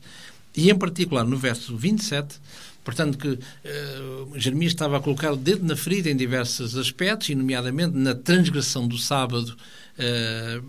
e 0.56 0.70
em 0.70 0.78
particular 0.78 1.26
no 1.26 1.38
verso 1.38 1.76
27, 1.76 2.40
Portanto, 2.84 3.18
que 3.18 3.28
uh, 3.28 4.40
Jeremias 4.40 4.72
estava 4.72 4.98
a 4.98 5.00
colocar 5.00 5.32
o 5.32 5.38
dedo 5.38 5.64
na 5.66 5.76
ferida 5.76 6.10
em 6.10 6.16
diversos 6.16 6.76
aspectos, 6.76 7.30
e 7.30 7.36
nomeadamente 7.36 7.96
na 7.96 8.16
transgressão 8.16 8.88
do 8.88 8.98
sábado, 8.98 9.56
uh, 10.00 10.66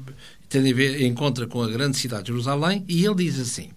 tendo 0.49 0.68
a 0.68 0.74
ver, 0.74 1.03
encontra 1.03 1.47
com 1.47 1.62
a 1.62 1.68
grande 1.68 1.97
cidade 1.97 2.24
de 2.24 2.28
Jerusalém, 2.28 2.85
e 2.87 3.05
ele 3.05 3.14
diz 3.14 3.39
assim: 3.39 3.70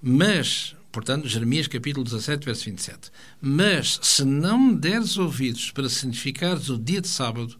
Mas, 0.00 0.74
portanto, 0.98 1.28
Jeremias 1.28 1.66
capítulo 1.66 2.04
17, 2.04 2.44
verso 2.44 2.64
27, 2.64 3.10
Mas 3.40 3.98
se 4.02 4.24
não 4.24 4.58
me 4.58 4.76
deres 4.76 5.16
ouvidos 5.16 5.70
para 5.70 5.88
significares 5.88 6.68
o 6.68 6.78
dia 6.78 7.00
de 7.00 7.08
sábado, 7.08 7.56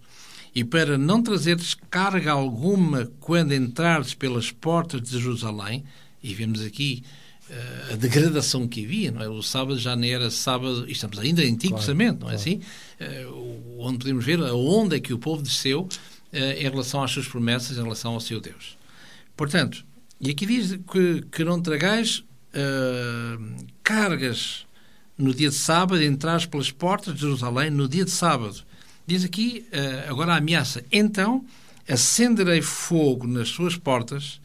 e 0.55 0.65
para 0.65 0.99
não 0.99 1.23
trazeres 1.23 1.77
carga 1.89 2.33
alguma 2.33 3.11
quando 3.21 3.55
entrares 3.55 4.15
pelas 4.15 4.51
portas 4.51 5.03
de 5.03 5.19
Jerusalém, 5.19 5.85
e 6.23 6.35
vemos 6.35 6.63
aqui 6.63 7.05
a 7.93 7.97
degradação 7.97 8.69
que 8.69 8.85
havia, 8.85 9.11
não 9.11 9.23
é? 9.23 9.29
O 9.29 9.43
sábado 9.43 9.79
já 9.79 9.97
não 9.97 10.05
era 10.05 10.31
sábado, 10.31 10.85
estamos 10.89 11.19
ainda 11.19 11.43
em 11.43 11.53
Antigo 11.53 11.75
claro, 11.75 11.79
Testamento, 11.79 12.21
não 12.21 12.31
é 12.31 12.35
claro. 12.35 12.37
assim? 12.37 12.61
Uh, 13.01 13.75
onde 13.79 13.99
podemos 13.99 14.25
ver 14.25 14.43
a 14.43 14.55
onda 14.55 14.97
é 14.97 15.01
que 15.01 15.15
o 15.15 15.19
povo 15.19 15.43
desceu 15.43 15.83
uh, 15.83 16.37
em 16.37 16.69
relação 16.69 17.03
às 17.03 17.11
suas 17.11 17.27
promessas, 17.27 17.79
em 17.79 17.83
relação 17.83 18.13
ao 18.13 18.21
seu 18.21 18.41
Deus. 18.41 18.77
Portanto, 19.35 19.85
e 20.21 20.31
aqui 20.31 20.45
diz 20.45 20.79
que, 20.93 21.25
que 21.31 21.45
não 21.45 21.61
tragais 21.63 22.23
uh, 22.55 23.67
cargas 23.83 24.67
no 25.17 25.35
dia 25.35 25.49
de 25.49 25.57
sábado, 25.57 26.03
entrais 26.03 26.47
pelas 26.47 26.71
portas 26.71 27.15
de 27.15 27.21
Jerusalém 27.21 27.71
no 27.71 27.89
dia 27.89 28.05
de 28.05 28.11
sábado. 28.11 28.63
Diz 29.07 29.25
aqui 29.25 29.67
agora 30.07 30.35
a 30.35 30.37
ameaça. 30.37 30.85
Então 30.93 31.45
acenderei 31.89 32.61
fogo 32.61 33.27
nas 33.27 33.49
suas 33.49 33.75
portas 33.75 34.39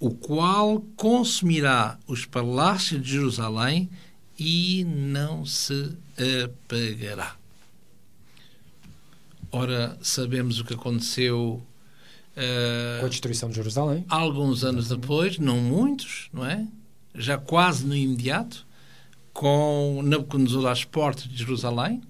o 0.00 0.10
qual 0.10 0.80
consumirá 0.96 1.98
os 2.06 2.24
palácios 2.24 3.02
de 3.02 3.10
Jerusalém 3.10 3.90
e 4.38 4.84
não 4.84 5.44
se 5.44 5.96
apagará. 6.44 7.36
Ora, 9.50 9.98
sabemos 10.00 10.60
o 10.60 10.64
que 10.64 10.74
aconteceu 10.74 11.62
uh, 12.36 13.00
com 13.00 13.06
a 13.06 13.08
destruição 13.08 13.48
de 13.48 13.56
Jerusalém. 13.56 14.04
Alguns 14.08 14.62
anos 14.62 14.88
depois, 14.88 15.38
não 15.38 15.56
muitos, 15.56 16.28
não 16.32 16.46
é? 16.46 16.66
Já 17.14 17.38
quase 17.38 17.86
no 17.86 17.96
imediato, 17.96 18.66
com 19.32 20.00
Nabucodonosor 20.04 20.66
às 20.66 20.84
portas 20.84 21.24
de 21.28 21.36
Jerusalém. 21.36 22.02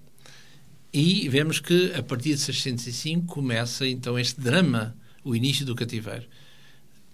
E 0.92 1.28
vemos 1.28 1.60
que 1.60 1.92
a 1.94 2.02
partir 2.02 2.34
de 2.34 2.40
605 2.40 3.26
começa 3.26 3.86
então 3.86 4.18
este 4.18 4.40
drama, 4.40 4.96
o 5.22 5.36
início 5.36 5.64
do 5.66 5.74
cativeiro 5.74 6.26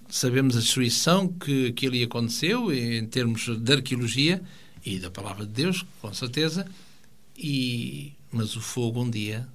sabemos 0.09 0.57
a 0.57 0.61
destruição 0.61 1.27
que, 1.27 1.73
que 1.73 1.87
ali 1.87 2.03
aconteceu 2.03 2.73
em 2.73 3.05
termos 3.07 3.49
de 3.59 3.73
arqueologia 3.73 4.41
e 4.85 4.99
da 4.99 5.11
palavra 5.11 5.45
de 5.47 5.53
Deus, 5.53 5.85
com 6.01 6.13
certeza, 6.13 6.67
e, 7.37 8.13
mas 8.31 8.55
o 8.55 8.61
fogo 8.61 9.03
um 9.03 9.11
dia, 9.11 9.49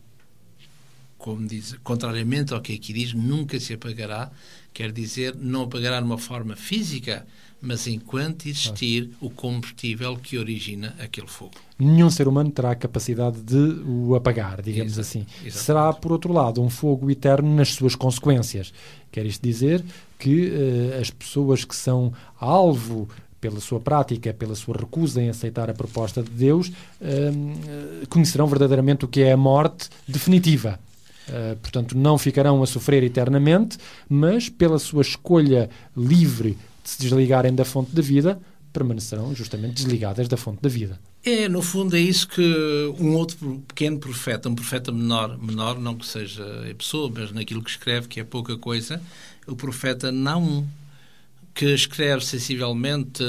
como 1.17 1.47
diz, 1.47 1.77
contrariamente 1.83 2.53
ao 2.53 2.61
que 2.61 2.73
aqui 2.73 2.91
diz, 2.91 3.13
nunca 3.13 3.59
se 3.59 3.73
apagará, 3.73 4.31
quer 4.73 4.91
dizer, 4.91 5.35
não 5.35 5.63
apagará 5.63 6.01
numa 6.01 6.17
forma 6.17 6.55
física, 6.55 7.25
mas 7.61 7.87
enquanto 7.87 8.47
existir 8.47 9.09
o 9.19 9.29
combustível 9.29 10.15
que 10.15 10.37
origina 10.37 10.95
aquele 10.99 11.27
fogo. 11.27 11.53
Nenhum 11.77 12.09
ser 12.09 12.27
humano 12.27 12.51
terá 12.51 12.71
a 12.71 12.75
capacidade 12.75 13.41
de 13.41 13.81
o 13.85 14.15
apagar, 14.15 14.61
digamos 14.61 14.93
Exato, 14.93 15.01
assim. 15.01 15.25
Exatamente. 15.45 15.57
Será, 15.57 15.93
por 15.93 16.11
outro 16.11 16.31
lado, 16.31 16.61
um 16.61 16.69
fogo 16.69 17.09
eterno 17.11 17.53
nas 17.53 17.69
suas 17.69 17.95
consequências. 17.95 18.73
Quer 19.11 19.25
isto 19.25 19.41
dizer 19.41 19.83
que 20.17 20.49
uh, 20.49 21.01
as 21.01 21.09
pessoas 21.09 21.65
que 21.65 21.75
são 21.75 22.13
alvo 22.39 23.07
pela 23.39 23.59
sua 23.59 23.79
prática, 23.79 24.33
pela 24.33 24.55
sua 24.55 24.75
recusa 24.77 25.21
em 25.21 25.29
aceitar 25.29 25.69
a 25.69 25.73
proposta 25.73 26.21
de 26.21 26.29
Deus, 26.29 26.67
uh, 26.67 28.07
conhecerão 28.09 28.47
verdadeiramente 28.47 29.05
o 29.05 29.07
que 29.07 29.21
é 29.21 29.31
a 29.31 29.37
morte 29.37 29.89
definitiva. 30.07 30.79
Uh, 31.27 31.55
portanto, 31.57 31.97
não 31.97 32.17
ficarão 32.17 32.61
a 32.63 32.67
sofrer 32.67 33.03
eternamente, 33.03 33.77
mas 34.09 34.49
pela 34.49 34.79
sua 34.79 35.01
escolha 35.01 35.69
livre 35.95 36.57
se 36.89 37.01
desligarem 37.01 37.53
da 37.53 37.65
fonte 37.65 37.93
da 37.93 38.01
vida, 38.01 38.39
permanecerão 38.71 39.33
justamente 39.35 39.75
desligadas 39.75 40.27
da 40.27 40.37
fonte 40.37 40.61
da 40.61 40.69
vida. 40.69 40.99
É, 41.23 41.49
no 41.49 41.61
fundo, 41.61 41.95
é 41.95 41.99
isso 41.99 42.27
que 42.27 42.93
um 42.99 43.13
outro 43.15 43.61
pequeno 43.67 43.99
profeta, 43.99 44.47
um 44.47 44.55
profeta 44.55 44.91
menor, 44.91 45.37
menor, 45.37 45.79
não 45.79 45.95
que 45.95 46.05
seja 46.05 46.43
a 46.69 46.75
pessoa, 46.75 47.11
mas 47.13 47.31
naquilo 47.31 47.63
que 47.63 47.69
escreve, 47.69 48.07
que 48.07 48.19
é 48.19 48.23
pouca 48.23 48.57
coisa, 48.57 49.01
o 49.47 49.55
profeta 49.55 50.11
Naum, 50.11 50.65
que 51.53 51.65
escreve 51.73 52.23
sensivelmente 52.23 53.23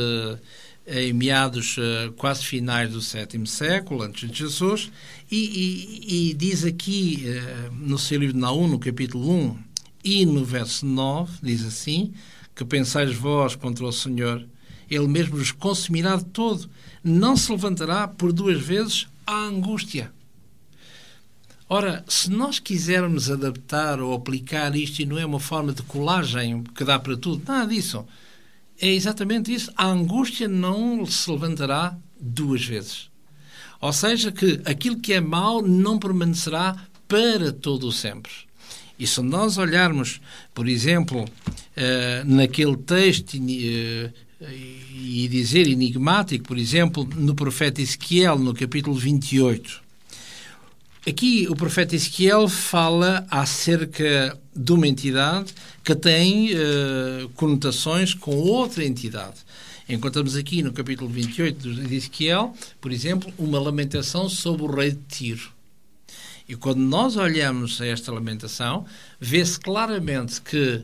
eh, 0.87 1.07
em 1.07 1.13
meados 1.13 1.77
eh, 1.79 2.13
quase 2.17 2.45
finais 2.45 2.93
do 2.93 3.01
sétimo 3.01 3.47
século, 3.47 4.03
antes 4.03 4.31
de 4.31 4.39
Jesus, 4.39 4.91
e, 5.31 5.37
e, 5.37 6.31
e 6.31 6.35
diz 6.35 6.65
aqui 6.65 7.25
eh, 7.27 7.71
no 7.73 7.99
seu 7.99 8.21
livro 8.21 8.35
de 8.35 8.41
Naum, 8.41 8.69
no 8.69 8.79
capítulo 8.79 9.31
1 9.31 9.59
e 10.05 10.27
no 10.27 10.45
verso 10.45 10.87
9, 10.87 11.39
diz 11.43 11.65
assim, 11.65 12.13
que 12.61 12.65
pensais 12.67 13.15
vós 13.15 13.57
contra 13.57 13.87
o 13.87 13.91
Senhor, 13.91 14.47
ele 14.91 15.09
mesmo 15.09 15.39
vos 15.39 15.51
consumirá 15.51 16.17
de 16.17 16.27
todo, 16.27 16.69
não 17.03 17.35
se 17.35 17.51
levantará 17.51 18.07
por 18.07 18.35
duas 18.35 18.61
vezes 18.61 19.09
a 19.27 19.35
angústia. 19.35 20.13
Ora, 21.67 22.05
se 22.07 22.31
nós 22.31 22.59
quisermos 22.59 23.31
adaptar 23.31 23.99
ou 23.99 24.13
aplicar 24.13 24.77
isto, 24.77 25.01
e 25.01 25.07
não 25.07 25.19
é 25.19 25.25
uma 25.25 25.41
forma 25.41 25.73
de 25.73 25.83
colagem 25.85 26.63
que 26.63 26.85
dá 26.85 26.99
para 26.99 27.17
tudo, 27.17 27.43
nada 27.51 27.67
disso. 27.67 28.05
É 28.79 28.89
exatamente 28.89 29.51
isso. 29.55 29.73
A 29.75 29.87
angústia 29.87 30.47
não 30.47 31.07
se 31.07 31.31
levantará 31.31 31.97
duas 32.21 32.63
vezes. 32.63 33.09
Ou 33.81 33.93
seja, 33.95 34.31
que 34.31 34.61
aquilo 34.67 35.01
que 35.01 35.15
é 35.15 35.21
mau 35.21 35.63
não 35.63 35.99
permanecerá 35.99 36.77
para 37.09 37.53
todo 37.53 37.87
o 37.87 37.93
sempre. 37.93 38.33
E 39.01 39.07
se 39.07 39.23
nós 39.23 39.57
olharmos, 39.57 40.21
por 40.53 40.69
exemplo, 40.69 41.25
uh, 41.25 42.25
naquele 42.27 42.77
texto 42.77 43.35
uh, 43.35 44.13
e 44.95 45.27
dizer 45.27 45.67
enigmático, 45.67 46.45
por 46.45 46.59
exemplo, 46.59 47.09
no 47.17 47.35
profeta 47.35 47.81
Ezequiel, 47.81 48.39
no 48.39 48.53
capítulo 48.53 48.95
28. 48.95 49.81
Aqui 51.09 51.47
o 51.49 51.57
profeta 51.57 51.97
Ezequiel 51.97 52.47
fala 52.47 53.27
acerca 53.31 54.39
de 54.55 54.71
uma 54.71 54.87
entidade 54.87 55.55
que 55.83 55.95
tem 55.95 56.51
uh, 56.53 57.29
conotações 57.31 58.13
com 58.13 58.37
outra 58.37 58.85
entidade. 58.85 59.37
Encontramos 59.89 60.37
aqui 60.37 60.63
no 60.63 60.75
capítulo 60.75 61.09
28 61.09 61.73
de 61.73 61.95
Ezequiel, 61.95 62.55
por 62.83 62.93
exemplo, 62.93 63.33
uma 63.39 63.59
lamentação 63.59 64.29
sobre 64.29 64.63
o 64.63 64.71
rei 64.71 64.91
de 64.91 64.99
Tiro. 65.09 65.60
E 66.51 66.57
quando 66.57 66.81
nós 66.81 67.17
olhamos 67.17 67.81
a 67.81 67.87
esta 67.87 68.11
lamentação, 68.11 68.85
vê-se 69.21 69.61
claramente 69.61 70.43
que 70.43 70.83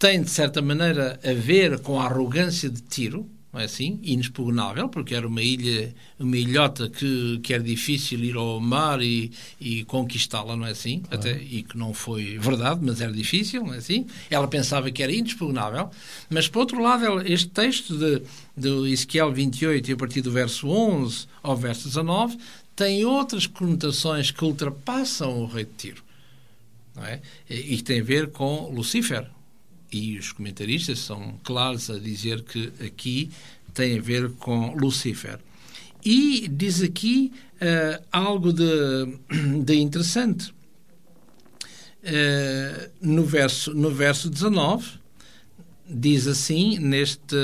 tem, 0.00 0.20
de 0.20 0.28
certa 0.28 0.60
maneira, 0.60 1.20
a 1.22 1.32
ver 1.32 1.78
com 1.78 2.00
a 2.00 2.06
arrogância 2.06 2.68
de 2.68 2.82
Tiro, 2.82 3.24
não 3.52 3.60
é 3.60 3.66
assim? 3.66 4.00
Inexpugnável, 4.02 4.88
porque 4.88 5.14
era 5.14 5.24
uma 5.24 5.40
ilha, 5.40 5.94
uma 6.18 6.36
ilhota 6.36 6.90
que, 6.90 7.38
que 7.40 7.54
era 7.54 7.62
difícil 7.62 8.18
ir 8.24 8.34
ao 8.34 8.58
mar 8.58 9.00
e, 9.00 9.30
e 9.60 9.84
conquistá-la, 9.84 10.56
não 10.56 10.66
é 10.66 10.72
assim? 10.72 10.98
Claro. 10.98 11.20
Até, 11.20 11.40
e 11.40 11.62
que 11.62 11.78
não 11.78 11.94
foi 11.94 12.36
verdade, 12.36 12.80
mas 12.82 13.00
era 13.00 13.12
difícil, 13.12 13.62
não 13.62 13.74
é 13.74 13.76
assim? 13.76 14.06
Ela 14.28 14.48
pensava 14.48 14.90
que 14.90 15.04
era 15.04 15.12
inexpugnável, 15.12 15.88
mas 16.28 16.48
por 16.48 16.58
outro 16.58 16.82
lado, 16.82 17.22
este 17.24 17.48
texto 17.48 17.96
de, 17.96 18.22
de 18.56 18.92
Ezequiel 18.92 19.32
28, 19.32 19.88
e 19.88 19.92
a 19.92 19.96
partir 19.96 20.20
do 20.20 20.32
verso 20.32 20.68
11 20.68 21.28
ao 21.44 21.56
verso 21.56 21.84
19, 21.86 22.36
tem 22.76 23.06
outras 23.06 23.46
conotações 23.46 24.30
que 24.30 24.44
ultrapassam 24.44 25.42
o 25.42 25.46
rei 25.46 25.64
de 25.64 25.72
Tiro. 25.72 26.04
Não 26.94 27.04
é? 27.04 27.22
E 27.48 27.78
que 27.78 27.82
tem 27.82 28.00
a 28.00 28.04
ver 28.04 28.30
com 28.30 28.70
Lucifer, 28.70 29.26
e 29.90 30.18
os 30.18 30.32
comentaristas 30.32 30.98
são 30.98 31.38
claros 31.42 31.88
a 31.90 31.98
dizer 31.98 32.42
que 32.42 32.72
aqui 32.84 33.30
tem 33.72 33.98
a 33.98 34.02
ver 34.02 34.30
com 34.32 34.74
Lucifer. 34.74 35.38
E 36.04 36.48
diz 36.48 36.82
aqui 36.82 37.32
uh, 37.56 38.04
algo 38.12 38.52
de, 38.52 38.64
de 39.64 39.74
interessante. 39.76 40.54
Uh, 42.02 42.90
no, 43.00 43.24
verso, 43.24 43.74
no 43.74 43.90
verso 43.90 44.30
19, 44.30 44.86
diz 45.88 46.26
assim, 46.26 46.78
neste, 46.78 47.36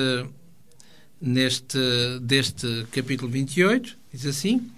neste 1.20 1.78
deste 2.20 2.87
capítulo 2.93 3.30
28, 3.30 3.99
diz 4.12 4.26
assim: 4.26 4.70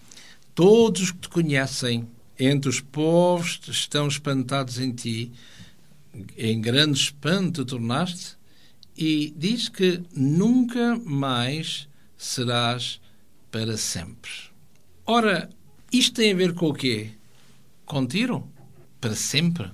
Todos 0.54 1.02
os 1.02 1.10
que 1.10 1.18
te 1.18 1.28
conhecem 1.28 2.08
entre 2.38 2.68
os 2.68 2.80
povos 2.80 3.60
estão 3.68 4.06
espantados 4.06 4.78
em 4.78 4.92
ti, 4.92 5.32
em 6.36 6.60
grande 6.60 6.98
espanto 6.98 7.64
tornaste, 7.64 8.36
e 8.96 9.34
diz 9.36 9.68
que 9.68 10.02
nunca 10.14 10.96
mais 11.04 11.88
serás 12.16 13.00
para 13.50 13.76
sempre. 13.76 14.30
Ora, 15.04 15.50
isto 15.92 16.14
tem 16.14 16.32
a 16.32 16.36
ver 16.36 16.54
com 16.54 16.68
o 16.68 16.74
quê? 16.74 17.10
Com 17.84 18.06
tiro? 18.06 18.48
Para 19.00 19.14
sempre? 19.14 19.70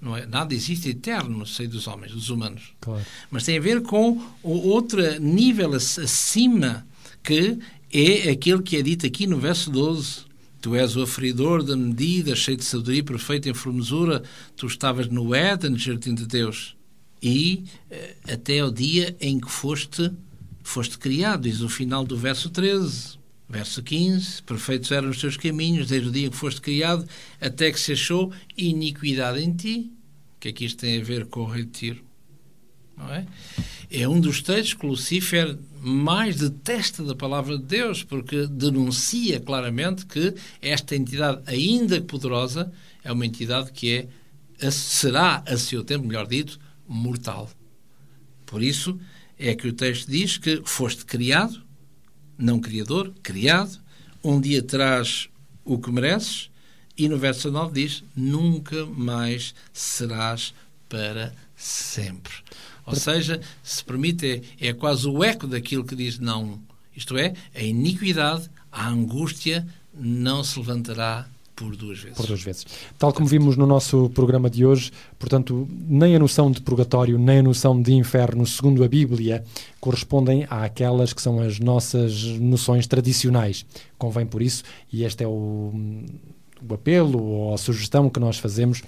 Não 0.00 0.16
é? 0.16 0.26
Nada 0.26 0.54
existe 0.54 0.90
eterno 0.90 1.38
no 1.38 1.46
seio 1.46 1.68
dos 1.68 1.86
homens, 1.86 2.12
dos 2.12 2.30
humanos. 2.30 2.74
Claro. 2.80 3.04
Mas 3.30 3.44
tem 3.44 3.58
a 3.58 3.60
ver 3.60 3.82
com 3.82 4.22
outro 4.42 5.00
nível 5.20 5.74
acima, 5.74 6.86
que 7.22 7.58
é 7.92 8.30
aquele 8.30 8.62
que 8.62 8.76
é 8.76 8.82
dito 8.82 9.06
aqui 9.06 9.26
no 9.26 9.38
verso 9.38 9.70
12 9.70 10.26
Tu 10.66 10.74
és 10.74 10.96
o 10.96 11.02
aferidor 11.02 11.62
da 11.62 11.76
medida, 11.76 12.34
cheio 12.34 12.56
de 12.56 12.64
sabedoria, 12.64 13.04
perfeita 13.04 13.48
em 13.48 13.54
formosura. 13.54 14.24
Tu 14.56 14.66
estavas 14.66 15.06
no 15.06 15.32
Éden, 15.32 15.78
jardim 15.78 16.12
de 16.12 16.26
Deus. 16.26 16.76
E 17.22 17.62
eh, 17.88 18.16
até 18.28 18.64
o 18.64 18.72
dia 18.72 19.16
em 19.20 19.38
que 19.38 19.48
foste, 19.48 20.10
foste 20.64 20.98
criado, 20.98 21.42
diz 21.42 21.60
o 21.60 21.68
final 21.68 22.04
do 22.04 22.16
verso 22.16 22.50
13. 22.50 23.16
Verso 23.48 23.80
15: 23.80 24.42
Perfeitos 24.42 24.90
eram 24.90 25.10
os 25.10 25.20
teus 25.20 25.36
caminhos, 25.36 25.86
desde 25.86 26.08
o 26.08 26.10
dia 26.10 26.26
em 26.26 26.30
que 26.30 26.36
foste 26.36 26.60
criado, 26.60 27.06
até 27.40 27.70
que 27.70 27.78
se 27.78 27.92
achou 27.92 28.32
iniquidade 28.56 29.40
em 29.40 29.52
ti. 29.52 29.92
O 30.36 30.40
que 30.40 30.48
é 30.48 30.52
que 30.52 30.64
isto 30.64 30.78
tem 30.78 31.00
a 31.00 31.04
ver 31.04 31.26
com 31.26 31.42
o 31.42 31.46
rei 31.46 31.62
de 31.62 31.70
Tiro? 31.70 32.04
Não 32.96 33.08
é? 33.12 33.24
é 33.88 34.08
um 34.08 34.18
dos 34.18 34.42
textos 34.42 34.74
que 34.74 34.84
Lucifer 34.84 35.56
mais 35.88 36.34
detesta 36.34 37.04
da 37.04 37.14
palavra 37.14 37.56
de 37.56 37.62
Deus, 37.62 38.02
porque 38.02 38.48
denuncia 38.48 39.38
claramente 39.38 40.04
que 40.04 40.34
esta 40.60 40.96
entidade, 40.96 41.40
ainda 41.46 42.00
poderosa, 42.00 42.72
é 43.04 43.12
uma 43.12 43.24
entidade 43.24 43.70
que 43.70 44.08
é, 44.60 44.70
será, 44.72 45.44
a 45.46 45.56
seu 45.56 45.84
tempo, 45.84 46.04
melhor 46.04 46.26
dito, 46.26 46.58
mortal. 46.88 47.48
Por 48.44 48.64
isso 48.64 48.98
é 49.38 49.54
que 49.54 49.68
o 49.68 49.72
texto 49.72 50.10
diz 50.10 50.36
que 50.38 50.60
foste 50.64 51.04
criado, 51.04 51.62
não 52.36 52.58
criador, 52.58 53.14
criado, 53.22 53.78
um 54.24 54.40
dia 54.40 54.62
terás 54.62 55.28
o 55.64 55.78
que 55.78 55.92
mereces, 55.92 56.50
e 56.98 57.08
no 57.08 57.16
verso 57.16 57.48
9 57.48 57.72
diz: 57.72 58.02
nunca 58.16 58.84
mais 58.86 59.54
serás 59.72 60.52
para 60.88 61.32
sempre. 61.54 62.32
Ou 62.86 62.94
seja, 62.94 63.40
se 63.62 63.84
permite, 63.84 64.42
é, 64.60 64.68
é 64.68 64.72
quase 64.72 65.08
o 65.08 65.24
eco 65.24 65.46
daquilo 65.46 65.84
que 65.84 65.96
diz 65.96 66.18
não. 66.18 66.60
Isto 66.96 67.18
é, 67.18 67.34
a 67.54 67.62
iniquidade, 67.62 68.48
a 68.70 68.88
angústia 68.88 69.66
não 69.92 70.44
se 70.44 70.58
levantará 70.58 71.26
por 71.56 71.74
duas 71.74 71.98
vezes. 71.98 72.16
Por 72.16 72.26
duas 72.26 72.42
vezes. 72.42 72.66
Tal 72.98 73.12
como 73.12 73.26
vimos 73.26 73.56
no 73.56 73.66
nosso 73.66 74.10
programa 74.10 74.50
de 74.50 74.64
hoje, 74.64 74.92
portanto, 75.18 75.66
nem 75.70 76.14
a 76.14 76.18
noção 76.18 76.50
de 76.50 76.60
purgatório, 76.60 77.18
nem 77.18 77.38
a 77.38 77.42
noção 77.42 77.80
de 77.80 77.94
inferno, 77.94 78.46
segundo 78.46 78.84
a 78.84 78.88
Bíblia, 78.88 79.42
correspondem 79.80 80.46
àquelas 80.50 81.14
que 81.14 81.22
são 81.22 81.40
as 81.40 81.58
nossas 81.58 82.22
noções 82.38 82.86
tradicionais. 82.86 83.64
Convém 83.96 84.26
por 84.26 84.42
isso, 84.42 84.62
e 84.92 85.02
este 85.02 85.24
é 85.24 85.26
o, 85.26 85.72
o 86.68 86.74
apelo 86.74 87.22
ou 87.22 87.54
a 87.54 87.58
sugestão 87.58 88.10
que 88.10 88.20
nós 88.20 88.38
fazemos, 88.38 88.82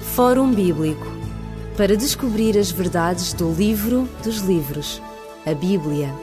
Fórum 0.00 0.52
Bíblico 0.52 1.06
para 1.76 1.96
descobrir 1.96 2.58
as 2.58 2.70
verdades 2.70 3.32
do 3.32 3.52
livro 3.52 4.08
dos 4.22 4.38
livros, 4.38 5.00
a 5.46 5.54
Bíblia. 5.54 6.14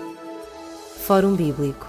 Fórum 1.05 1.35
Bíblico 1.35 1.88